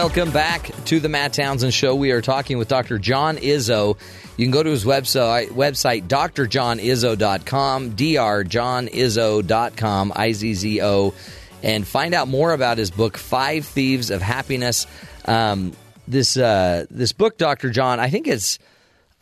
[0.04, 1.94] Welcome back to the Matt Townsend Show.
[1.94, 2.98] We are talking with Dr.
[2.98, 3.96] John Izzo.
[4.36, 11.14] You can go to his website, website drjohnizzo.com, drjohnizzo.com, I-Z-Z-O,
[11.62, 14.86] and find out more about his book, Five Thieves of Happiness.
[15.24, 15.72] Um,
[16.06, 17.70] this uh, this book, Dr.
[17.70, 18.58] John, I think it's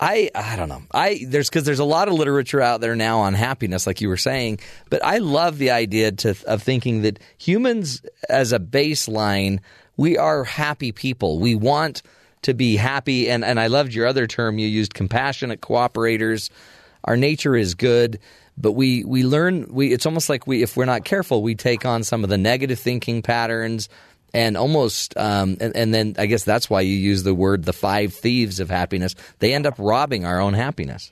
[0.01, 0.83] I I don't know.
[0.91, 4.09] I there's because there's a lot of literature out there now on happiness, like you
[4.09, 4.59] were saying.
[4.89, 9.61] But I love the idea to, of thinking that humans, as a baseline,
[9.97, 11.39] we are happy people.
[11.39, 12.01] We want
[12.43, 16.49] to be happy, and and I loved your other term you used, compassionate cooperators.
[17.03, 18.19] Our nature is good,
[18.57, 19.67] but we we learn.
[19.69, 22.37] We it's almost like we if we're not careful, we take on some of the
[22.37, 23.89] negative thinking patterns
[24.33, 27.73] and almost um, and, and then I guess that's why you use the word the
[27.73, 29.15] five thieves of happiness.
[29.39, 31.11] They end up robbing our own happiness,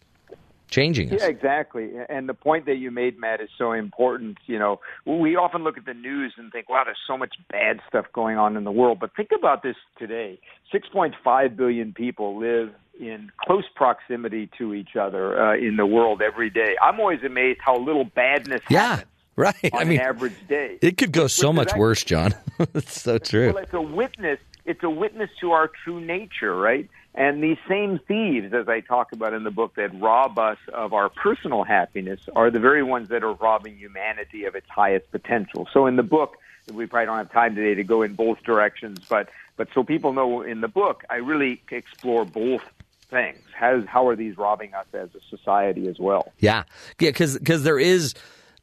[0.72, 1.22] changing us.
[1.22, 1.92] Yeah, exactly.
[2.10, 4.38] And the point that you made, Matt, is so important.
[4.48, 7.80] You know, we often look at the news and think, wow, there's so much bad
[7.88, 9.00] stuff going on in the world.
[9.00, 10.40] But think about this today
[10.74, 16.50] 6.5 billion people live in close proximity to each other uh, in the world every
[16.50, 16.76] day.
[16.82, 19.70] I'm always amazed how little badness Yeah, happens right.
[19.74, 20.78] on I mean, an average day.
[20.82, 22.34] it could go so much worse, John.
[22.74, 23.54] it's so true.
[23.54, 24.40] Well, it's a witness.
[24.66, 26.88] It's a witness to our true nature, right?
[27.14, 30.94] And these same thieves, as I talk about in the book, that rob us of
[30.94, 35.68] our personal happiness, are the very ones that are robbing humanity of its highest potential.
[35.74, 36.38] So, in the book,
[36.72, 40.14] we probably don't have time today to go in both directions, but but so people
[40.14, 42.64] know in the book, I really explore both
[43.10, 43.40] things.
[43.54, 46.32] How how are these robbing us as a society as well?
[46.40, 46.64] Yeah,
[47.00, 48.14] yeah, because cause there is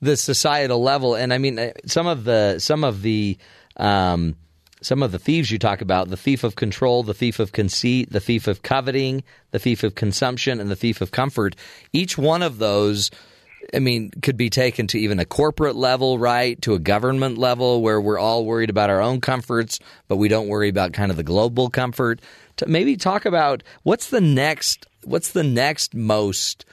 [0.01, 3.37] the societal level, and I mean uh, some of the some of the
[3.77, 4.37] um,
[4.81, 8.11] some of the thieves you talk about: the thief of control, the thief of conceit,
[8.11, 11.57] the thief of coveting, the thief of consumption, and the thief of comfort.
[11.93, 13.11] Each one of those.
[13.75, 16.61] I mean, could be taken to even a corporate level, right?
[16.63, 20.49] To a government level where we're all worried about our own comforts, but we don't
[20.49, 22.21] worry about kind of the global comfort.
[22.59, 26.65] To maybe talk about what's the next, what's the next most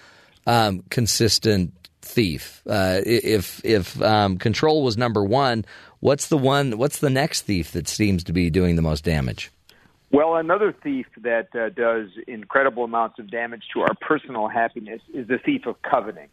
[0.47, 2.61] um, consistent thief.
[2.67, 5.65] Uh, if if um, control was number one,
[6.05, 6.77] what's the one?
[6.77, 9.51] What's the next thief that seems to be doing the most damage?
[10.11, 15.27] Well, another thief that uh, does incredible amounts of damage to our personal happiness is
[15.27, 16.29] the thief of coveting.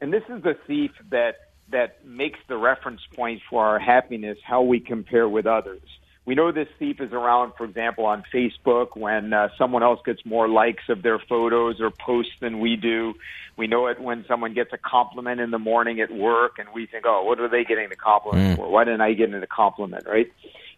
[0.00, 4.62] And this is the thief that that makes the reference point for our happiness how
[4.62, 5.82] we compare with others.
[6.26, 10.24] We know this thief is around, for example, on Facebook when uh, someone else gets
[10.24, 13.14] more likes of their photos or posts than we do.
[13.56, 16.86] We know it when someone gets a compliment in the morning at work and we
[16.86, 18.70] think, oh, what are they getting the compliment for?
[18.70, 20.26] Why didn't I get a compliment, right?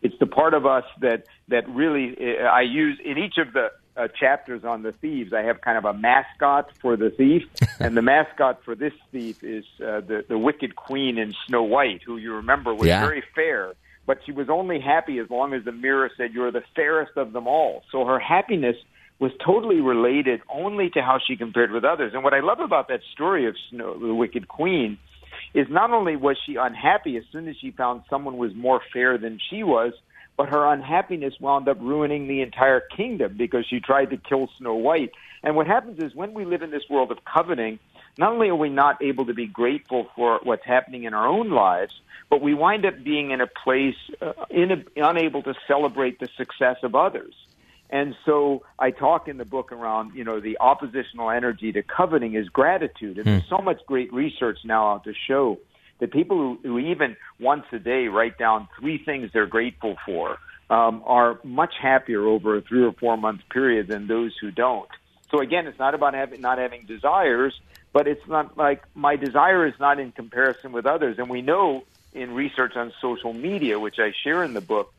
[0.00, 3.68] It's the part of us that, that really uh, I use in each of the
[3.96, 5.32] uh, chapters on the thieves.
[5.32, 7.42] I have kind of a mascot for the thief,
[7.78, 12.00] and the mascot for this thief is uh, the, the wicked queen in Snow White,
[12.04, 13.00] who you remember was Yeah.
[13.04, 13.74] very fair
[14.06, 17.32] but she was only happy as long as the mirror said you're the fairest of
[17.32, 17.82] them all.
[17.92, 18.76] So her happiness
[19.18, 22.12] was totally related only to how she compared with others.
[22.14, 24.98] And what I love about that story of Snow, the Wicked Queen
[25.54, 29.18] is not only was she unhappy as soon as she found someone was more fair
[29.18, 29.92] than she was,
[30.36, 34.74] but her unhappiness wound up ruining the entire kingdom because she tried to kill Snow
[34.74, 35.12] White.
[35.42, 37.78] And what happens is when we live in this world of coveting,
[38.18, 41.50] not only are we not able to be grateful for what's happening in our own
[41.50, 41.94] lives,
[42.28, 46.76] but we wind up being in a place uh, in unable to celebrate the success
[46.82, 47.34] of others.
[47.90, 52.34] And so I talk in the book around, you know, the oppositional energy to coveting
[52.34, 53.18] is gratitude.
[53.18, 55.58] And there's so much great research now out to show
[56.00, 60.38] that people who, who even once a day write down three things they're grateful for
[60.70, 64.88] um, are much happier over a three or four month period than those who don't.
[65.30, 67.58] So again, it's not about having, not having desires,
[67.92, 71.18] but it's not like my desire is not in comparison with others.
[71.18, 74.92] And we know in research on social media, which I share in the book,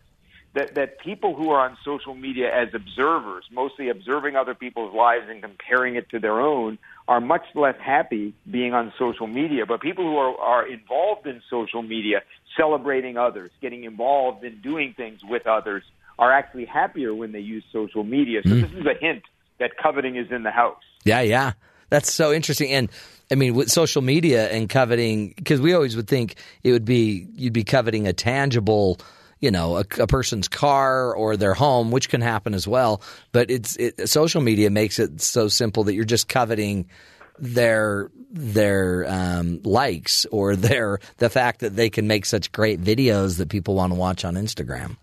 [0.54, 5.26] that, that people who are on social media as observers, mostly observing other people's lives
[5.28, 9.66] and comparing it to their own, are much less happy being on social media.
[9.66, 12.22] But people who are, are involved in social media,
[12.56, 15.84] celebrating others, getting involved in doing things with others,
[16.20, 18.42] are actually happier when they use social media.
[18.44, 18.62] So hmm.
[18.62, 19.24] this is a hint
[19.60, 20.84] that coveting is in the house.
[21.04, 21.54] Yeah, yeah.
[21.94, 22.72] That's so interesting.
[22.72, 22.90] And
[23.32, 27.28] I mean, with social media and coveting, because we always would think it would be,
[27.36, 28.98] you'd be coveting a tangible,
[29.42, 33.04] you know, a, a person's car or their home, which can happen as well.
[33.32, 36.90] But it's, it, social media makes it so simple that you're just coveting
[37.38, 43.38] their, their, um, likes or their, the fact that they can make such great videos
[43.38, 44.98] that people want to watch on Instagram.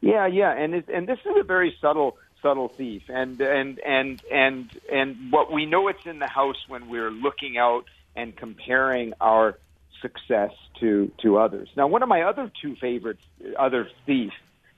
[0.00, 4.22] Yeah, yeah, and it, and this is a very subtle subtle thief, and and and
[4.30, 9.14] and and what we know it's in the house when we're looking out and comparing
[9.20, 9.58] our
[10.02, 11.68] success to to others.
[11.76, 13.18] Now, one of my other two favorite
[13.58, 14.34] other thieves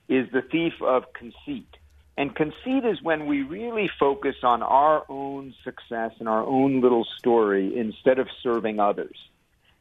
[0.07, 1.67] is the thief of conceit.
[2.19, 7.05] And conceit is when we really focus on our own success and our own little
[7.19, 9.17] story instead of serving others.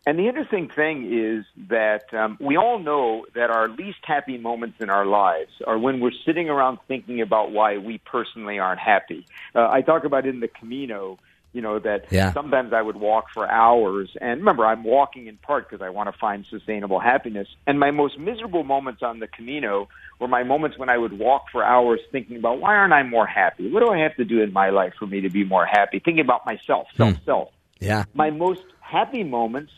[0.07, 4.77] And the interesting thing is that um, we all know that our least happy moments
[4.81, 9.27] in our lives are when we're sitting around thinking about why we personally aren't happy.
[9.53, 11.19] Uh, I talk about in the Camino,
[11.53, 12.33] you know, that Yeah.
[12.33, 14.09] sometimes I would walk for hours.
[14.20, 17.49] And remember, I'm walking in part because I want to find sustainable happiness.
[17.66, 19.89] And my most miserable moments on the Camino
[20.20, 23.27] were my moments when I would walk for hours thinking about why aren't I more
[23.27, 23.73] happy?
[23.73, 25.99] What do I have to do in my life for me to be more happy?
[25.99, 27.49] Thinking about myself, self, self
[27.81, 28.05] Yeah.
[28.15, 29.73] my most happy moments,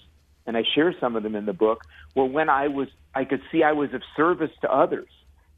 [0.48, 1.84] and I share some of them in the book,
[2.16, 5.08] were when I was I could see I was of service to others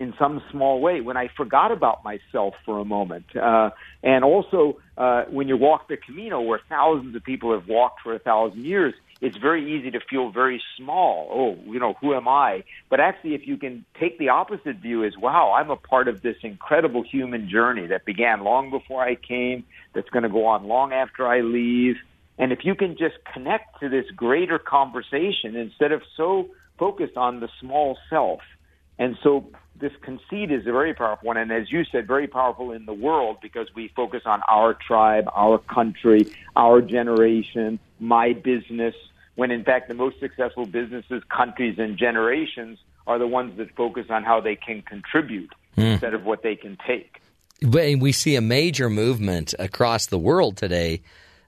[0.01, 1.01] in some small way.
[1.01, 3.71] When I forgot about myself for a moment, uh,
[4.03, 8.15] and also uh, when you walk the Camino, where thousands of people have walked for
[8.15, 8.93] a thousand years.
[9.21, 11.29] It's very easy to feel very small.
[11.31, 12.65] Oh, you know, who am I?
[12.89, 16.23] But actually, if you can take the opposite view, as wow, I'm a part of
[16.23, 20.67] this incredible human journey that began long before I came, that's going to go on
[20.67, 21.97] long after I leave.
[22.41, 26.49] And if you can just connect to this greater conversation instead of so
[26.79, 28.41] focused on the small self.
[28.99, 31.37] And so this conceit is a very powerful one.
[31.37, 35.29] And as you said, very powerful in the world because we focus on our tribe,
[35.35, 36.27] our country,
[36.57, 38.95] our generation, my business,
[39.35, 44.07] when in fact the most successful businesses, countries, and generations are the ones that focus
[44.09, 45.83] on how they can contribute hmm.
[45.83, 47.21] instead of what they can take.
[47.61, 51.03] But we see a major movement across the world today,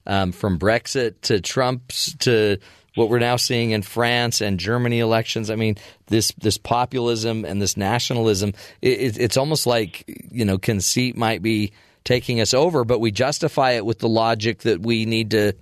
[0.07, 2.59] um, from Brexit to Trump's to
[2.95, 5.51] what we're now seeing in France and Germany elections.
[5.51, 5.77] I mean,
[6.07, 8.53] this this populism and this nationalism.
[8.81, 11.73] It, it, it's almost like you know conceit might be
[12.05, 15.53] taking us over, but we justify it with the logic that we need to,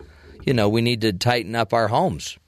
[0.44, 2.38] you know, we need to tighten up our homes.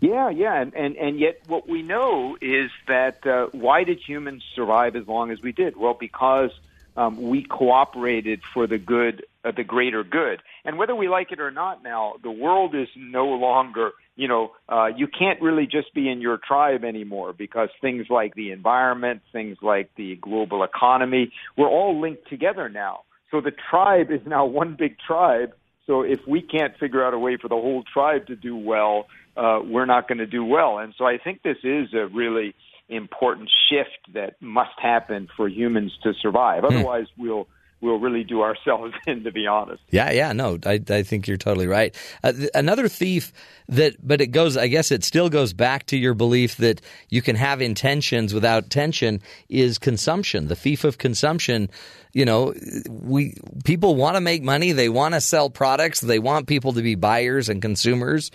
[0.00, 4.42] Yeah, yeah, and and, and yet what we know is that uh, why did humans
[4.54, 5.76] survive as long as we did?
[5.76, 6.50] Well, because
[6.96, 10.42] um, we cooperated for the good, uh, the greater good.
[10.64, 13.92] And whether we like it or not, now the world is no longer.
[14.16, 18.34] You know, uh, you can't really just be in your tribe anymore because things like
[18.34, 23.00] the environment, things like the global economy, we're all linked together now.
[23.30, 25.50] So the tribe is now one big tribe.
[25.86, 29.06] So if we can't figure out a way for the whole tribe to do well,
[29.36, 30.78] uh, we're not going to do well.
[30.78, 32.54] And so I think this is a really
[32.88, 36.64] important shift that must happen for humans to survive.
[36.64, 37.46] Otherwise, we'll
[37.80, 39.82] we'll really do ourselves in, to be honest.
[39.90, 41.94] Yeah, yeah, no, I, I think you're totally right.
[42.22, 43.32] Uh, th- another thief
[43.68, 47.22] that, but it goes, I guess it still goes back to your belief that you
[47.22, 50.48] can have intentions without tension is consumption.
[50.48, 51.70] The thief of consumption.
[52.12, 52.54] You know,
[52.88, 54.72] we people want to make money.
[54.72, 56.00] They want to sell products.
[56.00, 58.32] They want people to be buyers and consumers,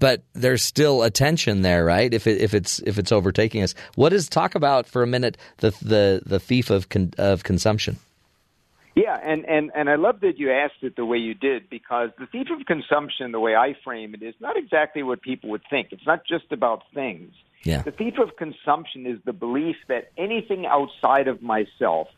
[0.00, 2.12] but there's still a tension there, right?
[2.12, 5.36] If it, if it's if it's overtaking us, what is talk about for a minute
[5.58, 7.96] the the the thief of con, of consumption?
[8.96, 12.08] Yeah, and, and, and I love that you asked it the way you did because
[12.18, 15.62] the thief of consumption, the way I frame it, is not exactly what people would
[15.68, 15.88] think.
[15.90, 17.34] It's not just about things.
[17.62, 17.82] Yeah.
[17.82, 22.08] The thief of consumption is the belief that anything outside of myself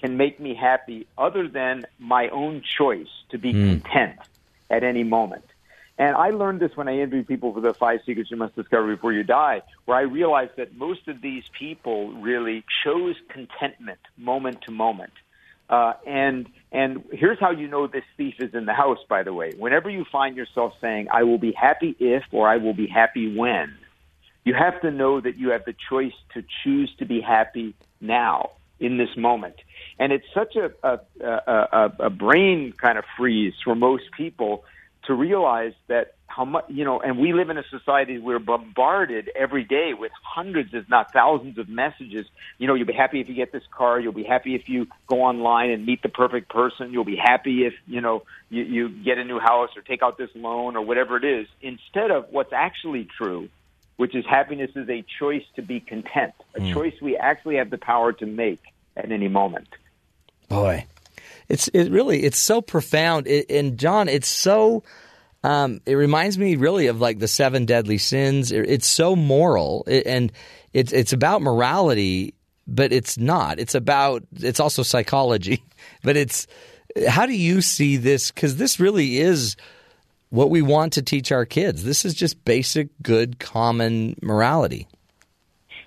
[0.00, 3.80] can make me happy other than my own choice to be hmm.
[3.80, 4.18] content
[4.70, 5.44] at any moment.
[5.98, 8.96] And I learned this when I interviewed people for the five secrets you must discover
[8.96, 14.62] before you die, where I realized that most of these people really chose contentment moment
[14.62, 15.12] to moment.
[15.72, 18.98] Uh, and and here's how you know this thief is in the house.
[19.08, 22.58] By the way, whenever you find yourself saying "I will be happy if" or "I
[22.58, 23.74] will be happy when,"
[24.44, 28.50] you have to know that you have the choice to choose to be happy now
[28.80, 29.54] in this moment.
[29.98, 34.64] And it's such a a, a, a, a brain kind of freeze for most people
[35.06, 38.44] to realize that how much you know and we live in a society where we're
[38.44, 42.26] bombarded every day with hundreds if not thousands of messages
[42.58, 44.86] you know you'll be happy if you get this car you'll be happy if you
[45.06, 48.88] go online and meet the perfect person you'll be happy if you know you, you
[48.88, 52.26] get a new house or take out this loan or whatever it is instead of
[52.30, 53.48] what's actually true
[53.96, 56.72] which is happiness is a choice to be content a Mm.
[56.72, 58.62] choice we actually have the power to make
[58.96, 59.68] at any moment
[60.48, 60.86] Boy,
[61.48, 63.26] it's it really it's so profound.
[63.26, 64.82] It, and John, it's so.
[65.44, 68.52] Um, it reminds me really of like the seven deadly sins.
[68.52, 70.32] It's so moral, and
[70.72, 72.34] it's it's about morality,
[72.66, 73.58] but it's not.
[73.58, 75.62] It's about it's also psychology,
[76.02, 76.46] but it's
[77.08, 78.30] how do you see this?
[78.30, 79.56] Because this really is
[80.30, 81.84] what we want to teach our kids.
[81.84, 84.88] This is just basic, good, common morality.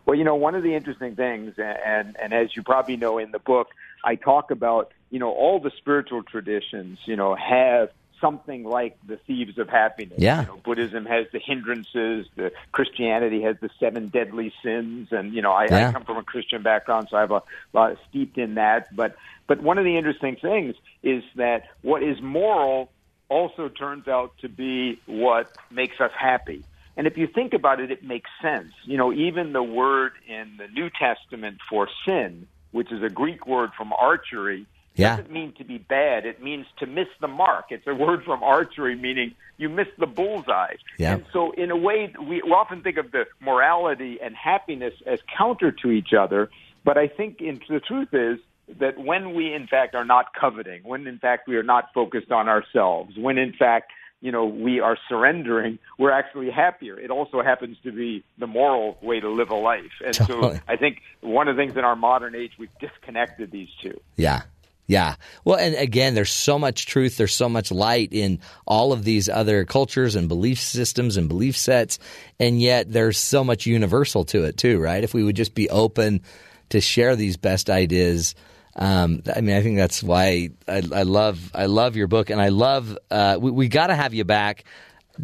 [0.05, 3.31] Well, you know, one of the interesting things, and and as you probably know in
[3.31, 3.69] the book,
[4.03, 7.89] I talk about you know all the spiritual traditions, you know, have
[8.19, 10.19] something like the thieves of happiness.
[10.19, 10.41] Yeah.
[10.41, 12.27] You know, Buddhism has the hindrances.
[12.35, 15.89] The Christianity has the seven deadly sins, and you know, I, Yeah.
[15.89, 17.43] I come from a Christian background, so I have a
[17.73, 18.95] lot steeped in that.
[18.95, 19.15] But
[19.47, 22.91] but one of the interesting things is that what is moral
[23.29, 26.63] also turns out to be what makes us happy.
[26.97, 28.71] And if you think about it, it makes sense.
[28.85, 33.45] You know, even the word in the New Testament for sin, which is a Greek
[33.45, 34.65] word from archery,
[34.95, 35.17] Yeah.
[35.17, 36.25] doesn't mean to be bad.
[36.25, 37.65] It means to miss the mark.
[37.69, 40.75] It's a word from archery meaning you miss the bullseye.
[40.97, 41.13] Yeah.
[41.13, 45.71] And so, in a way, we often think of the morality and happiness as counter
[45.71, 46.49] to each other.
[46.83, 48.39] But I think in, the truth is
[48.79, 52.31] that when we, in fact, are not coveting, when in fact we are not focused
[52.31, 53.91] on ourselves, when in fact
[54.21, 56.99] you know we are surrendering, we're actually happier.
[56.99, 59.91] It also happens to be the moral way to live a life.
[60.05, 60.55] And Totally.
[60.55, 63.99] so, I think one of the things in our modern age we've disconnected these two.
[64.15, 64.43] Yeah.
[64.87, 65.15] Yeah.
[65.43, 69.27] Well, and again, there's so much truth, there's so much light in all of these
[69.27, 71.97] other cultures and belief systems and belief sets,
[72.39, 75.03] and yet there's so much universal to it too, right?
[75.03, 76.21] If we would just be open
[76.69, 78.35] to share these best ideas,
[78.75, 82.39] um, I mean, I think that's why I, I love I love your book, and
[82.39, 84.65] I love uh, we, we got to have you back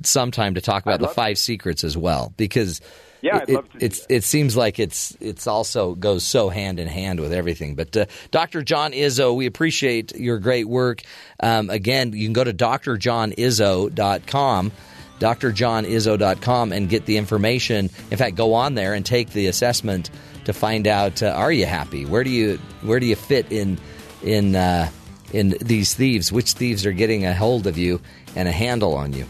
[0.03, 2.81] sometime to talk about the five secrets as well, because
[3.21, 6.49] Yeah, it, I'd love to do it's it seems like it's it's also goes so
[6.49, 7.75] hand in hand with everything.
[7.75, 8.63] But uh, Dr.
[8.63, 11.03] John Izzo, we appreciate your great work.
[11.39, 14.71] Um, again, you can go to drjohnizzo.com,
[15.19, 17.91] drjohnizzo.com, and get the information.
[18.09, 20.09] In fact, go on there and take the assessment
[20.45, 22.05] to find out uh, are you happy?
[22.05, 23.77] Where do you where do you fit in
[24.23, 24.89] in uh,
[25.31, 26.31] in these thieves?
[26.31, 28.01] Which thieves are getting a hold of you
[28.35, 29.27] and a handle on you?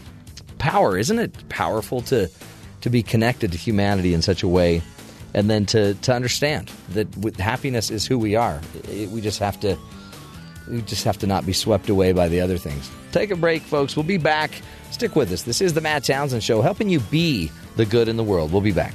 [0.58, 2.30] Power, isn't it powerful to
[2.82, 4.82] to be connected to humanity in such a way,
[5.34, 8.60] and then to to understand that happiness is who we are.
[8.90, 9.76] It- we just have to
[10.68, 12.90] we just have to not be swept away by the other things.
[13.10, 13.96] Take a break, folks.
[13.96, 14.50] We'll be back.
[14.90, 15.42] Stick with us.
[15.42, 18.52] This is the Matt Townsend Show, helping you be the good in the world.
[18.52, 18.94] We'll be back.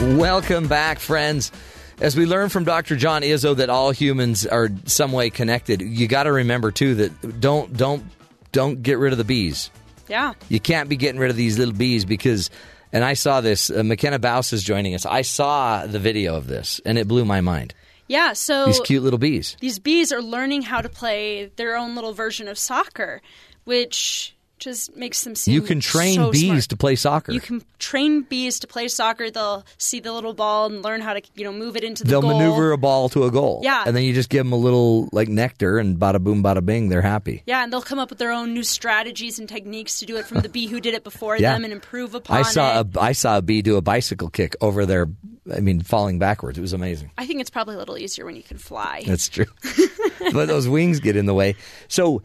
[0.00, 1.52] Welcome back, friends.
[2.00, 2.96] As we learn from Dr.
[2.96, 7.40] John Izzo that all humans are some way connected, you got to remember too that
[7.40, 8.04] don't don't
[8.50, 9.70] don't get rid of the bees.
[10.08, 10.34] Yeah.
[10.48, 12.50] You can't be getting rid of these little bees because,
[12.92, 13.70] and I saw this.
[13.70, 15.06] Uh, Makena Bauss is joining us.
[15.06, 17.72] I saw the video of this, and it blew my mind.
[18.08, 19.56] Yeah, so These cute little bees.
[19.60, 23.22] these bees are learning how to play their own little version of soccer,
[23.64, 24.31] which
[24.62, 26.62] just makes them seem You can train so bees smart.
[26.68, 27.32] to play soccer.
[27.32, 29.30] You can train bees to play soccer.
[29.30, 32.10] They'll see the little ball and learn how to, you know, move it into the
[32.10, 32.38] They'll goal.
[32.38, 33.60] maneuver a ball to a goal.
[33.64, 33.84] Yeah.
[33.86, 36.88] and then you just give them a little like nectar, and bada boom, bada bing,
[36.88, 37.42] they're happy.
[37.46, 40.26] Yeah, and they'll come up with their own new strategies and techniques to do it
[40.26, 41.52] from the bee who did it before Yeah.
[41.54, 42.96] them and improve upon I saw it.
[42.96, 45.08] a I saw a bee do a bicycle kick over their.
[45.54, 46.56] I mean, falling backwards.
[46.58, 47.10] It was amazing.
[47.18, 49.02] I think it's probably a little easier when you can fly.
[49.06, 49.46] That's true.
[50.32, 51.56] but those wings get in the way.
[51.88, 52.22] So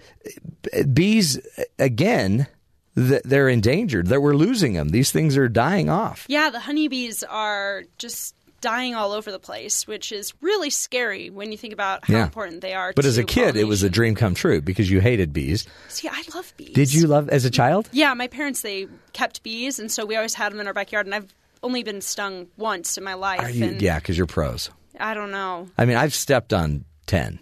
[0.94, 1.40] bees
[1.80, 2.48] again,
[2.96, 4.08] they're endangered.
[4.08, 4.90] That we're losing them.
[4.90, 6.26] These things are dying off.
[6.28, 11.52] Yeah, the honeybees are just dying all over the place, which is really scary when
[11.52, 12.24] you think about how Yeah.
[12.24, 12.92] important they are.
[12.96, 15.66] But to as a kid, it was a dream come true because you hated bees.
[15.90, 16.74] See, I love bees.
[16.74, 17.88] Did you love as a child?
[17.92, 21.06] Yeah, my parents they kept bees, and so we always had them in our backyard,
[21.06, 21.34] and I've
[21.68, 23.42] only been stung once in my life.
[23.42, 24.70] Are you, and yeah, because you're pros.
[24.98, 25.68] I don't know.
[25.78, 27.40] I mean, I've stepped on 10.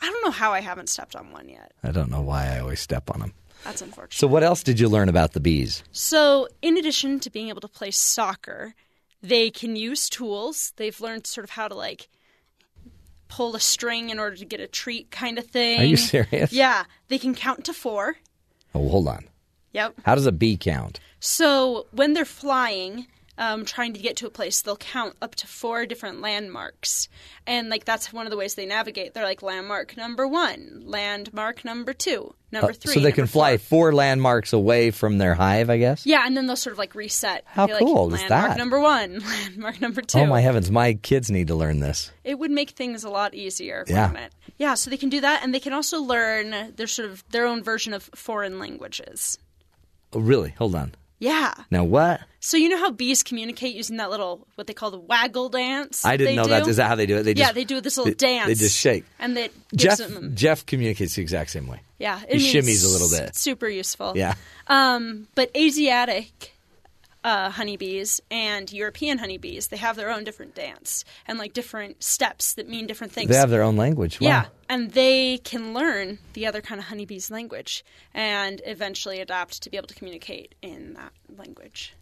[0.00, 1.72] I don't know how I haven't stepped on one yet.
[1.82, 3.34] I don't know why I always step on them.
[3.64, 4.14] That's unfortunate.
[4.14, 5.84] So, what else did you learn about the bees?
[5.92, 8.74] So, in addition to being able to play soccer,
[9.22, 10.72] they can use tools.
[10.76, 12.08] They've learned sort of how to like
[13.28, 15.80] pull a string in order to get a treat kind of thing.
[15.80, 16.52] Are you serious?
[16.52, 16.84] Yeah.
[17.08, 18.16] They can count to four.
[18.74, 19.28] Oh, hold on.
[19.72, 19.94] Yep.
[20.04, 21.00] How does a bee count?
[21.20, 23.06] So when they're flying,
[23.38, 27.08] um, trying to get to a place, they'll count up to four different landmarks,
[27.46, 29.14] and like that's one of the ways they navigate.
[29.14, 32.94] They're like landmark number one, landmark number two, number Uh, three.
[32.94, 33.90] so they can fly four.
[33.90, 36.04] four landmarks away from their hive, I guess?
[36.04, 37.44] Yeah, and then they'll sort of like reset.
[37.46, 38.58] How like, cool is landmark that?
[38.58, 40.18] Number one, landmark number two.
[40.18, 40.70] Oh, my heavens.
[40.70, 42.10] My kids need to learn this.
[42.24, 43.84] It would make things a lot easier.
[43.86, 44.12] Yeah.
[44.14, 44.32] it?
[44.58, 44.74] Yeah.
[44.74, 47.62] So they can do that, and they can also learn their sort of their own
[47.62, 49.38] version of foreign languages.
[50.12, 50.50] Oh, really?
[50.58, 50.94] Hold on.
[51.18, 51.54] Yeah.
[51.70, 52.20] Now, what?
[52.40, 56.04] So you know how bees communicate using that little what they call the waggle dance?
[56.04, 56.50] I didn't know do?
[56.50, 56.68] that.
[56.68, 57.24] Is that how they do it?
[57.24, 58.46] They yeah, just, they do this little they- dance.
[58.46, 59.04] They just shake.
[59.18, 60.36] and that Jeff, them.
[60.36, 61.80] Jeff communicates the exact same way.
[61.98, 63.34] Yeah, he it means shimmies a little bit.
[63.34, 64.12] Super useful.
[64.16, 64.34] Yeah.
[64.68, 66.54] Um, but Asiatic
[67.28, 72.54] uh, honeybees and European honeybees, they have their own different dance and like different steps
[72.54, 73.28] that mean different things.
[73.28, 74.18] They have their own language.
[74.18, 74.28] Wow.
[74.28, 77.84] Yeah, and they can learn the other kind of honeybee's language
[78.14, 81.94] and eventually adapt to be able to communicate in that language.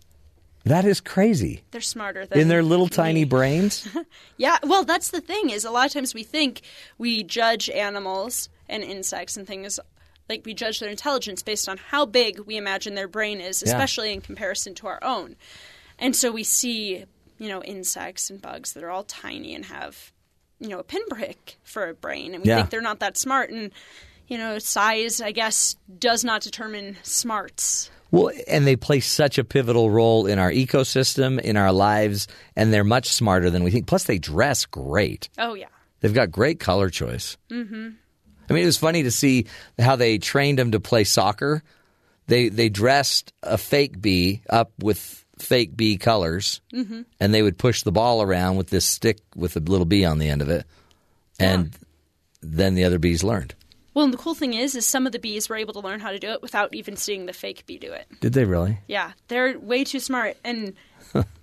[0.62, 1.62] That is crazy.
[1.72, 3.88] They're smarter than In their little tiny brains?
[4.36, 6.62] Yeah, well, that's the thing is a lot of times we think
[6.98, 9.80] we judge animals and insects and things
[10.28, 13.72] like we judge their intelligence based on how big we imagine their brain is, Yeah.
[13.72, 15.36] especially in comparison to our own.
[15.98, 17.04] And so we see,
[17.38, 20.12] you know, insects and bugs that are all tiny and have,
[20.60, 22.56] you know, a pinprick for a brain and we Yeah.
[22.58, 23.72] think they're not that smart and
[24.28, 27.90] you know, size I guess does not determine smarts.
[28.10, 32.26] Well, and they play such a pivotal role in our ecosystem, in our lives,
[32.56, 33.86] and they're much smarter than we think.
[33.86, 35.28] Plus, they dress great.
[35.38, 35.68] Oh yeah.
[36.00, 37.36] They've got great color choice.
[37.50, 37.94] Mhm.
[38.48, 39.46] I mean, it was funny to see
[39.78, 41.62] how they trained them to play soccer.
[42.28, 47.04] They they dressed a fake bee up with fake bee colors, Mhm.
[47.20, 50.18] and they would push the ball around with this stick with a little bee on
[50.18, 50.64] the end of it,
[51.38, 51.76] and
[52.40, 53.54] then the other bees learned.
[53.94, 56.00] Well, and the cool thing is, is some of the bees were able to learn
[56.00, 58.06] how to do it without even seeing the fake bee do it.
[58.20, 58.78] Did they really?
[58.88, 60.74] Yeah, they're way too smart, and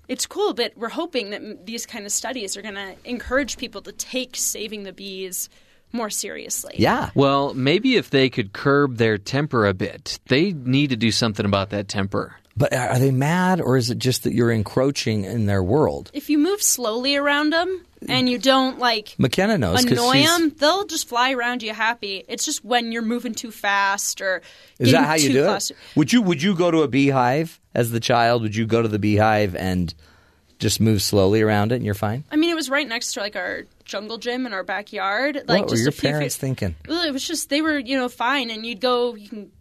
[0.07, 0.53] it's cool.
[0.53, 4.35] But we're hoping that these kind of studies are going to encourage people to take
[4.35, 5.49] saving the bees
[5.93, 6.75] more seriously.
[6.77, 7.11] Yeah.
[7.15, 11.45] Well, maybe if they could curb their temper a bit, they need to do something
[11.45, 12.35] about that temper.
[12.55, 16.11] But are they mad, or is it just that you're encroaching in their world?
[16.13, 20.53] If you move slowly around them and you don't like Makena knows 'cause annoy them,
[20.59, 22.23] they'll just fly around you happy.
[22.27, 24.43] It's just when you're moving too fast or
[24.77, 25.71] Is that how you too do close.
[25.71, 25.77] it?
[25.95, 28.43] Would you would you go to a beehive as the child?
[28.43, 29.91] Would you go to the beehive and
[30.59, 32.23] just move slowly around it, and you're fine?
[32.31, 35.35] I mean, it was right next to like our jungle gym in our backyard.
[35.47, 36.75] Like what were just your a few parents feet- thinking?
[36.87, 39.51] Well, it was just they were you know fine, and you'd go you can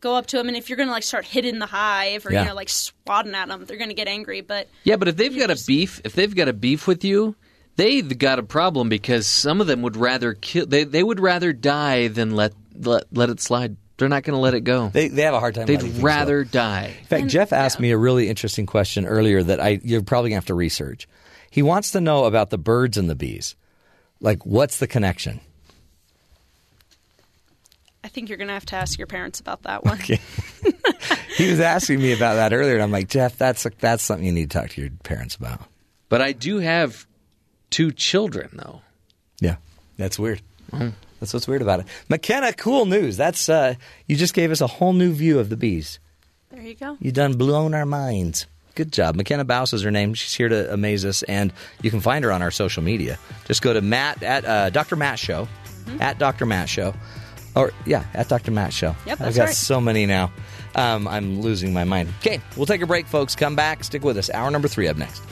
[0.00, 2.42] go up to them, and if you're gonna like start hitting the hive or Yeah.
[2.42, 4.40] you know like swatting at them, they're gonna get angry.
[4.40, 7.34] But Yeah, but if they've got a beef, if they've got a beef with you,
[7.76, 10.66] they've got a problem because some of them would rather kill.
[10.66, 13.76] They they would rather die than let let, let it slide.
[13.96, 14.90] They're not going to let it go.
[14.90, 15.66] They they have a hard time.
[15.66, 16.50] They'd rather go.
[16.50, 16.94] die.
[17.00, 20.36] In fact, Jeff asked me a really interesting question earlier that I you're probably gonna
[20.36, 21.08] have to research.
[21.50, 23.56] He wants to know about the birds and the bees.
[24.20, 25.40] Like, what's the connection?
[28.02, 29.98] I think you're gonna have to ask your parents about that one.
[31.38, 34.32] He was asking me about that earlier, and I'm like, Jeff, that's that's something you
[34.32, 35.60] need to talk to your parents about.
[36.08, 37.06] But I do have
[37.70, 38.80] two children, though.
[39.40, 39.56] Yeah,
[39.96, 40.42] that's weird.
[41.20, 41.86] That's what's weird about it.
[42.10, 43.16] Makena, cool news.
[43.16, 43.74] That's uh,
[44.08, 46.00] you just gave us a whole new view of the bees.
[46.50, 46.96] There you go.
[47.00, 48.48] You done blown our minds.
[48.78, 49.16] Good job.
[49.16, 50.14] Makena Bauss is her name.
[50.14, 51.52] She's here to amaze us, and
[51.82, 53.18] you can find her on our social media.
[53.44, 54.94] Just go to Matt at uh, Dr.
[54.94, 55.48] Matt Show,
[55.98, 56.46] at Dr.
[56.46, 56.94] Matt Show,
[57.56, 58.52] or yeah, at Dr.
[58.52, 58.94] Matt Show.
[59.04, 59.52] Yep, I've got right.
[59.52, 60.30] so many now.
[60.76, 62.10] Um, I'm losing my mind.
[62.20, 63.34] Okay, we'll take a break, folks.
[63.34, 63.82] Come back.
[63.82, 64.30] Stick with us.
[64.30, 65.24] Hour number three up next.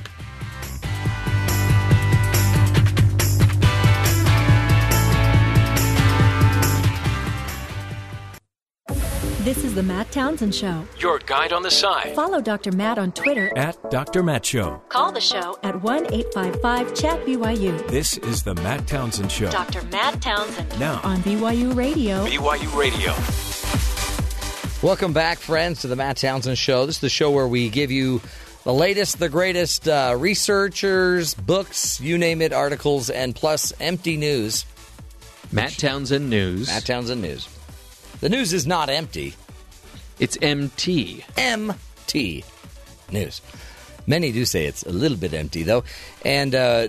[9.47, 10.85] This is the Matt Townsend Show.
[10.99, 12.73] Your guide on the side Follow Dr.
[12.73, 13.57] Matt on Twitter.
[13.57, 14.25] at Dr.
[14.25, 14.83] Matt Show.
[14.89, 17.87] Call the show at 1 855 Chat BYU.
[17.87, 19.49] This is the Matt Townsend Show.
[19.49, 19.83] Dr.
[19.85, 20.81] Matt Townsend.
[20.81, 21.01] Now.
[21.05, 22.27] On BYU Radio.
[22.27, 23.15] BYU Radio.
[24.85, 26.85] Welcome back, friends, to the Matt Townsend Show.
[26.87, 28.21] This is the show where we give you
[28.65, 34.67] the latest, the greatest uh, researchers, books, you name it, articles, and plus empty news.
[35.53, 36.67] Matt Townsend News.
[36.67, 37.56] Matt Townsend News.
[38.21, 39.35] The news is not empty.
[40.19, 41.25] It's MT.
[41.37, 42.45] MT
[43.11, 43.43] News.
[44.07, 45.85] Many do say it's a little bit empty, though.
[46.25, 46.89] And uh,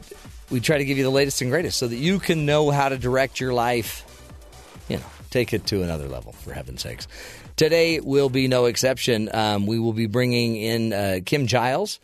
[0.50, 2.90] we try to give you the latest and greatest so that you can know how
[2.90, 4.04] to direct your life.
[4.88, 7.08] You know, take it to another level, for heaven's sakes.
[7.56, 9.30] Today will be no exception.
[9.34, 12.00] Um, we will be bringing in uh, Kim Giles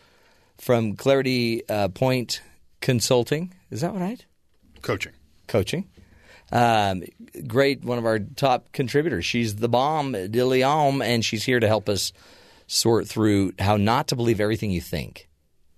[0.57, 2.41] from Clarity uh, Point
[2.81, 3.53] Consulting.
[3.69, 4.25] Is that right?
[4.81, 5.13] Coaching.
[5.47, 5.87] Coaching.
[6.51, 7.03] Um,
[7.47, 9.25] great, one of our top contributors.
[9.25, 12.13] She's the bomb, de Leon, and she's here to help us
[12.67, 15.29] sort through how not to believe everything you think.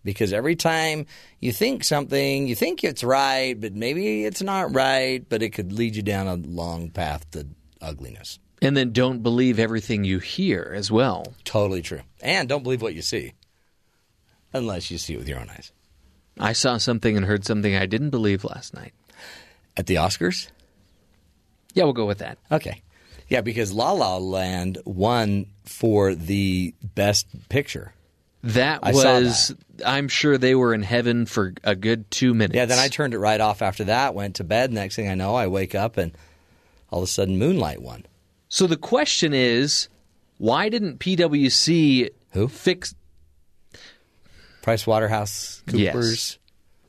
[0.04, 1.08] Because every time
[1.40, 5.74] you think something, you think it's right, but maybe it's not right, but it could
[5.74, 7.48] lead you down a long path to
[7.82, 8.38] ugliness.
[8.62, 11.34] And then don't believe everything you hear as well.
[11.44, 12.02] Totally true.
[12.22, 13.34] And don't believe what you see,
[14.54, 15.72] unless you see it with your own eyes.
[16.40, 18.94] I saw something and heard something I didn't believe last night.
[19.78, 20.50] At the Oscars?
[21.76, 22.40] Yeah, we'll go with that.
[22.52, 22.82] Okay.
[23.28, 27.94] Yeah, because La La Land won for the best picture.
[28.44, 32.56] That I was, I'm sure they were in heaven for a good two minutes.
[32.56, 34.72] Yeah, then I turned it right off after that, went to bed.
[34.72, 36.16] Next thing I know, I wake up and
[36.92, 38.06] all of a sudden Moonlight won.
[38.48, 39.90] So the question is,
[40.38, 42.48] why didn't PwC Who?
[42.48, 42.94] fix?
[44.62, 45.80] Price Waterhouse Coopers.
[45.82, 46.38] Yes.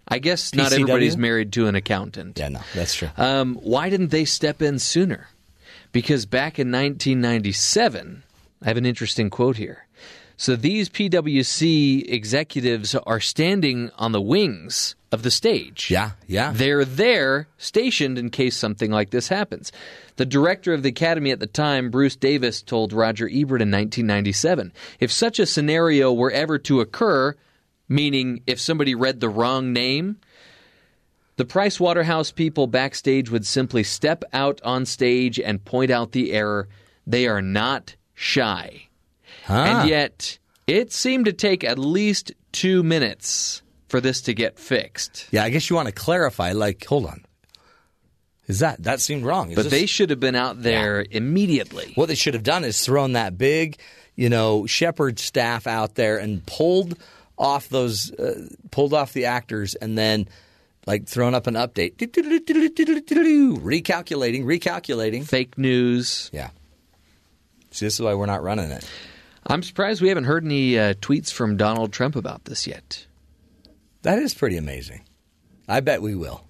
[0.08, 0.74] I guess not PCW?
[0.74, 2.38] everybody's married to an accountant.
[2.38, 3.10] Yeah, no, that's true.
[3.16, 5.28] Um, why didn't they step in sooner?
[5.92, 8.22] Because back in 1997,
[8.62, 9.86] I have an interesting quote here.
[10.38, 15.90] So these PwC executives are standing on the wings of the stage.
[15.90, 16.52] Yeah, yeah.
[16.54, 19.72] They're there, stationed in case something like this happens.
[20.16, 24.72] The director of the Academy at the time, Bruce Davis, told Roger Ebert in 1997
[25.00, 27.34] if such a scenario were ever to occur,
[27.88, 30.18] meaning if somebody read the wrong name,
[31.36, 36.32] the Price Waterhouse people backstage would simply step out on stage and point out the
[36.32, 36.68] error.
[37.06, 38.88] They are not shy.
[39.46, 39.84] And ah.
[39.84, 45.28] yet, it seemed to take at least two minutes for this to get fixed.
[45.30, 46.52] Yeah, I guess you want to clarify.
[46.52, 47.24] Like, hold on,
[48.46, 49.50] is that that seemed wrong?
[49.50, 51.92] Is But this- they should have been out there immediately.
[51.94, 53.76] what they should have done is thrown that big,
[54.14, 56.96] you know, shepherd staff out there and pulled
[57.38, 60.28] off those, uh, pulled off the actors, and then
[60.86, 61.98] like thrown up an update,
[63.58, 65.26] recalculating, recalculating.
[65.26, 66.30] Fake news.
[66.32, 66.50] Yeah.
[67.72, 68.88] See, this is why we're not running it.
[69.46, 73.06] I'm surprised we haven't heard any uh, tweets from Donald Trump about this yet.
[74.02, 75.02] That is pretty amazing.
[75.68, 76.45] I bet we will.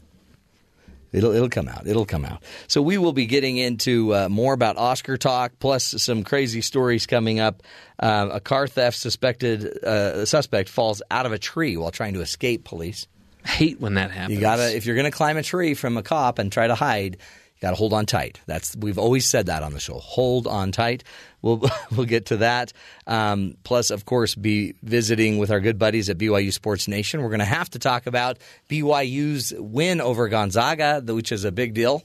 [1.17, 1.87] It'll it'll come out.
[1.87, 2.43] It'll come out.
[2.69, 7.07] So we will be getting into uh, more about Oscar talk, plus some crazy stories
[7.07, 7.63] coming up.
[7.99, 12.21] Uh, a car theft suspected uh, suspect falls out of a tree while trying to
[12.21, 13.07] escape police.
[13.45, 14.35] I hate when that happens.
[14.35, 17.17] You gotta if you're gonna climb a tree from a cop and try to hide,
[17.57, 18.41] you gotta hold on tight.
[18.47, 19.99] That's we've always said that on the show.
[19.99, 21.05] Hold on tight.
[21.41, 21.63] We'll
[21.97, 22.73] we'll get to that.
[23.07, 27.23] Um, plus, of course, be visiting with our good buddies at BYU Sports Nation.
[27.23, 28.39] We're gonna have to talk about
[28.69, 32.03] BYU's win over Gonzaga, which is a big deal.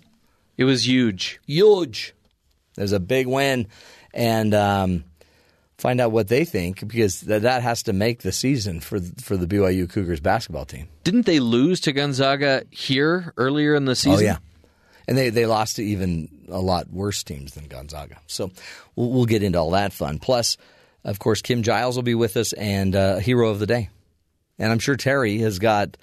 [0.58, 1.40] It was huge.
[1.46, 2.14] Huge.
[2.76, 3.68] There's a big win,
[4.14, 5.04] and um,
[5.78, 9.36] find out what they think because th- that has to make the season for for
[9.36, 10.88] the BYU Cougars basketball team.
[11.04, 14.20] Didn't they lose to Gonzaga here earlier in the season?
[14.20, 14.38] Oh yeah,
[15.08, 18.18] and they they lost to even a lot worse teams than Gonzaga.
[18.28, 18.52] So
[18.96, 20.20] we'll, we'll get into all that fun.
[20.20, 20.58] Plus,
[21.04, 23.90] of course, Kim Giles will be with us and uh, hero of the day,
[24.60, 25.98] and I'm sure Terry has got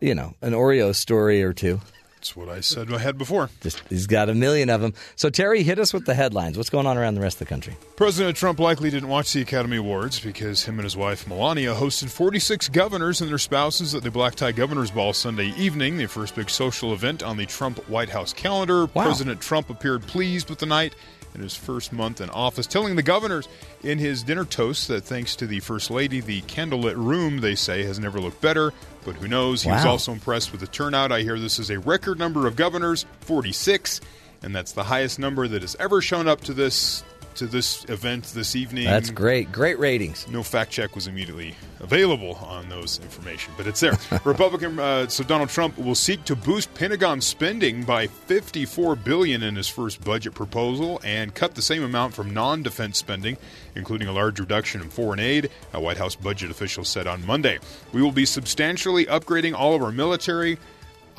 [0.00, 1.80] you know an Oreo story or two.
[2.20, 3.48] That's what I said I had before.
[3.62, 4.92] Just he's got a million of them.
[5.16, 6.58] So Terry, hit us with the headlines.
[6.58, 7.78] What's going on around the rest of the country?
[7.96, 12.10] President Trump likely didn't watch the Academy Awards because him and his wife Melania hosted
[12.10, 16.34] 46 governors and their spouses at the Black Tie Governors Ball Sunday evening, the first
[16.34, 18.84] big social event on the Trump White House calendar.
[18.84, 19.04] Wow.
[19.04, 20.94] President Trump appeared pleased with the night
[21.34, 23.48] in his first month in office, telling the governors
[23.82, 27.84] in his dinner toast that thanks to the First Lady, the candlelit room, they say,
[27.84, 28.72] has never looked better.
[29.04, 29.62] But who knows?
[29.62, 31.12] He was also impressed with the turnout.
[31.12, 34.00] I hear this is a record number of governors, 46,
[34.42, 37.02] and that's the highest number that has ever shown up to this
[37.40, 38.84] to this event this evening.
[38.84, 39.50] That's great.
[39.50, 40.28] Great ratings.
[40.28, 43.94] No fact check was immediately available on those information, but it's there.
[44.26, 49.56] Republican, uh, so Donald Trump will seek to boost Pentagon spending by 54 billion in
[49.56, 53.38] his first budget proposal and cut the same amount from non-defense spending,
[53.74, 55.48] including a large reduction in foreign aid.
[55.72, 57.58] A White House budget official said on Monday,
[57.94, 60.58] "We will be substantially upgrading all of our military."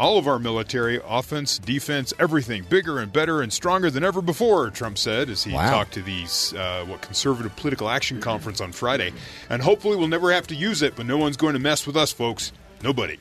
[0.02, 4.72] All of our military, offense, defense, everything bigger and better and stronger than ever before,
[4.72, 5.70] Trump said as he Wow.
[5.70, 6.24] talked to the
[6.58, 9.14] uh, what conservative political action conference on Friday.
[9.48, 11.96] And hopefully we'll never have to use it, but no one's going to mess with
[11.96, 12.52] us, folks.
[12.82, 13.20] Nobody.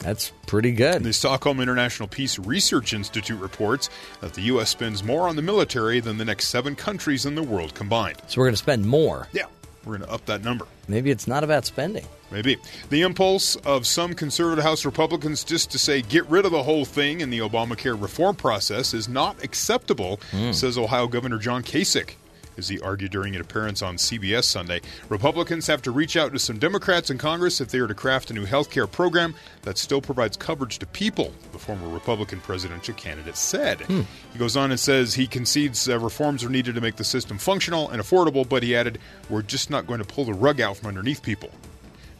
[0.00, 1.02] That's pretty good.
[1.02, 3.88] The Stockholm International Peace Research Institute reports
[4.20, 4.68] that the U.S.
[4.68, 8.18] spends more on the military than the next seven countries in the world combined.
[8.26, 9.28] So we're going to spend more.
[9.32, 9.46] Yeah.
[9.86, 10.66] We're going to up that number.
[10.88, 12.06] Maybe it's not about spending.
[12.30, 12.56] Maybe.
[12.90, 16.84] The impulse of some conservative House Republicans just to say get rid of the whole
[16.84, 20.52] thing in the Obamacare reform process is not acceptable, hmm.
[20.52, 22.14] says Ohio Governor John Kasich.
[22.56, 26.38] As he argued during an appearance on CBS Sunday, Republicans have to reach out to
[26.38, 29.76] some Democrats in Congress if they are to craft a new health care program that
[29.76, 33.80] still provides coverage to people, the former Republican presidential candidate said.
[33.80, 37.38] He goes on and says he concedes uh, reforms are needed to make the system
[37.38, 38.98] functional and affordable, but he added,
[39.28, 41.50] We're just not going to pull the rug out from underneath people.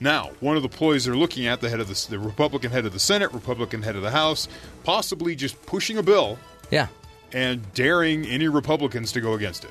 [0.01, 2.85] Now, one of the ploys they're looking at, the head of the, the Republican head
[2.85, 4.48] of the Senate, Republican head of the House,
[4.82, 6.39] possibly just pushing a bill
[6.73, 6.89] Yeah.
[7.32, 9.70] and daring any Republicans to go against it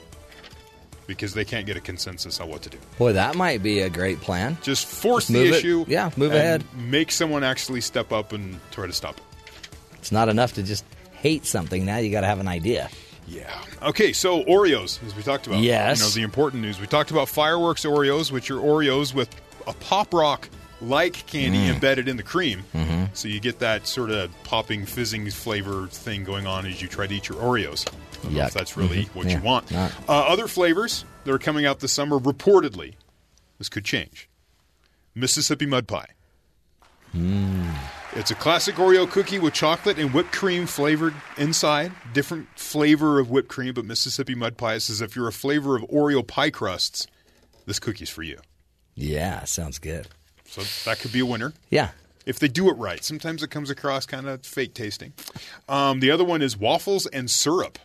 [1.07, 2.77] because they can't get a consensus on what to do.
[2.97, 4.57] Boy, that might be a great plan.
[4.61, 5.85] Just force Just the it- issue.
[5.87, 6.63] yeah, move ahead.
[6.75, 9.23] Make someone actually step up and try to stop it.
[9.95, 11.85] It's not enough to just hate something.
[11.85, 12.89] Now you got to have an idea.
[13.27, 13.49] Yeah.
[13.81, 15.59] Okay, so Oreos, as we talked about.
[15.61, 15.99] Yes.
[15.99, 16.79] You know, the important news.
[16.81, 19.29] We talked about fireworks Oreos, which are Oreos with
[19.65, 20.49] a pop rock
[20.81, 21.75] like candy Mm.
[21.75, 22.65] embedded in the cream.
[22.75, 23.07] Mhm.
[23.13, 27.07] So you get that sort of popping, fizzing flavor thing going on as you try
[27.07, 27.85] to eat your Oreos.
[28.23, 29.15] I don't know if that's really Mhm.
[29.15, 29.69] what Yeah, you want.
[29.71, 29.91] not.
[30.07, 32.95] Uh, other flavors that are coming out this summer, reportedly,
[33.57, 34.29] this could change.
[35.13, 36.07] Mississippi Mud Pie.
[38.15, 41.91] It's a classic Oreo cookie with chocolate and whipped cream flavored inside.
[42.13, 45.83] Different flavor of whipped cream, but Mississippi Mud Pie says if you're a flavor of
[45.83, 47.07] Oreo pie crusts,
[47.65, 48.39] this cookie's for you.
[48.95, 50.07] Yeah, sounds good.
[50.47, 51.53] So that could be a winner.
[51.69, 51.89] Yeah.
[52.25, 53.03] If they do it right.
[53.03, 55.13] Sometimes it comes across kind of fake tasting.
[55.67, 57.79] Um, the other one is waffles and syrup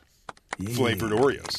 [0.74, 1.56] flavored Oreos.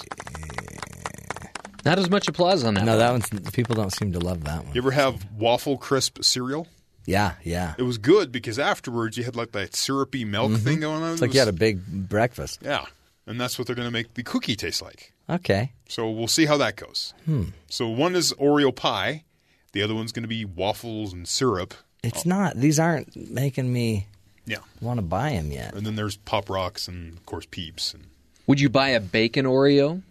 [1.86, 2.84] Not as much applause on that.
[2.86, 3.00] No, one.
[3.00, 4.76] that one's people don't seem to love that one.
[4.76, 6.68] You ever have waffle crisp cereal?
[7.06, 7.74] Yeah, yeah.
[7.78, 11.02] It was good because afterwards you had like that syrupy milk thing going on.
[11.02, 11.14] Mm-hmm.
[11.14, 12.60] It's It like you had a big breakfast.
[12.62, 12.86] Yeah.
[13.26, 15.14] And that's what they're going to make the cookie taste like.
[15.30, 15.72] Okay.
[15.88, 17.14] So we'll see how that goes.
[17.26, 17.46] Hmm.
[17.70, 19.24] So one is Oreo pie,
[19.72, 21.74] the other one's going to be waffles and syrup.
[22.04, 22.56] It's not.
[22.58, 24.08] These aren't making me
[24.46, 24.58] Yeah.
[24.82, 25.74] want to buy them yet.
[25.76, 27.94] And then there's Pop Rocks and of course Peeps.
[27.94, 28.06] And
[28.50, 30.02] Would you buy a bacon Oreo?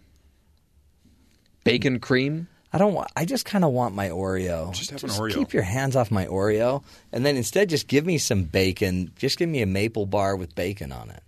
[1.65, 2.47] Bacon cream?
[2.71, 2.93] I don't.
[2.93, 4.73] Want, I just kind of want my Oreo.
[4.73, 5.33] Just have an Oreo.
[5.33, 9.11] Keep your hands off my Oreo, and then instead just give me some bacon.
[9.17, 11.21] Just give me a maple bar with bacon on it.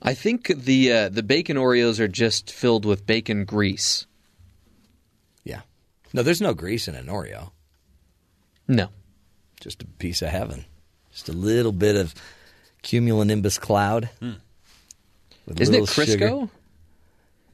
[0.00, 4.06] I think the uh, the bacon Oreos are just filled with bacon grease.
[5.42, 5.62] Yeah.
[6.12, 7.50] No, there's no grease in an Oreo.
[8.68, 8.90] No.
[9.60, 10.66] Just a piece of heaven.
[11.10, 12.14] Just a little bit of
[12.84, 14.08] cumulonimbus cloud.
[14.20, 14.51] with a
[15.58, 16.06] Isn't it Crisco?
[16.06, 16.30] sugar.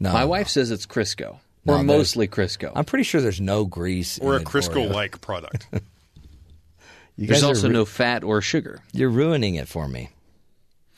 [0.01, 0.27] No, My no.
[0.29, 1.39] wife says it's Crisco.
[1.65, 2.73] No, or mostly Crisco.
[2.75, 5.67] I'm pretty sure there's no grease or in a Crisco like product.
[7.17, 8.81] You There's also ru- no fat or sugar.
[8.93, 10.09] You're ruining it for me.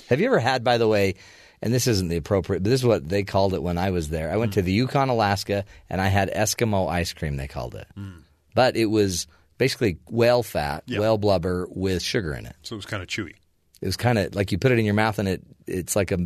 [0.08, 1.14] Have you ever had, by the way,
[1.62, 4.10] and this isn't the appropriate, but this is what they called it when I was
[4.10, 4.30] there.
[4.30, 4.76] I went to the mm.
[4.76, 7.86] Yukon, Alaska, and I had Eskimo ice cream, they called it.
[7.98, 8.20] Mm.
[8.54, 9.26] But it was
[9.56, 11.00] basically whale fat, Yeah.
[11.00, 12.54] whale blubber with sugar in it.
[12.62, 13.34] so it was kind of chewy.
[13.80, 16.12] It was kind of like you put it in your mouth and it it's like
[16.12, 16.18] a,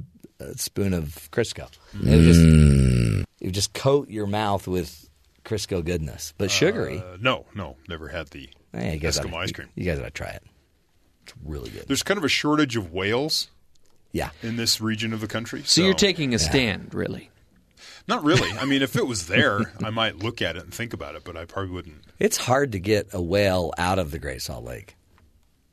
[0.51, 1.69] a spoon of Crisco.
[2.03, 5.09] It just it would just coat your mouth with
[5.45, 6.99] Crisco goodness, but sugary.
[6.99, 9.69] Uh, no, no, never had the Eh, you guys Eskimo oughta- ice cream.
[9.77, 10.43] You guys got to try it.
[11.25, 11.87] It's really good.
[11.87, 13.49] There's kind of a shortage of whales
[14.13, 14.31] Yeah.
[14.43, 15.63] in this region of the country.
[15.65, 17.31] So, you're taking a stand, really.
[18.09, 18.51] Not really.
[18.59, 21.23] I mean, if it was there, I might look at it and think about it,
[21.25, 22.03] but I probably wouldn't.
[22.19, 24.97] It's hard to get a whale out of the Great Salt Lake.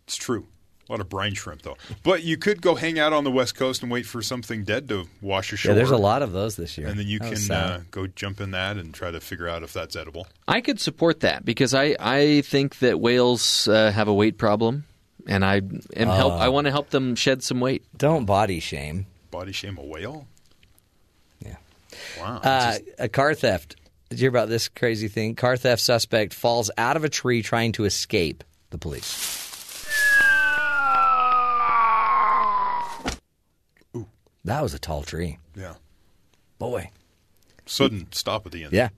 [0.06, 0.48] It's true.
[0.92, 1.78] A lot of brine shrimp, though.
[2.04, 4.90] But you could go hang out on the West Coast and wait for something dead
[4.90, 5.72] to wash ashore.
[5.72, 6.88] Yeah, there's a lot of those this year.
[6.90, 9.64] And then you That can uh, go jump in that and try to figure out
[9.64, 10.28] if that's edible.
[10.50, 14.84] I could support that because I, I think that whales uh, have a weight problem,
[15.28, 15.62] and I
[15.96, 16.34] am help.
[16.34, 16.40] Uh.
[16.40, 17.86] I want to help them shed some weight.
[17.96, 19.06] Don't body shame.
[19.32, 20.28] Body shame a whale?
[21.40, 21.56] Yeah.
[22.20, 22.42] Wow.
[22.44, 23.78] Uh, a car theft.
[24.10, 25.36] Did you hear about this crazy thing?
[25.36, 29.41] Car theft suspect falls out of a tree trying to escape the police.
[34.46, 35.38] That was a tall tree.
[35.56, 35.76] yeah.
[36.58, 36.92] Boy.
[37.66, 38.74] Sudden stop at the end.
[38.74, 38.90] Yeah.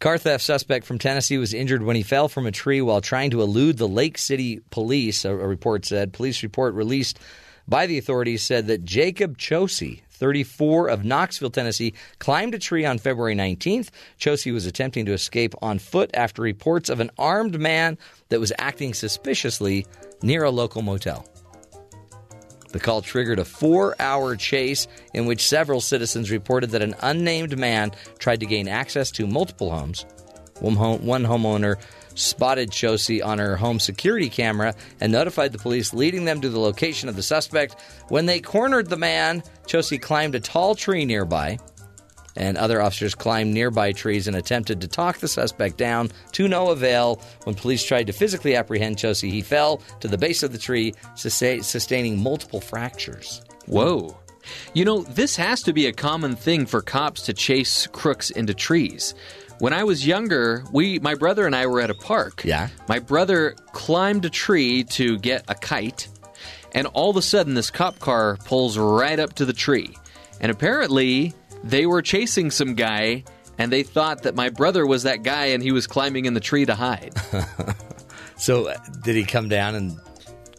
[0.00, 3.30] Car theft suspect from Tennessee was injured when he fell from a tree while trying
[3.30, 6.12] to elude the Lake City police, a, a report said.
[6.12, 7.18] Police report released
[7.66, 12.98] by the authorities said that Jacob Chosey, 34 of Knoxville, Tennessee, climbed a tree on
[12.98, 13.90] February 19th.
[14.18, 17.98] Chosey was attempting to escape on foot after reports of an armed man
[18.28, 19.86] that was acting suspiciously
[20.22, 21.26] near a local motel.
[22.70, 27.56] The call triggered a four hour chase in which several citizens reported that an unnamed
[27.58, 30.04] man tried to gain access to multiple homes.
[30.60, 31.76] One, home, one homeowner
[32.14, 36.58] spotted Chosey on her home security camera and notified the police, leading them to the
[36.58, 37.76] location of the suspect.
[38.08, 41.58] When they cornered the man, Chosey climbed a tall tree nearby.
[42.36, 46.70] And other officers climbed nearby trees and attempted to talk the suspect down to no
[46.70, 47.20] avail.
[47.44, 50.94] When police tried to physically apprehend Chosey, he fell to the base of the tree,
[51.14, 53.42] sustaining multiple fractures.
[53.66, 54.16] Whoa.
[54.72, 58.54] You know, this has to be a common thing for cops to chase crooks into
[58.54, 59.14] trees.
[59.58, 62.42] When I was younger, we my brother and I were at a park.
[62.44, 62.68] Yeah.
[62.88, 66.06] My brother climbed a tree to get a kite,
[66.72, 69.96] and all of a sudden this cop car pulls right up to the tree.
[70.40, 73.24] And apparently they were chasing some guy
[73.58, 76.40] and they thought that my brother was that guy and he was climbing in the
[76.40, 77.12] tree to hide.
[78.40, 79.98] So, uh, did he come down and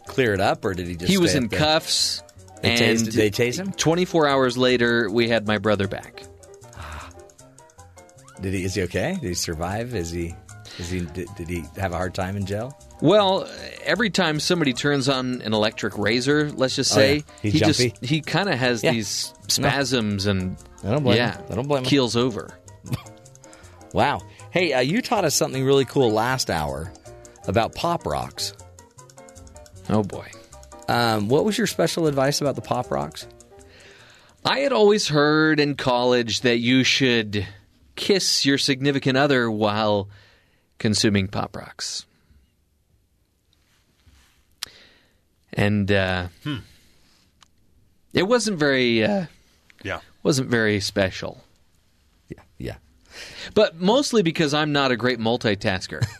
[0.06, 1.10] clear it up, or did he just?
[1.10, 2.22] he was in cuffs.
[2.60, 3.72] They and did they tase him?
[3.72, 6.22] 24 hours later, we had my brother back.
[8.42, 8.64] Did he?
[8.64, 9.16] Is he okay?
[9.20, 9.94] Did he survive?
[9.94, 10.34] Is he?
[10.78, 11.00] Is he?
[11.00, 12.78] Did, did he have a hard time in jail?
[13.00, 13.48] Well,
[13.84, 17.22] every time somebody turns on an electric razor, let's just Oh, say, yeah.
[17.42, 18.92] He's he just he kind of has Yeah.
[18.92, 21.44] these spasms and I don't blame yeah, him.
[21.50, 21.88] I don't blame him.
[21.88, 22.56] keels over.
[23.92, 24.20] Wow.
[24.52, 26.92] Hey, uh, you taught us something really cool last hour
[27.48, 28.52] about pop rocks.
[29.88, 30.28] Oh boy.
[30.88, 33.26] Um, what was your special advice about the pop rocks?
[34.44, 37.44] I had always heard in college that you should
[37.96, 40.08] kiss your significant other while
[40.78, 42.06] consuming pop rocks.
[45.52, 46.58] And uh, Hmm.
[48.14, 49.26] it wasn't very uh,
[49.82, 49.98] Yeah.
[50.22, 51.42] Wasn't very special.
[52.28, 52.76] Yeah, yeah.
[53.54, 56.04] But mostly because I'm not a great multitasker.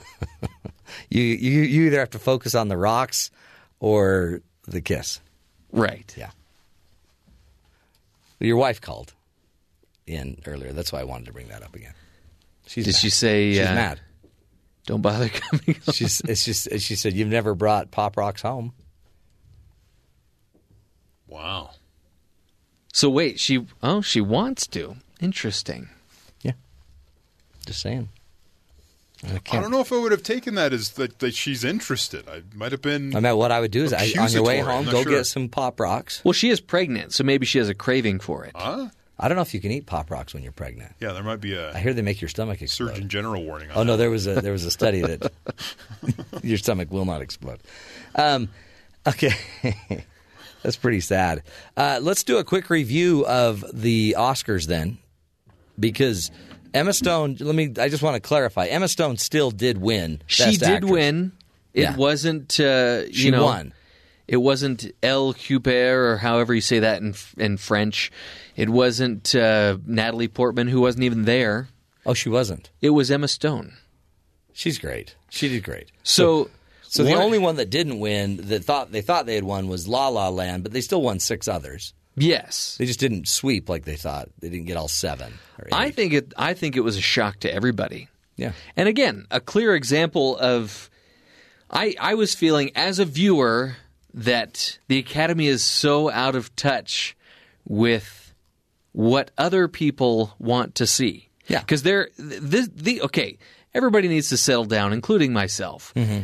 [1.08, 3.30] You you you either have to focus on the rocks
[3.80, 5.20] or the kiss.
[5.72, 6.12] right.
[6.16, 6.30] Yeah.
[8.38, 9.12] Your wife called
[10.06, 10.72] in earlier.
[10.72, 11.94] That's why I wanted to bring that up again.
[12.66, 13.00] She's Did mad.
[13.00, 14.00] she say she's uh, mad?
[14.86, 15.64] Don't bother coming.
[15.84, 15.94] home"?
[15.94, 18.72] She's it's just she said you've never brought pop rocks home.
[21.26, 21.70] Wow.
[22.92, 24.96] So wait, she oh she wants to.
[25.20, 25.88] Interesting.
[26.42, 26.52] Yeah.
[27.66, 28.08] Just saying.
[29.22, 32.26] I, I don't know if I would have taken that as that, that she's interested.
[32.28, 33.14] I might have been.
[33.14, 35.12] I mean, what I would do is I, on your way home, go sure.
[35.12, 36.24] get some pop rocks.
[36.24, 38.52] Well, she is pregnant, so maybe she has a craving for it.
[38.54, 38.88] Huh?
[39.22, 40.94] I don't know if you can eat pop rocks when you're pregnant.
[40.98, 41.74] Yeah, there might be a.
[41.74, 42.94] I hear they make your stomach explode.
[42.94, 43.70] Surgeon General warning.
[43.70, 45.30] On Oh no, there was a there was a study that
[46.42, 47.60] your stomach will not explode.
[48.14, 48.48] Um,
[49.06, 49.34] okay,
[50.62, 51.42] that's pretty sad.
[51.76, 54.98] Uh, let's do a quick review of the Oscars then,
[55.78, 56.30] because
[56.74, 57.36] Emma Stone.
[57.40, 57.72] Let me.
[57.78, 58.66] I just want to clarify.
[58.66, 60.22] Emma Stone still did win.
[60.26, 60.90] She did Actress.
[60.90, 61.32] win.
[61.74, 61.96] It Yeah.
[61.96, 62.58] wasn't.
[62.60, 63.72] Uh, you She know, won.
[64.28, 68.12] It wasn't El Huper or however you say that in in French.
[68.56, 71.68] It wasn't uh, Natalie Portman who wasn't even there.
[72.06, 72.70] Oh, she wasn't.
[72.80, 73.72] It was Emma Stone.
[74.52, 75.14] She's great.
[75.30, 75.90] She did great.
[76.02, 76.50] So, So
[76.98, 80.08] the only one that didn't win that thought they thought they had won was La
[80.08, 81.94] La Land, but they still won six others.
[82.16, 84.28] yes, They just didn't sweep like they thought.
[84.40, 85.32] They didn't get all seven.
[85.72, 86.32] I think it.
[86.36, 88.08] I think it was a shock to everybody.
[88.36, 88.52] yeah.
[88.76, 90.90] And again, a clear example of
[91.70, 93.76] I I was feeling as a viewer
[94.12, 97.16] that the Academy is so out of touch
[97.64, 98.34] with
[98.92, 101.28] what other people want to see.
[101.46, 101.60] Yeah.
[101.60, 103.38] Because they're this the okay,
[103.72, 105.92] everybody needs to settle down, including myself.
[105.94, 106.22] Mm-hmm.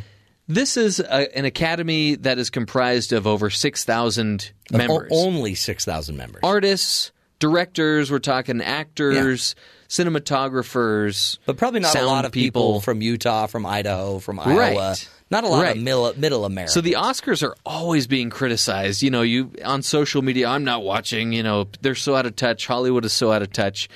[0.48, 5.55] This is a, an academy that is comprised of over six thousand O- members only
[5.55, 6.40] six thousand members.
[6.44, 7.10] artists,
[7.40, 9.56] directors, we're talking actors,
[9.89, 14.56] cinematographers, but probably not a lot of people, from Utah, from Idaho, from Iowa.
[14.59, 15.09] Right.
[15.28, 15.77] Not a lot Right.
[15.77, 16.70] of middle, middle America.
[16.73, 19.02] So the Oscars are always being criticized.
[19.02, 22.36] You know, you on social media, I'm not watching, you know, they're so out of
[22.36, 22.68] touch.
[22.68, 23.89] Hollywood is so out of touch.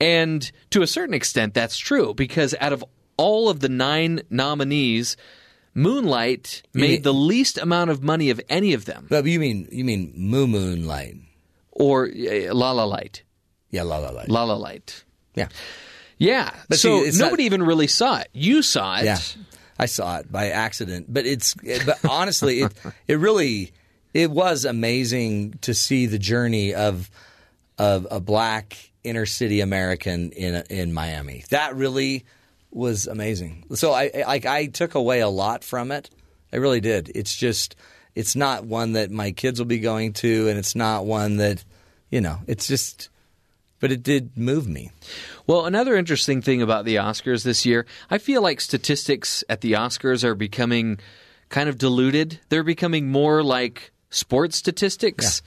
[0.00, 2.82] And to a certain extent that's true because out of
[3.18, 5.18] all of the 9 nominees,
[5.74, 9.06] Moonlight You made mean- the least amount of money of any of them.
[9.08, 11.16] But you mean you mean Moo Moonlight?
[11.72, 13.22] Or uh, La La Light.
[13.70, 14.28] Yeah, La La Light.
[14.28, 15.04] La La Light.
[15.34, 15.48] yeah,
[16.18, 16.50] Yeah.
[16.68, 18.28] But so see, nobody not- even really saw it.
[18.32, 19.04] You saw it.
[19.04, 19.18] yeah.
[19.78, 22.72] I saw it by accident, but it's but honestly, it
[23.08, 23.72] it really
[24.12, 27.10] it was amazing to see the journey of
[27.78, 31.44] of a black inner city American in in Miami.
[31.48, 32.26] That really
[32.70, 33.64] was amazing.
[33.74, 36.10] So I I- I took away a lot from it.
[36.52, 37.10] I really did.
[37.14, 37.76] It's just
[38.14, 41.64] it's not one that my kids will be going to, and it's not one that
[42.10, 42.38] you know.
[42.48, 43.08] It's just,
[43.78, 44.90] but it did move me.
[45.46, 49.72] Well, another interesting thing about the Oscars this year, I feel like statistics at the
[49.72, 50.98] Oscars are becoming
[51.50, 52.40] kind of diluted.
[52.48, 55.42] They're becoming more like sports statistics.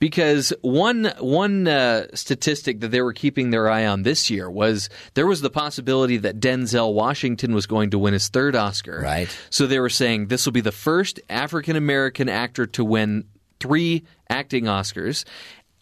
[0.00, 4.88] Because one one uh, statistic that they were keeping their eye on this year was
[5.14, 9.00] there was the possibility that Denzel Washington was going to win his third Oscar.
[9.00, 9.28] Right.
[9.50, 13.24] So they were saying this will be the first African American actor to win
[13.58, 15.24] three acting Oscars.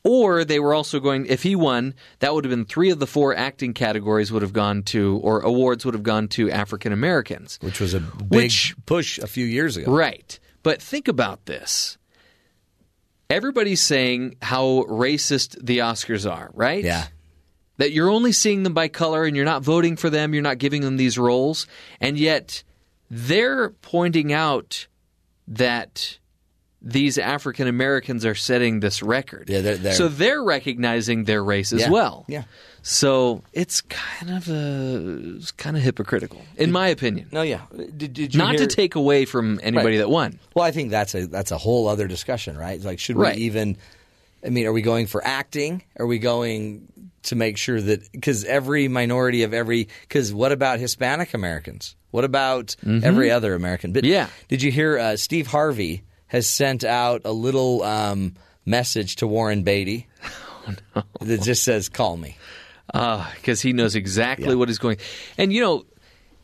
[0.03, 3.09] Or they were also going, if he won, that would have been three of the
[3.09, 7.59] four acting categories would have gone to, or awards would have gone to African Americans.
[7.61, 9.93] Which was a big Which- push a few years ago.
[9.93, 10.39] Right.
[10.63, 11.99] But think about this.
[13.29, 16.85] Everybody's saying how racist the Oscars are, right?
[16.85, 17.07] Yeah.
[17.79, 20.59] That you're only seeing them by color and you're not voting for them, you're not
[20.59, 21.67] giving them these roles.
[22.01, 22.63] And yet
[23.11, 24.87] they're pointing out
[25.49, 26.19] that
[26.81, 29.49] these African Americans are setting this record.
[29.49, 31.91] Yeah, they're- they're- so they're recognizing their race as Yeah.
[31.91, 32.25] well.
[32.29, 32.45] Yeah.
[32.89, 37.27] So it's kind of a, it's kind of hypocritical, in my opinion.
[37.33, 37.63] No, yeah.
[37.77, 40.03] Did, did you Not hear- to take away from anybody Right.
[40.05, 40.39] that won.
[40.55, 42.81] Well, I think that's a that's a whole other discussion, right?
[42.81, 43.35] Like, should Right.
[43.35, 43.77] we even?
[44.45, 45.83] I mean, are we going for acting?
[45.99, 46.87] Are we going
[47.25, 51.97] to make sure that because every minority of every because what about Hispanic Americans?
[52.13, 53.93] What about every other American?
[53.93, 54.13] But Mm-hmm.
[54.13, 54.29] Yeah.
[54.47, 58.35] did you hear uh, Steve Harvey has sent out a little um,
[58.65, 60.07] message to Warren Beatty
[61.21, 62.37] that just says, "Call me."
[63.35, 64.99] Because he knows exactly what is going.
[65.39, 65.85] And you know,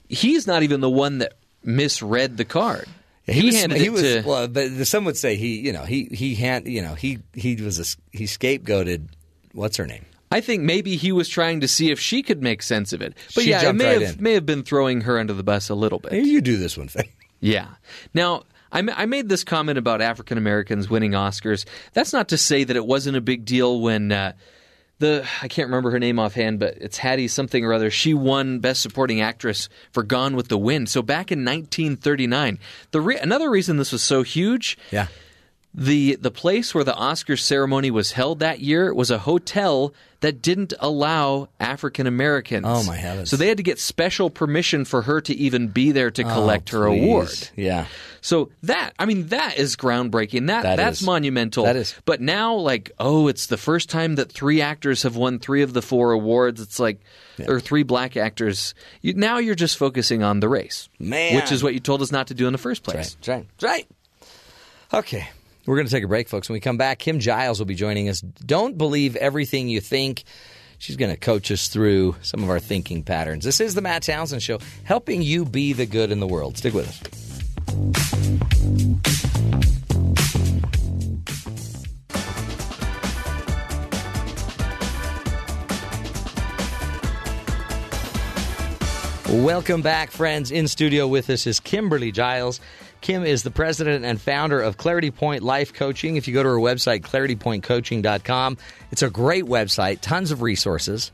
[0.08, 1.34] he's not even the one that
[1.64, 2.86] misread the card.
[3.24, 4.22] he, was, handed he it was to.
[4.22, 7.56] well, but some would say he, you know, he he hand, you know, he he
[7.56, 9.08] was a, he scapegoated.
[9.52, 10.04] What's her name?
[10.30, 13.14] I think maybe he was trying to see if she could make sense of it.
[13.34, 14.22] But She yeah, it may right have in.
[14.22, 16.12] may have been throwing her under the bus a little bit.
[16.12, 17.08] Hey, you do this one thing.
[17.44, 17.66] Yeah.
[18.14, 21.64] Now, I, I made this comment about African Americans winning Oscars.
[21.92, 24.34] That's not to say that it wasn't a big deal when uh,
[25.02, 27.90] the I can't remember her name offhand, but it's Hattie something or other.
[27.90, 30.88] She won Best Supporting Actress for Gone with the Wind.
[30.88, 32.58] So back in 1939,
[32.92, 34.78] the re- another reason this was so huge.
[34.90, 35.08] Yeah.
[35.74, 40.42] The the place where the Oscar ceremony was held that year was a hotel that
[40.42, 42.66] didn't allow African Americans.
[42.68, 43.30] Oh, my heavens.
[43.30, 46.32] So they had to get special permission for her to even be there to oh,
[46.32, 47.48] collect Oh, her award.
[47.56, 47.86] Yeah.
[48.20, 50.48] So that I mean that is groundbreaking.
[50.48, 51.06] That, That that's is.
[51.06, 51.64] monumental.
[51.64, 51.94] That is.
[52.04, 55.72] But now like oh it's the first time that three actors have won 3 of
[55.72, 56.60] the 4 awards.
[56.60, 57.00] It's like
[57.48, 58.74] or three black actors.
[59.00, 60.90] You, now you're just focusing on the race.
[60.98, 61.34] Man.
[61.34, 63.14] Which is what you told us not to do in the first place.
[63.14, 63.46] That's right.
[63.58, 63.88] That's right.
[64.92, 65.28] Okay.
[65.64, 66.48] We're going to take a break, folks.
[66.48, 68.20] When we come back, Kim Giles will be joining us.
[68.20, 70.24] Don't believe everything you think.
[70.78, 73.44] She's going to coach us through some of our thinking patterns.
[73.44, 76.58] This is the Matt Townsend Show, helping you be the good in the world.
[76.58, 77.00] Stick with us.
[89.32, 90.50] Welcome back, friends.
[90.50, 92.60] In studio with us is Kimberly Giles.
[93.02, 96.16] Kim is the president and founder of Clarity Point Life Coaching.
[96.16, 98.56] If you go to her website, claritypointcoaching.com,
[98.90, 101.10] it's a great website, tons of resources,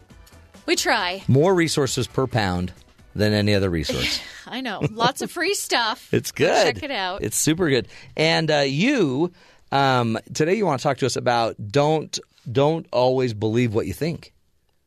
[0.67, 1.23] We try.
[1.29, 2.73] more resources per pound
[3.15, 4.21] than any other resource.
[4.47, 4.81] I know.
[4.91, 6.09] Lots of free stuff.
[6.13, 6.75] It's good.
[6.75, 7.23] Check it out.
[7.23, 7.89] It's super good.
[8.17, 9.33] And uh, you,
[9.73, 12.19] um, today you want to talk to us about don't
[12.51, 14.33] don't always believe what you think.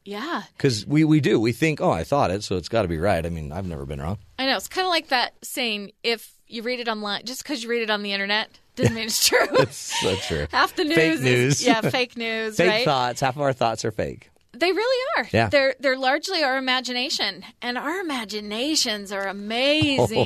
[0.04, 0.44] yeah.
[0.58, 1.40] Because we, we do.
[1.40, 3.24] We think, oh, I thought it, so it's got to be right.
[3.24, 4.18] I mean, I've never been wrong.
[4.40, 4.58] I know.
[4.58, 7.82] It's kind of like that saying if you read it online, just because you read
[7.82, 9.48] it on the internet doesn't mean it's true.
[9.52, 10.48] it's so true.
[10.52, 11.66] Half the news Fake is- news.
[11.66, 12.86] yeah, fake news, fake right?
[12.86, 13.22] thoughts.
[13.22, 14.30] Half of our thoughts are fake.
[14.54, 15.28] They really are.
[15.32, 15.48] Yeah.
[15.50, 20.18] They're they're largely our imagination, and our imaginations are oh, amazing.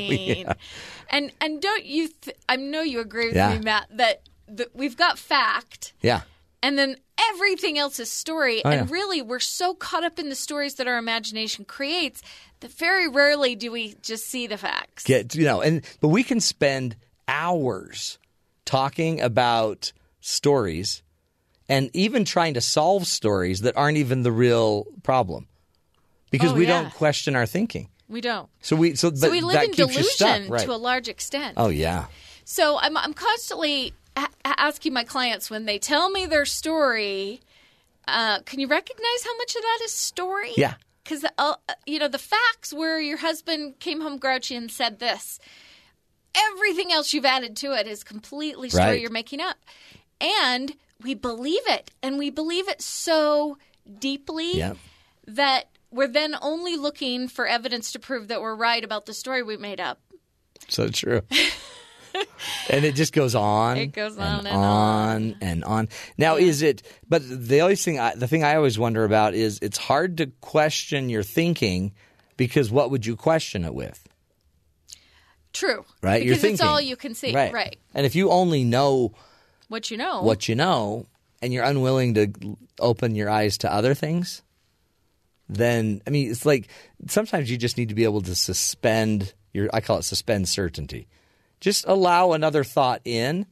[0.48, 0.54] Oh, yeah.
[1.10, 2.10] And and don't you?
[2.22, 3.54] Th- I know you agree with Yeah.
[3.58, 6.22] me, Matt, that, that we've got fact, Yeah.
[6.64, 6.98] and then
[7.32, 8.62] everything else is story.
[8.64, 8.94] Oh, and yeah.
[8.94, 12.22] really, we're so caught up in the stories that our imagination creates
[12.60, 15.04] that very rarely do we just see the facts.
[15.04, 16.96] Get you know, and but we can spend
[17.28, 18.18] hours
[18.66, 21.04] talking about stories
[21.70, 25.48] and even trying to solve stories that aren't even the real problem
[26.32, 26.82] because Oh, we yeah.
[26.82, 27.90] don't question our thinking.
[28.08, 28.50] We don't.
[28.62, 30.66] So we so, So we live that in you stuck, delusion right?
[30.66, 31.56] to a large extent.
[31.58, 32.06] Oh yeah.
[32.44, 34.30] So I'm, I'm constantly a-
[34.60, 37.42] asking my clients when they tell me their story,
[38.08, 40.52] uh, can you recognize how much of that is story?
[40.58, 40.76] Yeah.
[41.04, 41.56] Because, uh,
[41.86, 45.40] you know, the facts where your husband came home grouchy and said this,
[46.36, 49.02] everything else you've added to it is completely story Right.
[49.02, 49.58] you're making up.
[50.20, 51.92] And we believe it.
[52.02, 53.58] And we believe it so
[54.00, 54.74] deeply Yeah.
[55.28, 59.44] that we're then only looking for evidence to prove that we're right about the story
[59.44, 60.00] we made up.
[60.68, 61.22] So true.
[62.70, 63.78] and it just goes on.
[63.78, 65.90] It goes on and, and on and on.
[66.18, 66.84] Now, is it?
[67.08, 70.28] But the only thing, I, the thing I always wonder about is it's hard to
[70.42, 71.94] question your thinking
[72.38, 74.08] because what would you question it with?
[75.54, 75.86] True.
[76.02, 76.22] Right?
[76.24, 77.34] Because You're it's all you can see.
[77.34, 77.54] Right.
[77.54, 77.78] right.
[77.94, 79.14] And if you only know
[79.70, 80.22] What you know.
[80.22, 81.06] what you know
[81.42, 84.42] and you're unwilling to open your eyes to other things,
[85.48, 86.68] then I mean, it's like
[87.08, 89.70] sometimes you just need to be able to suspend your.
[89.74, 91.08] I call it suspend certainty.
[91.60, 93.46] Just allow another thought in.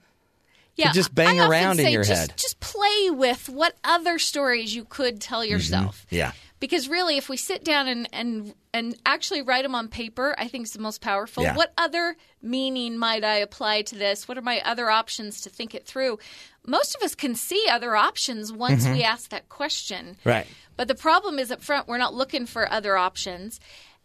[0.75, 2.33] yeah, just bang I around in your just, head.
[2.37, 6.05] Just play with what other stories you could tell yourself.
[6.09, 6.31] Yeah.
[6.59, 10.47] Because really, if we sit down and, and and actually write them on paper, I
[10.47, 11.43] think is the most powerful.
[11.43, 11.55] Yeah.
[11.55, 14.27] What other meaning might I apply to this?
[14.27, 16.19] What are my other options to think it through?
[16.65, 18.93] Most of us can see other options once Mhm.
[18.93, 20.15] we ask that question.
[20.23, 20.47] Right.
[20.77, 23.59] But the problem is up front, we're not looking for other options.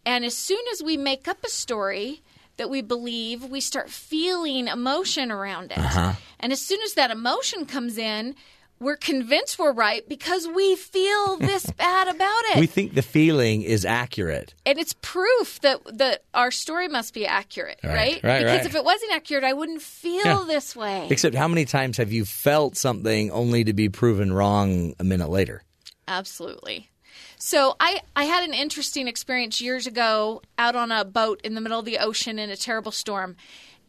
[0.04, 2.22] And as soon as we make up a story
[2.58, 5.78] that we believe, we start feeling emotion around it.
[5.78, 6.12] Uh-huh.
[6.38, 8.34] And as soon as that emotion comes in,
[8.80, 12.60] we're convinced we're right because we feel this bad about it.
[12.60, 14.54] We think the feeling is accurate.
[14.66, 18.22] and it's proof that that our story must be accurate, Right, right?
[18.22, 18.66] right, because right.
[18.66, 20.44] if it wasn't accurate, I wouldn't feel Yeah.
[20.46, 21.08] this way.
[21.10, 25.28] Except how many times have you felt something only to be proven wrong a minute
[25.30, 25.62] later?
[26.06, 26.88] Absolutely.
[27.38, 31.60] So I, I had an interesting experience years ago out on a boat in the
[31.60, 33.36] middle of the ocean in a terrible storm.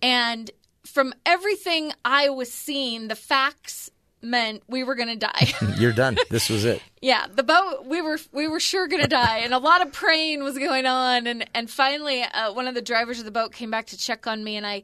[0.02, 0.52] And
[0.86, 3.90] from everything I was seeing, the facts
[4.22, 5.54] meant we were going to die.
[5.78, 6.18] You're done.
[6.30, 6.82] This was it.
[7.02, 9.94] yeah, the boat we were we were sure going to die, and a lot of
[9.94, 11.28] praying was going on.
[11.28, 14.28] And and finally, uh, one of the drivers of the boat came back to check
[14.28, 14.84] on me, and I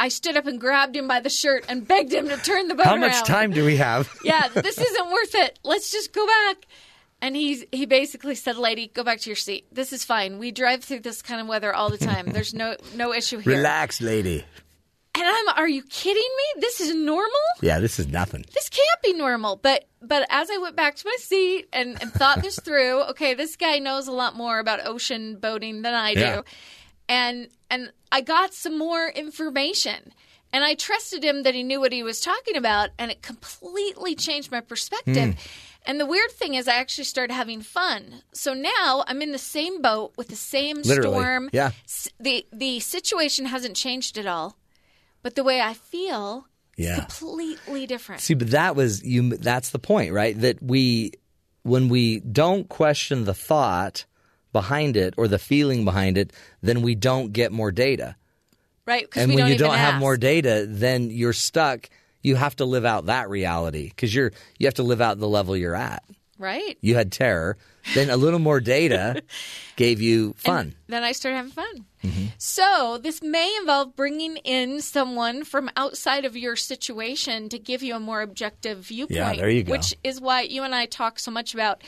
[0.00, 2.74] I stood up and grabbed him by the shirt and begged him to turn the
[2.74, 4.12] boat How much time do we have?
[4.24, 5.58] yeah, this isn't worth it.
[5.62, 6.66] Let's just go back.
[7.24, 9.64] And he's he basically said, "Lady, go back to your seat.
[9.72, 10.38] This is fine.
[10.38, 12.26] We drive through this kind of weather all the time.
[12.26, 14.44] There's no no issue here." Relax, lady.
[15.14, 16.60] And I'm, "Are you kidding me?
[16.60, 17.46] This is normal?
[17.62, 18.44] Yeah, this is nothing.
[18.52, 22.12] This can't be normal." But but as I went back to my seat and, and
[22.12, 26.12] thought this through, okay, this guy knows a lot more about ocean boating than I
[26.12, 26.20] do.
[26.20, 26.42] Yeah.
[27.08, 30.12] And and I got some more information.
[30.52, 34.14] And I trusted him that he knew what he was talking about, and it completely
[34.14, 35.34] changed my perspective.
[35.34, 35.38] Hmm.
[35.86, 38.22] And the weird thing is, I actually started having fun.
[38.32, 41.50] So now I'm in the same boat with the same Literally, storm.
[41.52, 41.72] yeah.
[42.18, 44.56] The The situation hasn't changed at all,
[45.22, 46.46] but the way I feel
[46.76, 47.00] Yeah.
[47.00, 48.22] completely different.
[48.22, 49.36] See, but that was you.
[49.36, 50.38] That's the point, right?
[50.40, 51.12] That we,
[51.64, 54.06] when we don't question the thought
[54.52, 56.32] behind it or the feeling behind it,
[56.62, 58.16] then we don't get more data.
[58.86, 59.06] right?
[59.16, 61.88] And we when don't you don't have more data, then you're stuck.
[62.24, 65.28] You have to live out that reality because you're you have to live out the
[65.28, 66.02] level you're at.
[66.38, 66.76] right?
[66.80, 67.56] You had terror,
[67.94, 69.22] then a little more data
[69.76, 70.74] gave you fun.
[70.88, 71.84] Then I started having fun.
[72.02, 72.24] Mm-hmm.
[72.38, 77.94] So this may involve bringing in someone from outside of your situation to give you
[77.94, 79.16] a more objective viewpoint.
[79.16, 79.70] Yeah, there you go.
[79.70, 81.82] Which is why you and I talk so much about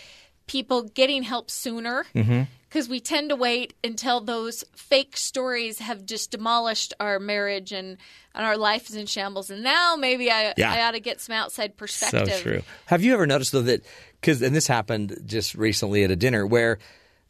[0.46, 2.06] people getting help sooner.
[2.14, 2.42] Mm-hmm.
[2.68, 7.96] Because we tend to wait until those fake stories have just demolished our marriage and,
[8.34, 9.50] and our life is in shambles.
[9.50, 10.72] And now maybe I, Yeah.
[10.72, 12.28] I ought to get some outside perspective.
[12.28, 12.62] So true.
[12.86, 13.84] Have you ever noticed though that
[14.20, 16.78] because and this happened just recently at a dinner where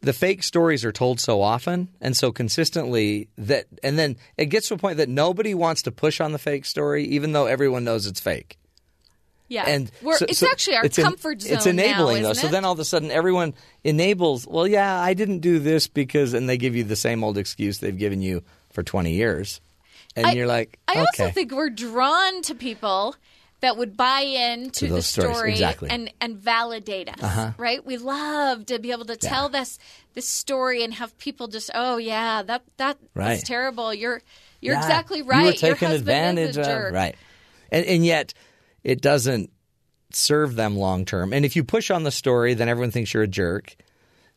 [0.00, 4.68] the fake stories are told so often and so consistently that and then it gets
[4.68, 7.84] to a point that nobody wants to push on the fake story even though everyone
[7.84, 8.58] knows it's fake.
[9.48, 9.64] Yeah.
[9.66, 11.52] And We're, so- it's so actually our it's comfort zone.
[11.56, 12.30] It's enabling now, though.
[12.32, 12.50] isn't So it?
[12.50, 13.54] then all of a sudden everyone
[13.84, 17.38] enables, well yeah, I didn't do this because and they give you the same old
[17.38, 19.60] excuse they've given you for 20 years.
[20.16, 21.00] And I- you're like, I okay.
[21.00, 23.14] also think we're drawn to people
[23.60, 25.88] that would buy into the stories, story exactly.
[25.90, 27.52] and, and validate us, Uh-huh.
[27.56, 27.84] right?
[27.84, 29.78] We love to be able to tell this
[30.14, 33.28] this story and have people just, oh yeah, that that Right.
[33.36, 33.94] that's terrible.
[33.94, 34.20] You're
[34.60, 35.38] you're Yeah, exactly You right.
[35.38, 36.00] were Your taken husband
[36.38, 37.16] advantage is a of, right?
[37.72, 38.34] And, and yet,
[38.86, 39.50] it doesn't
[40.12, 41.32] serve them long term.
[41.32, 43.74] And if you push on the story, then everyone thinks you're a jerk.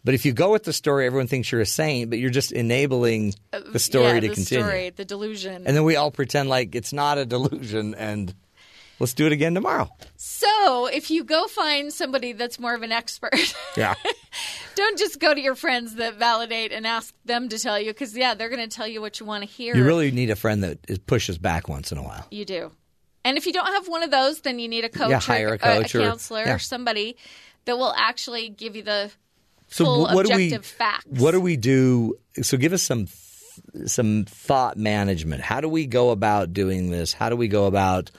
[0.03, 2.09] But if you go with the story, everyone thinks you're a saint.
[2.09, 4.63] But you're just enabling the story Uh, yeah, to the continue.
[4.63, 5.63] Story, the delusion.
[5.67, 8.33] And then we all pretend like it's not a delusion, and
[8.99, 9.87] let's do it again tomorrow.
[10.15, 13.53] so if you go find somebody that's more of an expert.
[13.77, 13.93] Yeah.
[14.75, 18.15] Don't just go to your friends that validate and ask them to tell you because
[18.17, 19.75] yeah, they're going to tell you what you want to hear.
[19.75, 22.25] You really need a friend that pushes back once in a while.
[22.31, 22.71] You do.
[23.29, 25.49] And if you don't have one of those, then you need a coach, Yeah, hire
[25.49, 26.55] or, a coach a or- counselor, yeah.
[26.55, 27.15] or somebody
[27.65, 29.11] that will actually give you the
[29.67, 31.05] So full wh- what do we objective facts.
[31.07, 32.17] what do we do?
[32.41, 33.07] So give us some
[33.85, 35.41] some thought management.
[35.41, 37.13] How do we go about doing this?
[37.13, 38.09] How do we go about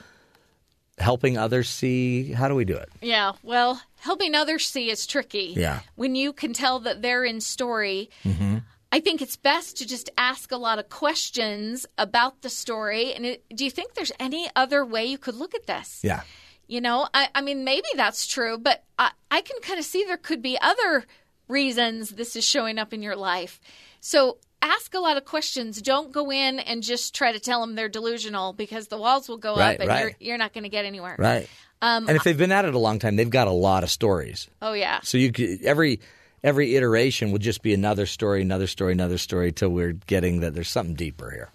[0.97, 2.31] helping others see?
[2.31, 2.89] How do we do it?
[3.01, 5.53] Yeah, well, helping others see is tricky.
[5.57, 5.79] Yeah.
[5.95, 8.57] When you can tell that they're in story, Mm-hmm.
[8.91, 13.13] I think it's best to just ask a lot of questions about the story.
[13.13, 16.01] And it, do you think there's any other way you could look at this?
[16.03, 16.21] Yeah.
[16.67, 20.03] You know, I, I mean, maybe that's true, but I, I can kind of see
[20.03, 21.05] there could be other
[21.47, 23.59] reasons this is showing up in your life.
[23.99, 25.81] So ask a lot of questions.
[25.81, 29.37] Don't go in and just try to tell them they're delusional because the walls will
[29.37, 30.01] go Right, up and right.
[30.01, 31.15] you're, you're not going to get anywhere.
[31.17, 31.47] Right.
[31.81, 33.89] Um, and if they've been at it a long time, they've got a lot of
[33.89, 34.47] stories.
[34.61, 34.99] oh, yeah.
[35.03, 35.99] So you could, every
[36.43, 40.53] every iteration would just be another story, another story, another story till we're getting that
[40.53, 41.49] there's something deeper here.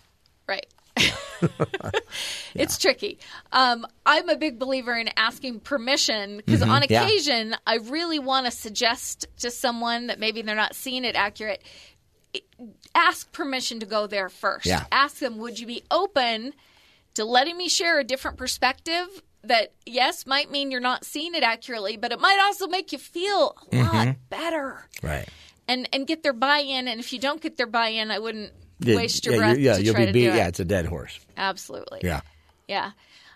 [0.49, 0.67] Right.
[2.55, 3.19] It's tricky.
[3.53, 7.03] Um, I'm a big believer in asking permission because Mhm, on yeah.
[7.03, 11.63] occasion I really want to suggest to someone that maybe they're not seeing it accurate.
[12.95, 14.65] Ask permission to go there first.
[14.65, 14.87] Yeah.
[14.91, 16.55] Ask them, would you be open
[17.15, 19.07] to letting me share a different perspective?
[19.47, 22.98] That yes might mean you're not seeing it accurately, but it might also make you
[22.98, 24.16] feel a lot Mhm.
[24.28, 25.28] better Right.
[25.68, 26.89] and and get their buy-in.
[26.89, 29.64] And if you don't get their buy-in, I wouldn't Yeah, waste your yeah, breath you-
[29.64, 30.12] yeah, you'll be beat.
[30.12, 30.36] do it.
[30.36, 31.18] Yeah, it's a dead horse.
[31.36, 32.01] Absolutely.
[32.02, 32.20] Yeah.
[32.68, 32.90] Yeah.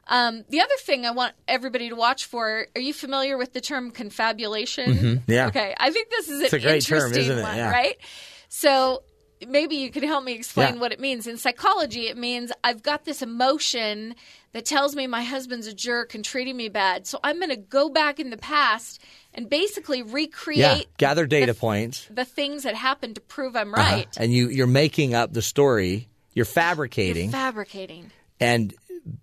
[0.08, 3.60] Um, the other thing I want everybody to watch for are you familiar with the
[3.60, 4.92] term confabulation?
[4.98, 5.46] Mhm, yeah.
[5.46, 5.74] Okay.
[5.78, 7.42] I think this is an It's a great term, interesting isn't it?
[7.42, 7.70] one, Yeah.
[7.70, 7.96] right?
[8.48, 9.04] So
[9.46, 10.80] maybe you could help me explain Yeah.
[10.80, 11.26] what it means.
[11.26, 14.14] In psychology, it means I've got this emotion
[14.52, 17.06] that tells me my husband's a jerk and treating me bad.
[17.06, 19.00] So I'm going to go back in the past
[19.32, 20.82] and basically recreate Yeah.
[20.98, 22.06] Gather data the, points.
[22.10, 23.82] the things that happened to prove I'm Uh-huh.
[23.96, 24.08] right.
[24.16, 26.08] And you you're making up the story.
[26.34, 27.30] You're fabricating.
[27.30, 28.10] Fabricating.
[28.40, 28.74] and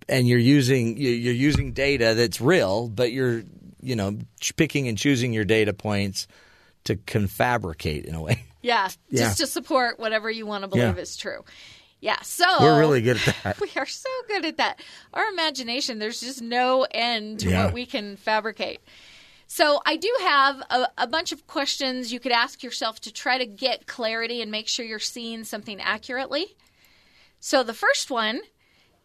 [0.10, 3.44] and you're using you- you're using data that's real, but you're
[3.81, 4.18] you know
[4.56, 6.27] picking and choosing your data points
[6.88, 8.43] to confabricate in a way.
[8.61, 9.22] Yeah, Yeah.
[9.26, 11.01] just to support whatever you want to believe Yeah.
[11.01, 11.43] is true.
[11.99, 13.59] Yeah, so We're really good at that.
[13.61, 14.81] We are so good at that.
[15.14, 17.65] Our imagination, there's just no end to Yeah.
[17.65, 18.81] what we can fabricate.
[19.47, 23.38] So I do have a, a bunch of questions you could ask yourself to try
[23.38, 26.55] to get clarity and make sure you're seeing something accurately.
[27.39, 28.41] So the first one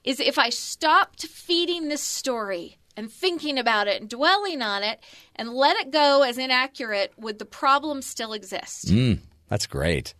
[0.05, 5.03] is if I stopped feeding this story and thinking about it and dwelling on it
[5.37, 8.89] and let it go as inaccurate, would the problem still exist?
[8.89, 10.15] Mm, that's great.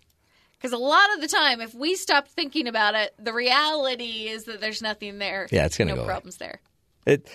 [0.59, 4.45] Because a lot of the time, if we stop thinking about it, the reality is
[4.45, 5.49] that there's nothing there.
[5.51, 6.09] Yeah, it's gonna no go away.
[6.09, 6.61] problems there.
[7.05, 7.29] It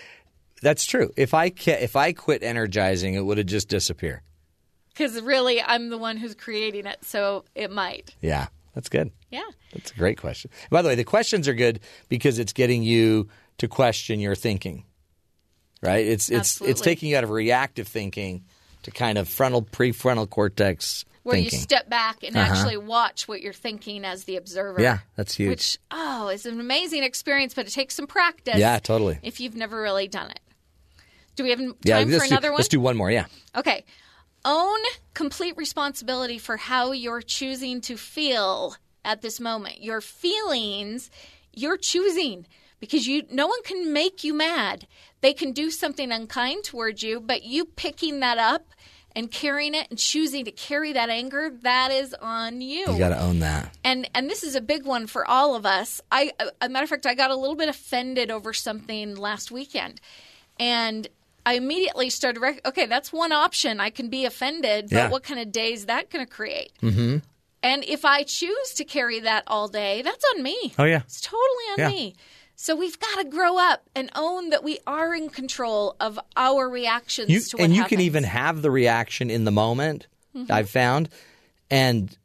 [0.61, 1.11] that's true.
[1.17, 4.23] If I ca- if I quit energizing, it would have just disappear.
[4.89, 8.15] Because really, I'm the one who's creating it, so it might.
[8.21, 9.11] Yeah, that's good.
[9.29, 9.43] Yeah.
[9.73, 10.49] That's a great question.
[10.71, 13.27] By the way, the questions are good because it's getting you
[13.59, 14.85] to question your thinking.
[15.81, 16.05] Right?
[16.05, 18.43] It's it's it's taking you out of reactive thinking
[18.83, 21.57] to kind of frontal prefrontal cortex Where thinking.
[21.57, 22.51] you step back and Uh-huh.
[22.51, 24.81] actually watch what you're thinking as the observer.
[24.81, 25.49] Yeah, that's huge.
[25.49, 28.55] Which, oh, is an amazing experience, but it takes some practice.
[28.57, 29.19] Yeah, totally.
[29.21, 30.39] If you've never really done it.
[31.35, 32.57] Do we have time yeah, for another do, one?
[32.57, 33.11] Let's do one more.
[33.11, 33.25] Yeah.
[33.55, 33.85] Okay.
[34.43, 34.79] Own
[35.13, 38.75] complete responsibility for how you're choosing to feel
[39.05, 39.83] at this moment.
[39.83, 41.11] Your feelings,
[41.53, 42.47] you're choosing
[42.79, 44.87] because you no one can make you mad.
[45.21, 48.67] They can do something unkind towards you, but you picking that up
[49.15, 52.81] and carrying it and choosing to carry that anger, that is on you.
[52.91, 53.75] You got to own that.
[53.83, 56.01] And and this is a big one for all of us.
[56.11, 59.99] I, a matter of fact, I got a little bit offended over something last weekend,
[60.59, 61.07] and
[61.45, 62.39] I immediately started.
[62.39, 63.79] Rec- okay, that's one option.
[63.79, 65.09] I can be offended, but Yeah.
[65.09, 66.71] what kind of day is that going to create?
[66.83, 67.17] Mm-hmm.
[67.63, 70.73] And if I choose to carry that all day, that's on me.
[70.77, 71.01] Oh yeah.
[71.05, 71.89] It's totally on Yeah.
[71.89, 72.15] me.
[72.59, 76.67] So we've got to grow up and own that we are in control of our
[76.67, 77.97] reactions You, to what and you happens.
[77.97, 80.07] can even have the reaction in the moment.
[80.35, 80.49] Mhm.
[80.49, 81.09] I've found,
[81.69, 82.15] and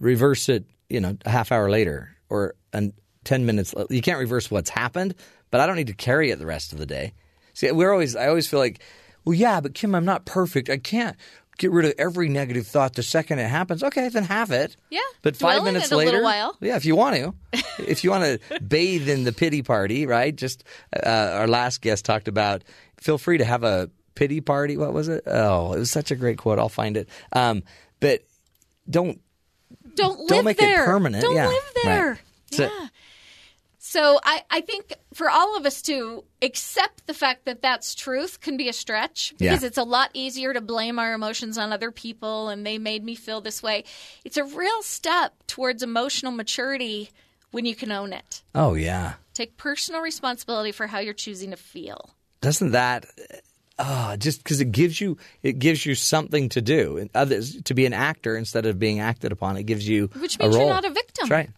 [0.00, 0.64] reverse it.
[0.88, 2.94] You know, a half hour later or an,
[3.24, 3.74] ten minutes.
[3.90, 5.14] You can't reverse what's happened,
[5.50, 7.12] but I don't need to carry it the rest of the day.
[7.52, 8.16] See, we're always.
[8.16, 8.80] I always feel like,
[9.26, 10.70] well, yeah, but Kim, I'm not perfect.
[10.70, 11.16] I can't
[11.58, 13.82] get rid of every negative thought the second it happens.
[13.82, 14.76] Okay, then have it.
[14.90, 17.34] Yeah, But five in minutes it a little later, yeah, if you want to,
[17.78, 20.34] if you want to bathe in the pity party, right?
[20.34, 20.64] Just
[20.94, 22.64] uh, our last guest talked about.
[22.98, 24.76] Feel free to have a pity party.
[24.76, 25.24] What was it?
[25.26, 26.58] Oh, it was such a great quote.
[26.58, 27.08] I'll find it.
[27.32, 27.62] Um,
[28.00, 28.22] but
[28.88, 29.20] don't
[29.94, 30.82] don't live don't make there.
[30.82, 31.22] it permanent.
[31.22, 31.48] Don't yeah.
[31.48, 32.08] live there.
[32.08, 32.18] Right.
[32.50, 32.56] Yeah.
[32.56, 32.88] So
[34.00, 38.56] I, I think for all of us to accept the fact that that's truth can
[38.56, 39.66] be a stretch because Yeah.
[39.66, 43.14] it's a lot easier to blame our emotions on other people and they made me
[43.14, 43.84] feel this way.
[44.24, 47.10] It's a real step towards emotional maturity
[47.50, 48.42] when you can own it.
[48.54, 49.14] oh yeah.
[49.32, 52.10] Take personal responsibility for how you're choosing to feel.
[52.40, 53.06] Doesn't that?
[53.78, 56.96] Oh, just because it gives you it gives you something to do.
[56.98, 59.56] And others to be an actor instead of being acted upon.
[59.56, 61.28] It gives you Which means you're not a victim.
[61.28, 61.50] That's right.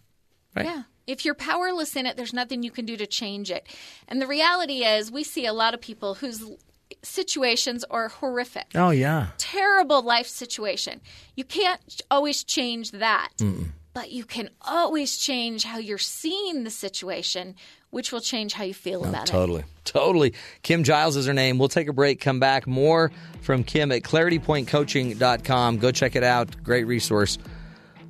[0.55, 0.65] Right.
[0.65, 0.83] Yeah.
[1.07, 3.65] If you're powerless in it, there's nothing you can do to change it.
[4.07, 6.43] And the reality is, we see a lot of people whose
[7.01, 8.67] situations are horrific.
[8.75, 9.27] Oh yeah.
[9.37, 11.01] Terrible life situation.
[11.35, 13.67] You can't always change that, Mm-mm.
[13.93, 17.55] but you can always change how you're seeing the situation,
[17.89, 19.31] which will change how you feel Oh, about it.
[19.31, 19.63] totally.
[19.85, 20.33] Totally.
[20.63, 21.57] Kim Giles is her name.
[21.57, 22.67] We'll take a break, come back.
[22.67, 23.11] More
[23.41, 25.77] from Kim at claritypointcoaching.com.
[25.77, 26.61] Go check it out.
[26.63, 27.37] Great resource.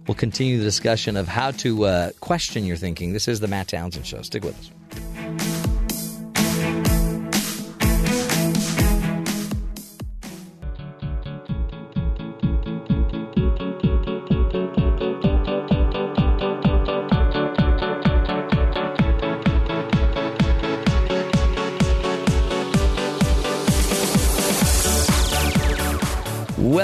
[0.07, 3.11] We'll continue the discussion of how to uh, question your thinking.
[3.11, 4.21] This is the Matt Townsend Show.
[4.21, 4.71] Stick with us.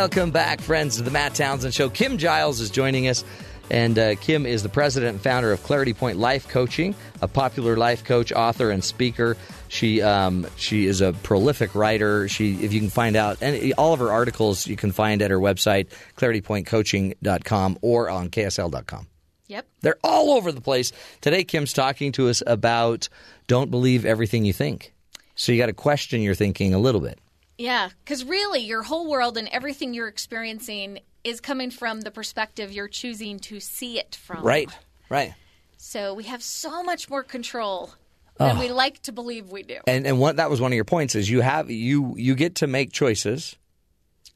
[0.04, 1.88] Welcome back, friends, to the Matt Townsend Show.
[1.90, 3.24] Kim Giles is joining us.
[3.72, 7.78] And uh, Kim is the president and founder of Clarity Point Life Coaching, a popular
[7.78, 9.38] life coach, author, and speaker.
[9.70, 12.28] She um, she is a prolific writer.
[12.28, 15.32] She, if you can find out, and all of her articles you can find at
[15.32, 19.08] her website, claritypointcoaching.com or on ksl.com.
[19.48, 19.68] Yep.
[19.84, 20.92] They're all over the place.
[21.22, 23.08] Today, Kim's talking to us about
[23.48, 24.94] don't believe everything you think.
[25.36, 27.20] So you got to question your thinking a little bit.
[27.64, 32.73] Yeah, because really, your whole world and everything you're experiencing is coming from the perspective
[32.73, 34.44] you're choosing to see it from.
[34.44, 34.69] Right,
[35.10, 35.34] right.
[35.77, 37.94] So we have so much more control
[38.38, 38.60] than Oh.
[38.60, 39.77] we like to believe we do.
[39.88, 42.56] And and what that was one of your points is you have you you get
[42.56, 43.56] to make choices.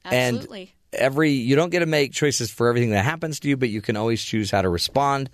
[0.06, 0.74] Absolutely.
[0.94, 3.68] And every you don't get to make choices for everything that happens to you, but
[3.68, 5.28] you can always choose how to respond.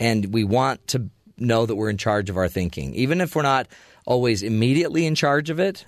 [0.00, 3.42] And we want to know that we're in charge of our thinking, even if we're
[3.42, 3.68] not
[4.06, 5.84] always immediately in charge of it.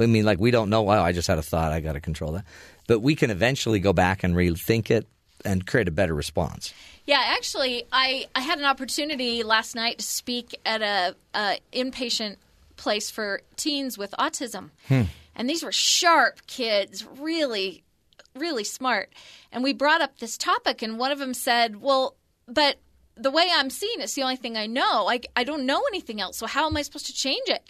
[0.00, 0.82] I mean, like we don't know.
[0.82, 1.72] Wow, I just had a thought.
[1.72, 2.44] I got to control that.
[2.86, 5.06] But we can eventually go back and rethink it
[5.44, 6.72] and create a better response.
[7.06, 12.36] Yeah, actually, I, I had an opportunity last night to speak at a, a inpatient
[12.76, 15.02] place for teens with autism, Hmm.
[15.34, 17.82] and these were sharp kids, really,
[18.34, 19.12] really smart.
[19.52, 22.14] And we brought up this topic, and one of them said, "Well,
[22.46, 22.76] but
[23.16, 25.08] the way I'm seeing it's the only thing I know.
[25.08, 26.36] I I don't know anything else.
[26.36, 27.68] So how am I supposed to change it?"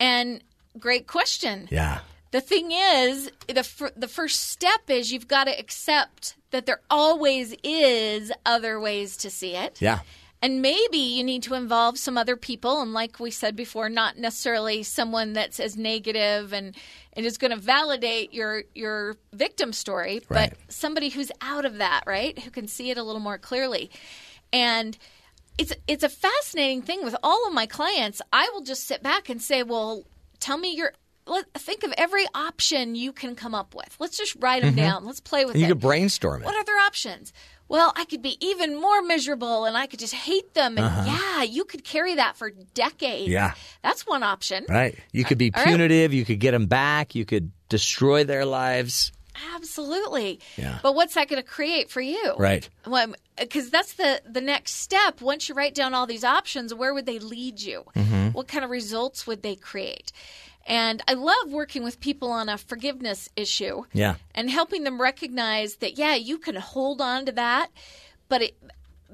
[0.00, 0.42] And
[0.78, 1.68] great question.
[1.70, 2.00] Yeah.
[2.30, 6.80] The thing is, the fir- the first step is you've got to accept that there
[6.90, 9.80] always is other ways to see it.
[9.82, 10.00] Yeah.
[10.40, 14.18] And maybe you need to involve some other people, and like we said before, not
[14.18, 16.74] necessarily someone that's as negative and
[17.14, 20.50] it is going to validate your your victim story, Right.
[20.50, 23.90] but somebody who's out of that, right, who can see it a little more clearly.
[24.52, 24.96] And
[25.58, 28.20] it's it's a fascinating thing with all of my clients.
[28.32, 30.04] I will just sit back and say, "Well,
[30.42, 30.92] tell me your."
[31.24, 33.94] Let, think of every option you can come up with.
[34.00, 34.78] Let's just write them Mhm.
[34.78, 35.04] down.
[35.04, 35.68] Let's play with You it.
[35.68, 36.46] could brainstorm it.
[36.46, 37.32] What other options?
[37.68, 40.76] Well, I could be even more miserable and I could just hate them.
[40.78, 41.04] And Uh-huh.
[41.36, 43.28] yeah, you could carry that for decades.
[43.30, 43.54] Yeah.
[43.84, 44.66] That's one option.
[44.68, 44.98] Right.
[45.12, 45.68] You could be All right.
[45.68, 46.12] punitive.
[46.12, 47.14] You could get them back.
[47.14, 49.12] You could destroy their lives.
[49.54, 50.40] Absolutely.
[50.56, 50.78] Yeah.
[50.82, 52.34] But what's that going to create for you?
[52.36, 52.68] Right.
[53.38, 55.20] Because that's the, the next step.
[55.20, 57.84] Once you write down all these options, where would they lead you?
[57.96, 58.21] Mhm.
[58.32, 58.38] Mm-hmm.
[58.38, 60.12] What kind of results would they create?
[60.66, 63.82] And I love working with people on a forgiveness issue.
[63.92, 64.14] Yeah.
[64.34, 67.70] and helping them recognize that yeah you can hold on to that
[68.28, 68.56] but it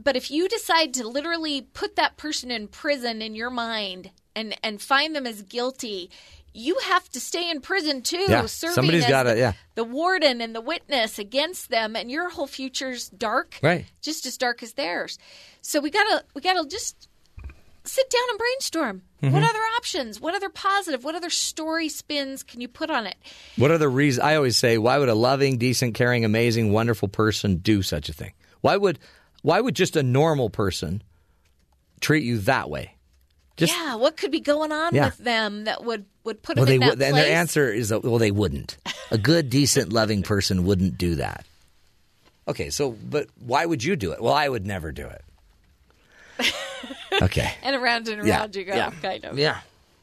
[0.00, 4.54] but if you decide to literally put that person in prison in your mind and
[4.62, 6.10] and find them as guilty
[6.54, 9.52] you have to stay in prison too Yeah, serving somebody's as gotta- the, yeah.
[9.74, 13.86] the warden and the witness against them and your whole future's dark Right.
[14.02, 15.18] just as dark as theirs
[15.62, 17.08] so we gotta we gotta just
[17.88, 19.48] sit down and brainstorm what Mhm.
[19.48, 23.16] other options what other positive what other story spins can you put on it
[23.56, 24.24] What other the reasons?
[24.24, 28.12] I always say, why would a loving, decent, caring, amazing, wonderful person do such a
[28.12, 28.32] thing?
[28.60, 28.98] Why would
[29.42, 31.02] why would just a normal person
[32.00, 32.94] treat you that way?
[33.56, 35.06] Just yeah, what could be going on Yeah.
[35.06, 37.08] with them that would would put well, them in that would, place?
[37.08, 38.76] and their answer is, well, they wouldn't.
[39.10, 41.44] A good, decent, loving person wouldn't do that.
[42.46, 44.20] Okay, so but why would you do it?
[44.22, 45.24] Well, I would never do it.
[47.22, 47.50] Okay.
[47.62, 48.90] and around and Yeah, around you go, yeah.
[49.02, 49.38] kind of.
[49.38, 49.60] Yeah.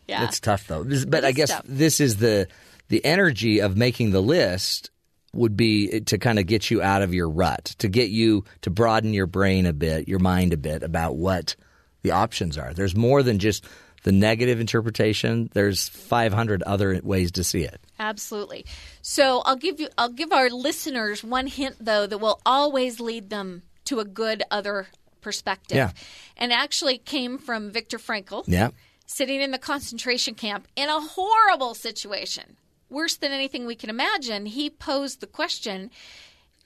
[0.07, 0.25] yeah.
[0.25, 0.83] It's tough though.
[0.83, 1.65] This- But I guess tough.
[1.67, 2.47] this is the
[2.89, 4.91] the energy of making the list
[5.33, 8.69] would be to kind of get you out of your rut, to get you to
[8.69, 11.55] broaden your brain a bit, your mind a bit about what
[12.03, 12.73] the options are.
[12.73, 13.65] There's more than just
[14.03, 15.49] the negative interpretation.
[15.53, 17.81] There's 500 other ways to see it.
[17.99, 18.65] Absolutely.
[19.01, 23.29] So I'll give you I'll give our listeners one hint though that will always lead
[23.31, 24.87] them to a good other
[25.25, 25.75] perspective.
[25.75, 25.91] Yeah.
[26.37, 28.43] And actually came from Viktor Frankl.
[28.47, 28.69] Yeah.
[29.07, 32.57] Sitting in the concentration camp in a horrible situation.
[32.89, 35.89] Worse than anything we can imagine, he posed the question,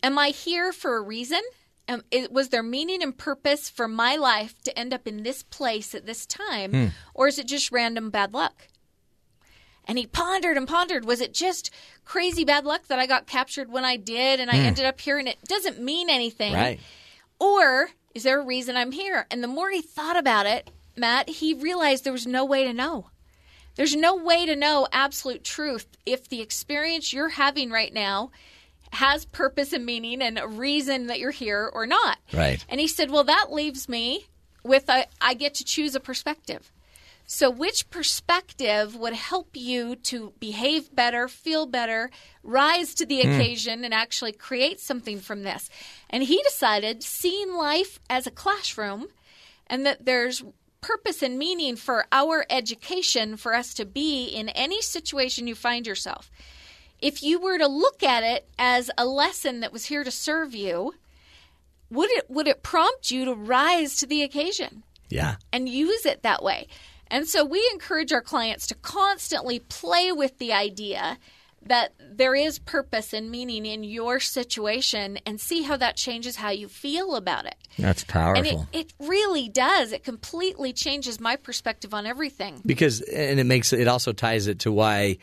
[0.03, 1.39] am I here for a reason?
[1.87, 5.41] Um, it, was there meaning and purpose for my life to end up in this
[5.43, 6.85] place at this time, Hmm.
[7.15, 8.67] or is it just random bad luck?
[9.85, 11.05] And he pondered and pondered.
[11.05, 11.71] Was it just
[12.05, 14.65] crazy bad luck that I got captured when I did and I Hmm.
[14.67, 16.53] ended up here and it doesn't mean anything?
[16.53, 16.79] Right.
[17.39, 19.25] Or is there a reason I'm here?
[19.29, 22.73] And the more he thought about it, Matt, he realized there was no way to
[22.73, 23.09] know.
[23.75, 28.31] There's no way to know absolute truth if the experience you're having right now
[28.91, 32.17] has purpose and meaning and a reason that you're here or not.
[32.33, 32.65] Right.
[32.67, 34.25] And he said, Well, that leaves me
[34.63, 36.71] with a, I get to choose a perspective.
[37.31, 42.09] So, which perspective would help you to behave better, feel better,
[42.41, 43.29] rise to the Hmm.
[43.29, 45.69] occasion, and actually create something from this?
[46.09, 49.09] And he decided seeing life as a classroom
[49.67, 50.43] and that there's
[50.81, 55.85] purpose and meaning for our education for us to be in any situation you find
[55.85, 56.31] yourself.
[57.01, 60.53] if you were to look at it as a lesson that was here to serve
[60.55, 60.93] you,
[61.91, 65.35] would it would it prompt you to rise to the occasion Yeah.
[65.53, 66.67] and use it that way?
[67.11, 71.17] And so we encourage our clients to constantly play with the idea
[71.63, 76.49] that there is purpose and meaning in your situation and see how that changes how
[76.49, 77.55] you feel about it.
[77.77, 78.61] That's powerful.
[78.61, 79.91] And it, it really does.
[79.91, 82.61] It completely changes my perspective on everything.
[82.65, 85.17] because and it makes it also ties it to why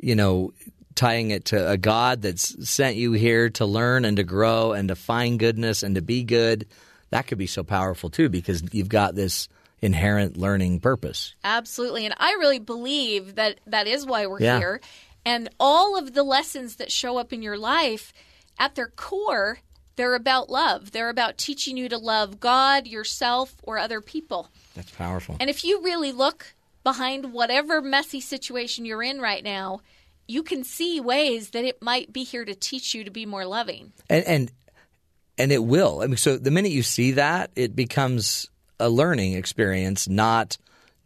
[0.00, 0.52] you know
[0.94, 4.88] tying it to a god that's sent you here to learn and to grow and
[4.88, 6.66] to find goodness and to be good
[7.10, 9.48] that could be so powerful too because you've got this
[9.84, 12.04] inherent learning purpose Absolutely.
[12.06, 14.58] And I really believe that that is why we're Yeah.
[14.58, 14.80] here.
[15.26, 18.12] And all of the lessons that show up in your life,
[18.58, 19.58] at their core,
[19.96, 20.90] they're about love.
[20.92, 24.48] They're about teaching you to love God, yourself, or other people.
[24.74, 29.80] that's powerful And if you really look behind whatever messy situation you're in right now,
[30.26, 33.44] you can see ways that it might be here to teach you to be more
[33.46, 33.92] loving.
[34.10, 34.52] and and
[35.36, 38.48] and it will i mean so the minute you see that it becomes
[38.80, 40.56] a learning experience not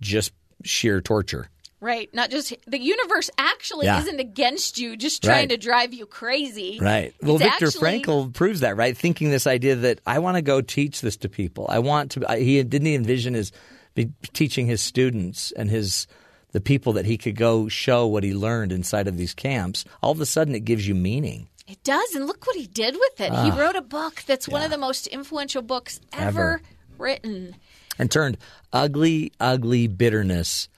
[0.00, 0.32] just
[0.64, 1.48] sheer torture
[1.80, 2.12] Right.
[2.12, 4.00] Not just the universe actually Yeah.
[4.00, 5.50] isn't against you, just trying Right.
[5.50, 6.80] to drive you crazy.
[6.82, 7.14] Right.
[7.22, 8.98] Well, It's Viktor actually- Frankl proves that, right?
[8.98, 11.66] Thinking this idea that I want to go teach this to people.
[11.68, 12.28] I want to.
[12.28, 13.52] I, he didn't envision his
[13.94, 16.08] be teaching his students and his
[16.50, 19.84] the people that he could go show what he learned inside of these camps.
[20.02, 21.46] All of a sudden, it gives you meaning.
[21.68, 23.30] It does, and look what he did with it.
[23.30, 23.56] he Ah.
[23.56, 26.62] wrote a book that's one of the most influential books ever, Ever.
[26.98, 27.56] Written.
[27.98, 28.38] and turned
[28.72, 30.68] ugly, ugly bitterness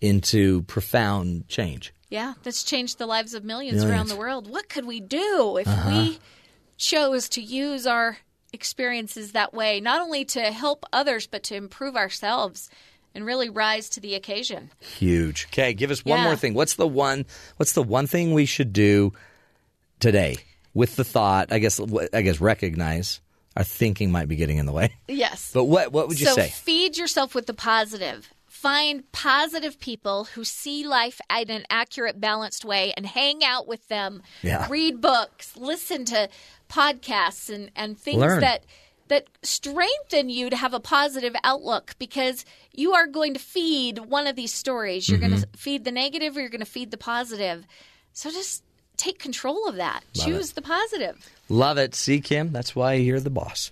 [0.00, 1.92] into profound change.
[2.10, 3.90] Yeah, that's changed the lives of millions, Millions.
[3.92, 4.48] around the world.
[4.50, 5.90] What could we do if Uh-huh.
[5.90, 6.18] we
[6.76, 8.18] chose to use our
[8.52, 12.70] experiences that way, not only to help others, but to improve ourselves
[13.14, 14.70] and really rise to the occasion?
[14.80, 15.46] Huge.
[15.50, 16.24] Okay, give us one Yeah.
[16.24, 16.54] more thing.
[16.54, 17.26] What's the one?
[17.56, 19.12] What's the one thing we should do
[20.00, 20.36] today
[20.72, 21.52] with the thought?
[21.52, 21.80] I guess.
[22.12, 23.20] I guess recognize
[23.56, 24.94] our thinking might be getting in the way.
[25.08, 25.50] Yes.
[25.54, 25.92] But what?
[25.92, 26.48] What would you so say?
[26.48, 28.30] feed yourself with the positive.
[28.46, 33.86] Find positive people who see life in an accurate, balanced way and hang out with
[33.88, 34.22] them.
[34.42, 34.66] Yeah.
[34.70, 36.28] Read books, listen to
[36.70, 38.40] podcasts and, and things Learn.
[38.40, 38.64] that
[39.08, 44.26] that strengthen you to have a positive outlook because you are going to feed one
[44.26, 45.08] of these stories.
[45.10, 45.50] You're going Mm-hmm.
[45.52, 47.66] to feed the negative or you're going to feed the positive.
[48.14, 48.62] So just
[48.96, 50.02] take control of that.
[50.16, 51.30] Love Choose the positive.
[51.48, 51.94] Love it.
[51.94, 53.70] See, Kim, that's why you're the boss.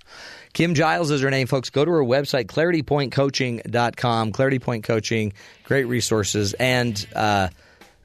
[0.53, 1.71] Kim Giles is her name, folks.
[1.71, 4.33] Go to her website, claritypointcoaching.com.
[4.33, 5.33] Clarity Point Coaching,
[5.65, 6.53] great resources.
[6.55, 7.49] And uh,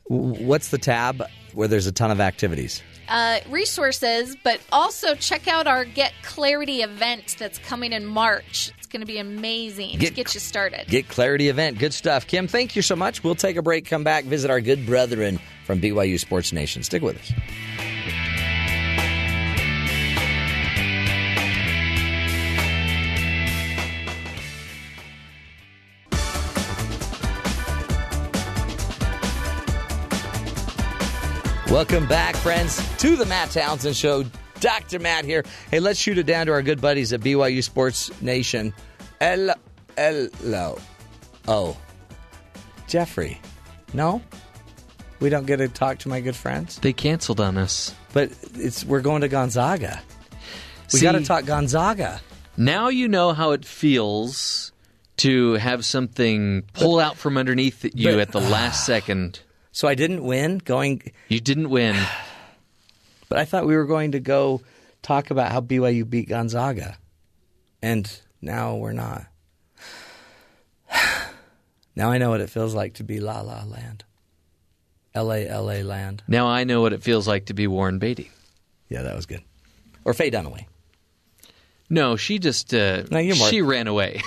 [0.06, 1.24] what's the tab
[1.54, 2.82] where there's a ton of activities?
[3.08, 8.72] uh, resources, but also check out our Get Clarity event that's coming in March.
[8.88, 10.88] It's going to be amazing Get- to get you started.
[10.88, 11.78] Get Clarity event.
[11.78, 12.26] Good stuff.
[12.26, 13.22] Kim, thank you so much.
[13.22, 16.84] We'll take a break, come back, visit our good brethren from BYU Sports Nation.
[16.84, 17.34] Stick with us.
[31.70, 34.24] Welcome back, friends, to the Matt Townsend Show.
[34.60, 35.00] Dr.
[35.00, 35.44] Matt here.
[35.72, 38.74] Hey, let's shoot it down to our good buddies at BYU Sports Nation.
[39.20, 39.54] Hello.
[39.96, 40.78] Hello.
[41.48, 41.78] Oh.
[42.88, 43.40] Jeffrey.
[43.94, 44.22] No?
[45.20, 46.78] We don't get to talk to my good friends?
[46.78, 47.94] They canceled on us.
[48.14, 50.02] But it's we're going to Gonzaga.
[50.94, 52.22] We See- got to talk Gonzaga.
[52.56, 54.72] Now you know how it feels
[55.18, 59.40] to have something pull out from underneath you but- at the last second.
[59.74, 61.96] So I didn't win going You didn't win.
[63.30, 64.62] But I thought we were going to go
[65.02, 66.98] talk about how BYU beat Gonzaga.
[67.82, 69.26] And now we're not.
[71.96, 74.04] now I know what it feels like to be La La Land.
[75.16, 76.24] LA, LA Land.
[76.28, 78.32] Now I know what it feels like to be Warren Beatty.
[78.90, 79.42] Yeah, that was good.
[80.06, 80.66] Or Faye Dunaway.
[81.90, 84.22] No, she just uh, No, you're more- she ran away.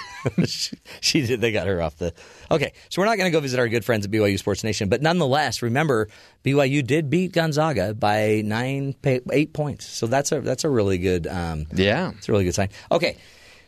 [0.46, 1.40] she, she did.
[1.40, 2.14] They got her off the.
[2.50, 4.88] Okay, so we're not going to go visit our good friends at BYU Sports Nation,
[4.88, 6.08] but nonetheless, remember
[6.44, 9.86] BYU did beat Gonzaga by nine, eight points.
[9.86, 11.26] So that's a that's a really good.
[11.26, 12.70] Um, yeah, it's a really good sign.
[12.90, 13.16] Okay,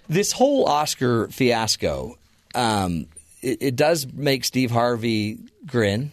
[0.08, 2.16] this whole Oscar fiasco,
[2.54, 3.06] um,
[3.42, 6.12] it, it does make Steve Harvey grin.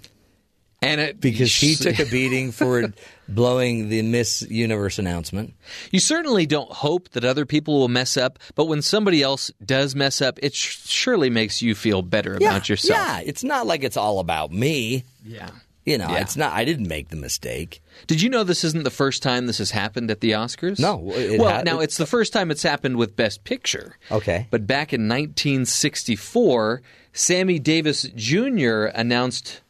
[0.82, 2.94] And it because he took a beating for
[3.28, 5.54] blowing the Miss Universe announcement.
[5.92, 9.94] You certainly don't hope that other people will mess up, but when somebody else does
[9.94, 12.98] mess up, it sh- surely makes you feel better about yourself.
[12.98, 15.04] Yeah, it's not like it's all about me.
[15.26, 15.50] Yeah.
[15.86, 16.20] You know, Yeah.
[16.22, 16.54] it's not.
[16.54, 17.82] I didn't make the mistake.
[18.08, 20.80] Did you know this isn't the first time this has happened at the Oscars?
[20.80, 23.98] No, it well, ha- now it's the first time it's happened with Best Picture.
[24.12, 24.48] Okay.
[24.50, 28.86] But back in 1964, Sammy Davis Jr.
[28.94, 29.62] announced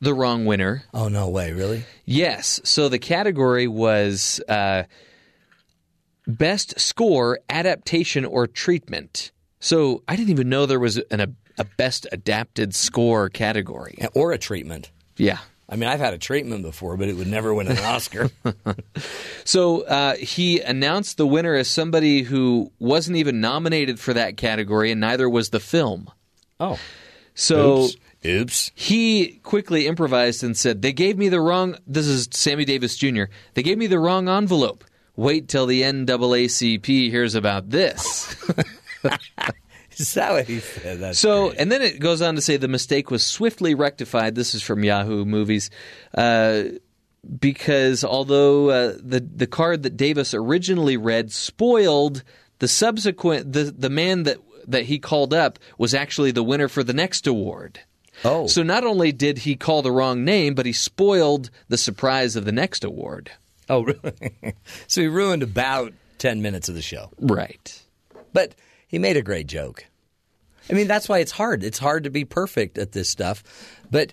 [0.00, 0.84] the wrong winner.
[0.94, 1.84] Oh no way, really?
[2.04, 2.60] Yes.
[2.64, 4.84] So the category was uh,
[6.26, 9.32] best score, adaptation, or treatment.
[9.60, 14.32] So I didn't even know there was an, a, a best adapted score category or
[14.32, 14.90] a treatment.
[15.16, 15.38] Yeah.
[15.68, 18.30] I mean, I've had a treatment before, but it would never win an Oscar.
[19.44, 24.92] So uh, he announced the winner as somebody who wasn't even nominated for that category,
[24.92, 26.08] and neither was the film.
[26.60, 26.78] Oh.
[27.34, 27.96] So Oops.
[28.24, 28.70] Oops.
[28.74, 31.76] he quickly improvised and said, They gave me the wrong.
[31.86, 33.24] This is Sammy Davis Jr.
[33.54, 34.84] They gave me the wrong envelope.
[35.16, 38.34] Wait till the NAACP hears about this.
[39.96, 41.00] Is that what he said?
[41.00, 44.34] That's so, and then it goes on to say the mistake was swiftly rectified.
[44.34, 45.70] This is from Yahoo Movies.
[46.14, 46.64] Uh,
[47.38, 52.22] because although uh, the the card that Davis originally read spoiled
[52.60, 56.82] the subsequent the the man that that he called up was actually the winner for
[56.82, 57.80] the next award.
[58.24, 58.46] Oh.
[58.46, 62.44] So not only did he call the wrong name, but he spoiled the surprise of
[62.44, 63.30] the next award.
[63.68, 64.54] Oh, really?
[64.86, 67.10] so he ruined about 10 minutes of the show.
[67.18, 67.82] Right.
[68.32, 68.54] But
[68.86, 69.86] he made a great joke.
[70.68, 71.64] I mean, that's why it's hard.
[71.64, 73.42] It's hard to be perfect at this stuff.
[73.90, 74.12] But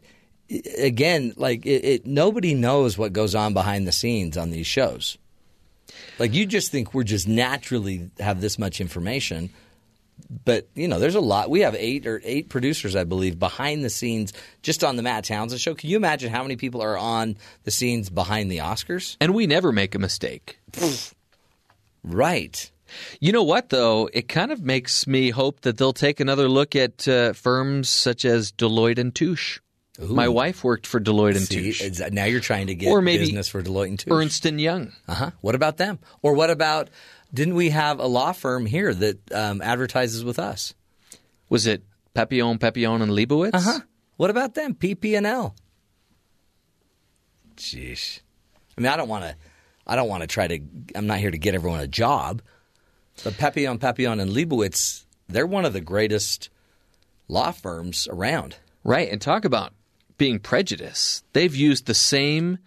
[0.77, 5.17] again, like it, it nobody knows what goes on behind the scenes on these shows.
[6.19, 9.51] Like you just think we're just naturally have this much information,
[10.45, 11.49] but you know, there's a lot.
[11.49, 15.25] We have eight or eight producers, I believe, behind the scenes just on the Matt
[15.25, 15.75] Townsend show.
[15.75, 19.17] Can you imagine how many people are on the scenes behind the Oscars?
[19.21, 20.59] And we never make a mistake.
[22.03, 22.71] Right.
[23.19, 24.09] You know what, though?
[24.13, 28.23] It kind of makes me hope that they'll take another look at uh, firms such
[28.23, 29.59] as Deloitte and Touche.
[29.99, 31.99] My wife worked for Deloitte and See, Touche.
[32.11, 34.13] now you're trying to get Or maybe business for Deloitte and Touche.
[34.13, 34.93] Ernst and Young.
[35.07, 35.31] Uh huh.
[35.41, 35.97] What about them?
[36.21, 36.89] Or what about?
[37.33, 40.73] Didn't we have a law firm here that um, advertises with us?
[41.49, 41.83] Was it
[42.13, 43.53] Papillon, Papillon, and Leibowitz?
[43.53, 43.79] Uh huh.
[44.17, 44.73] What about them?
[44.73, 45.55] PP&L.
[47.55, 48.21] Jeez.
[48.77, 49.35] I mean, I don't want to.
[49.85, 50.59] I don't want to try to.
[50.95, 52.41] I'm not here to get everyone a job.
[53.23, 56.49] But Papillon, Papillon, and Leibowitz, they're one of the greatest
[57.27, 58.57] law firms around.
[58.83, 59.73] Right, and talk about
[60.17, 61.25] being prejudiced.
[61.33, 62.59] They've used the same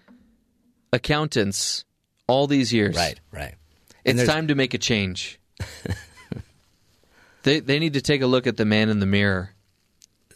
[0.92, 1.84] accountants
[2.26, 2.96] all these years.
[2.96, 3.54] Right, right.
[4.04, 5.38] It's time to make a change.
[7.42, 9.50] they they need to take a look at the man in the mirror.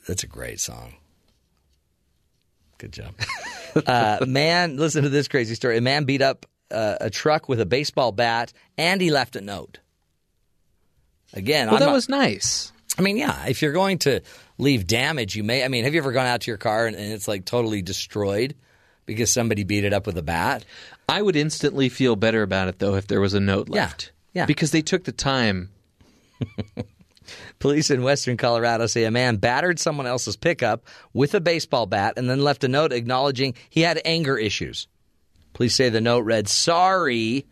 [0.06, 0.94] That's a great song.
[2.78, 3.14] Good job.
[3.86, 5.78] uh, man, listen to this crazy story.
[5.78, 9.40] A man beat up uh, a truck with a baseball bat, and he left a
[9.40, 9.78] note.
[11.32, 12.70] Again, Well, I'm that not- was nice.
[12.96, 14.20] I mean, yeah, if you're going to
[14.56, 15.64] leave damage, you may.
[15.64, 17.82] I mean, have you ever gone out to your car and, and it's like totally
[17.82, 18.54] destroyed
[19.04, 20.64] because somebody beat it up with a bat?
[21.08, 24.12] I would instantly feel better about it though if there was a note left.
[24.32, 24.46] Yeah, yeah.
[24.46, 25.70] Because they took the time.
[27.58, 32.14] Police in western Colorado say a man battered someone else's pickup with a baseball bat
[32.16, 34.88] and then left a note acknowledging he had anger issues.
[35.54, 37.46] Police say the note read, Sorry,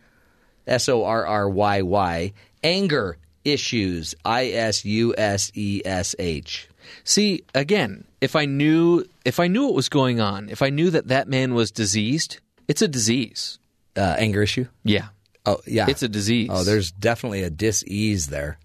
[0.67, 2.33] S O R R Y Y,
[2.63, 6.69] anger issues, I S U S E S H.
[7.03, 10.89] See, again, if I knew if I knew what was going on, if I knew
[10.89, 13.59] that that man was diseased, it's a disease.
[13.95, 14.65] Uh, anger issue?
[14.83, 15.07] Yeah.
[15.45, 15.85] Oh, yeah.
[15.89, 16.49] It's a disease.
[16.51, 18.57] Oh, there's definitely a dis-ease there.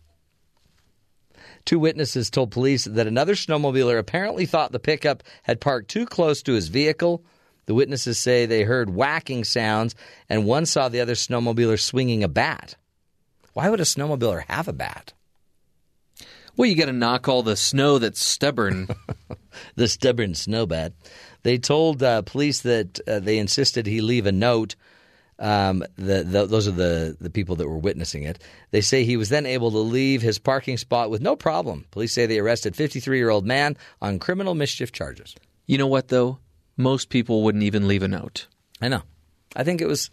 [1.65, 6.43] Two witnesses told police that another snowmobiler apparently thought the pickup had parked too close
[6.43, 7.25] to his vehicle.
[7.67, 9.95] The witnesses say they heard whacking sounds,
[10.31, 12.77] and one saw the other snowmobiler swinging a bat.
[13.53, 15.13] Why would a snowmobiler have a bat?
[16.57, 18.89] Well, you got to knock all the snow that's stubborn.
[19.77, 20.93] the stubborn snow snowbat.
[21.43, 24.75] They told uh, police that uh, they insisted he leave a note.
[25.39, 28.43] Um, the, the, those are the, the people that were witnessing it.
[28.73, 31.87] They say he was then able to leave his parking spot with no problem.
[31.93, 35.37] Police say they arrested 53 year old man on criminal mischief charges.
[35.67, 36.39] you know what though?
[36.77, 38.47] Most people wouldn't even leave a note.
[38.81, 39.03] I know.
[39.57, 40.11] I think it was.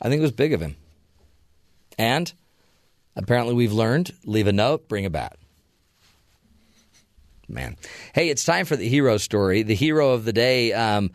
[0.00, 0.76] I think it was big of him.
[1.98, 2.32] And
[3.16, 5.36] apparently, we've learned: leave a note, bring a bat.
[7.52, 7.76] Man,
[8.14, 9.62] hey, it's time for the hero story.
[9.62, 10.72] The hero of the day.
[10.72, 11.10] Um,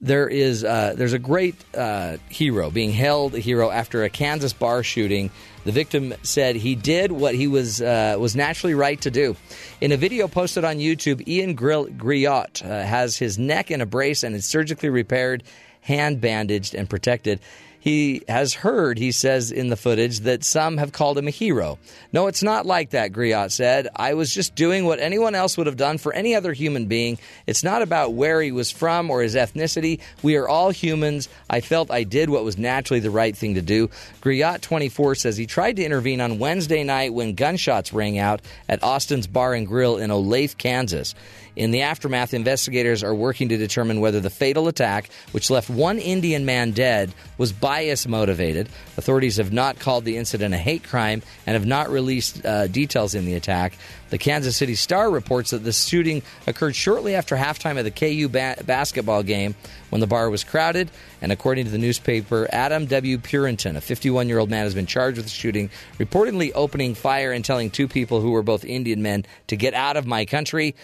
[0.00, 4.52] there is uh, there's a great uh, hero being held a hero after a Kansas
[4.52, 5.30] bar shooting.
[5.64, 9.36] The victim said he did what he was uh, was naturally right to do.
[9.80, 13.86] In a video posted on YouTube, Ian Grill- Grillot uh, has his neck in a
[13.86, 15.44] brace and is surgically repaired,
[15.80, 17.40] hand bandaged, and protected.
[17.86, 21.78] He has heard, he says in the footage, that some have called him a hero.
[22.12, 23.86] No, it's not like that, Grillot said.
[23.94, 27.16] I was just doing what anyone else would have done for any other human being.
[27.46, 30.00] It's not about where he was from or his ethnicity.
[30.24, 31.28] We are all humans.
[31.48, 33.88] I felt I did what was naturally the right thing to do.
[34.20, 38.82] Grillot 24 says he tried to intervene on Wednesday night when gunshots rang out at
[38.82, 41.14] Austin's Bar and Grill in Olathe, Kansas.
[41.56, 45.98] In the aftermath, investigators are working to determine whether the fatal attack, which left one
[45.98, 48.68] Indian man dead, was bias motivated.
[48.98, 53.14] Authorities have not called the incident a hate crime and have not released uh, details
[53.14, 53.72] in the attack.
[54.10, 58.28] The Kansas City Star reports that the shooting occurred shortly after halftime of the KU
[58.28, 59.56] ba- basketball game
[59.90, 60.90] when the bar was crowded.
[61.20, 63.18] And according to the newspaper, Adam W.
[63.18, 67.32] Purinton, a 51 year old man, has been charged with the shooting, reportedly opening fire
[67.32, 70.76] and telling two people who were both Indian men to get out of my country.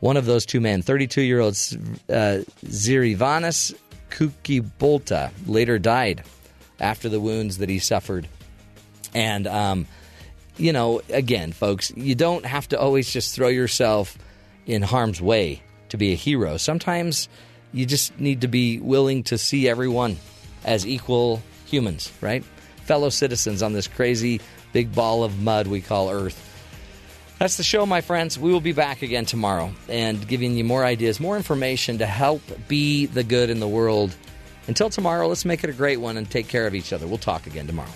[0.00, 3.74] One of those two men, 32 year old uh, Srinivas
[4.10, 6.24] Kuchibhotla, later died
[6.80, 8.26] after the wounds that he suffered.
[9.14, 9.86] And, um,
[10.56, 14.16] you know, again, folks, you don't have to always just throw yourself
[14.66, 16.56] in harm's way to be a hero.
[16.56, 17.28] Sometimes
[17.72, 20.16] you just need to be willing to see everyone
[20.64, 22.44] as equal humans, right?
[22.84, 24.40] Fellow citizens on this crazy
[24.72, 26.46] big ball of mud we call Earth.
[27.40, 28.38] That's the show, my friends.
[28.38, 32.42] We will be back again tomorrow and giving you more ideas, more information to help
[32.68, 34.14] be the good in the world.
[34.66, 37.06] Until tomorrow, let's make it a great one and take care of each other.
[37.06, 37.88] We'll talk again tomorrow.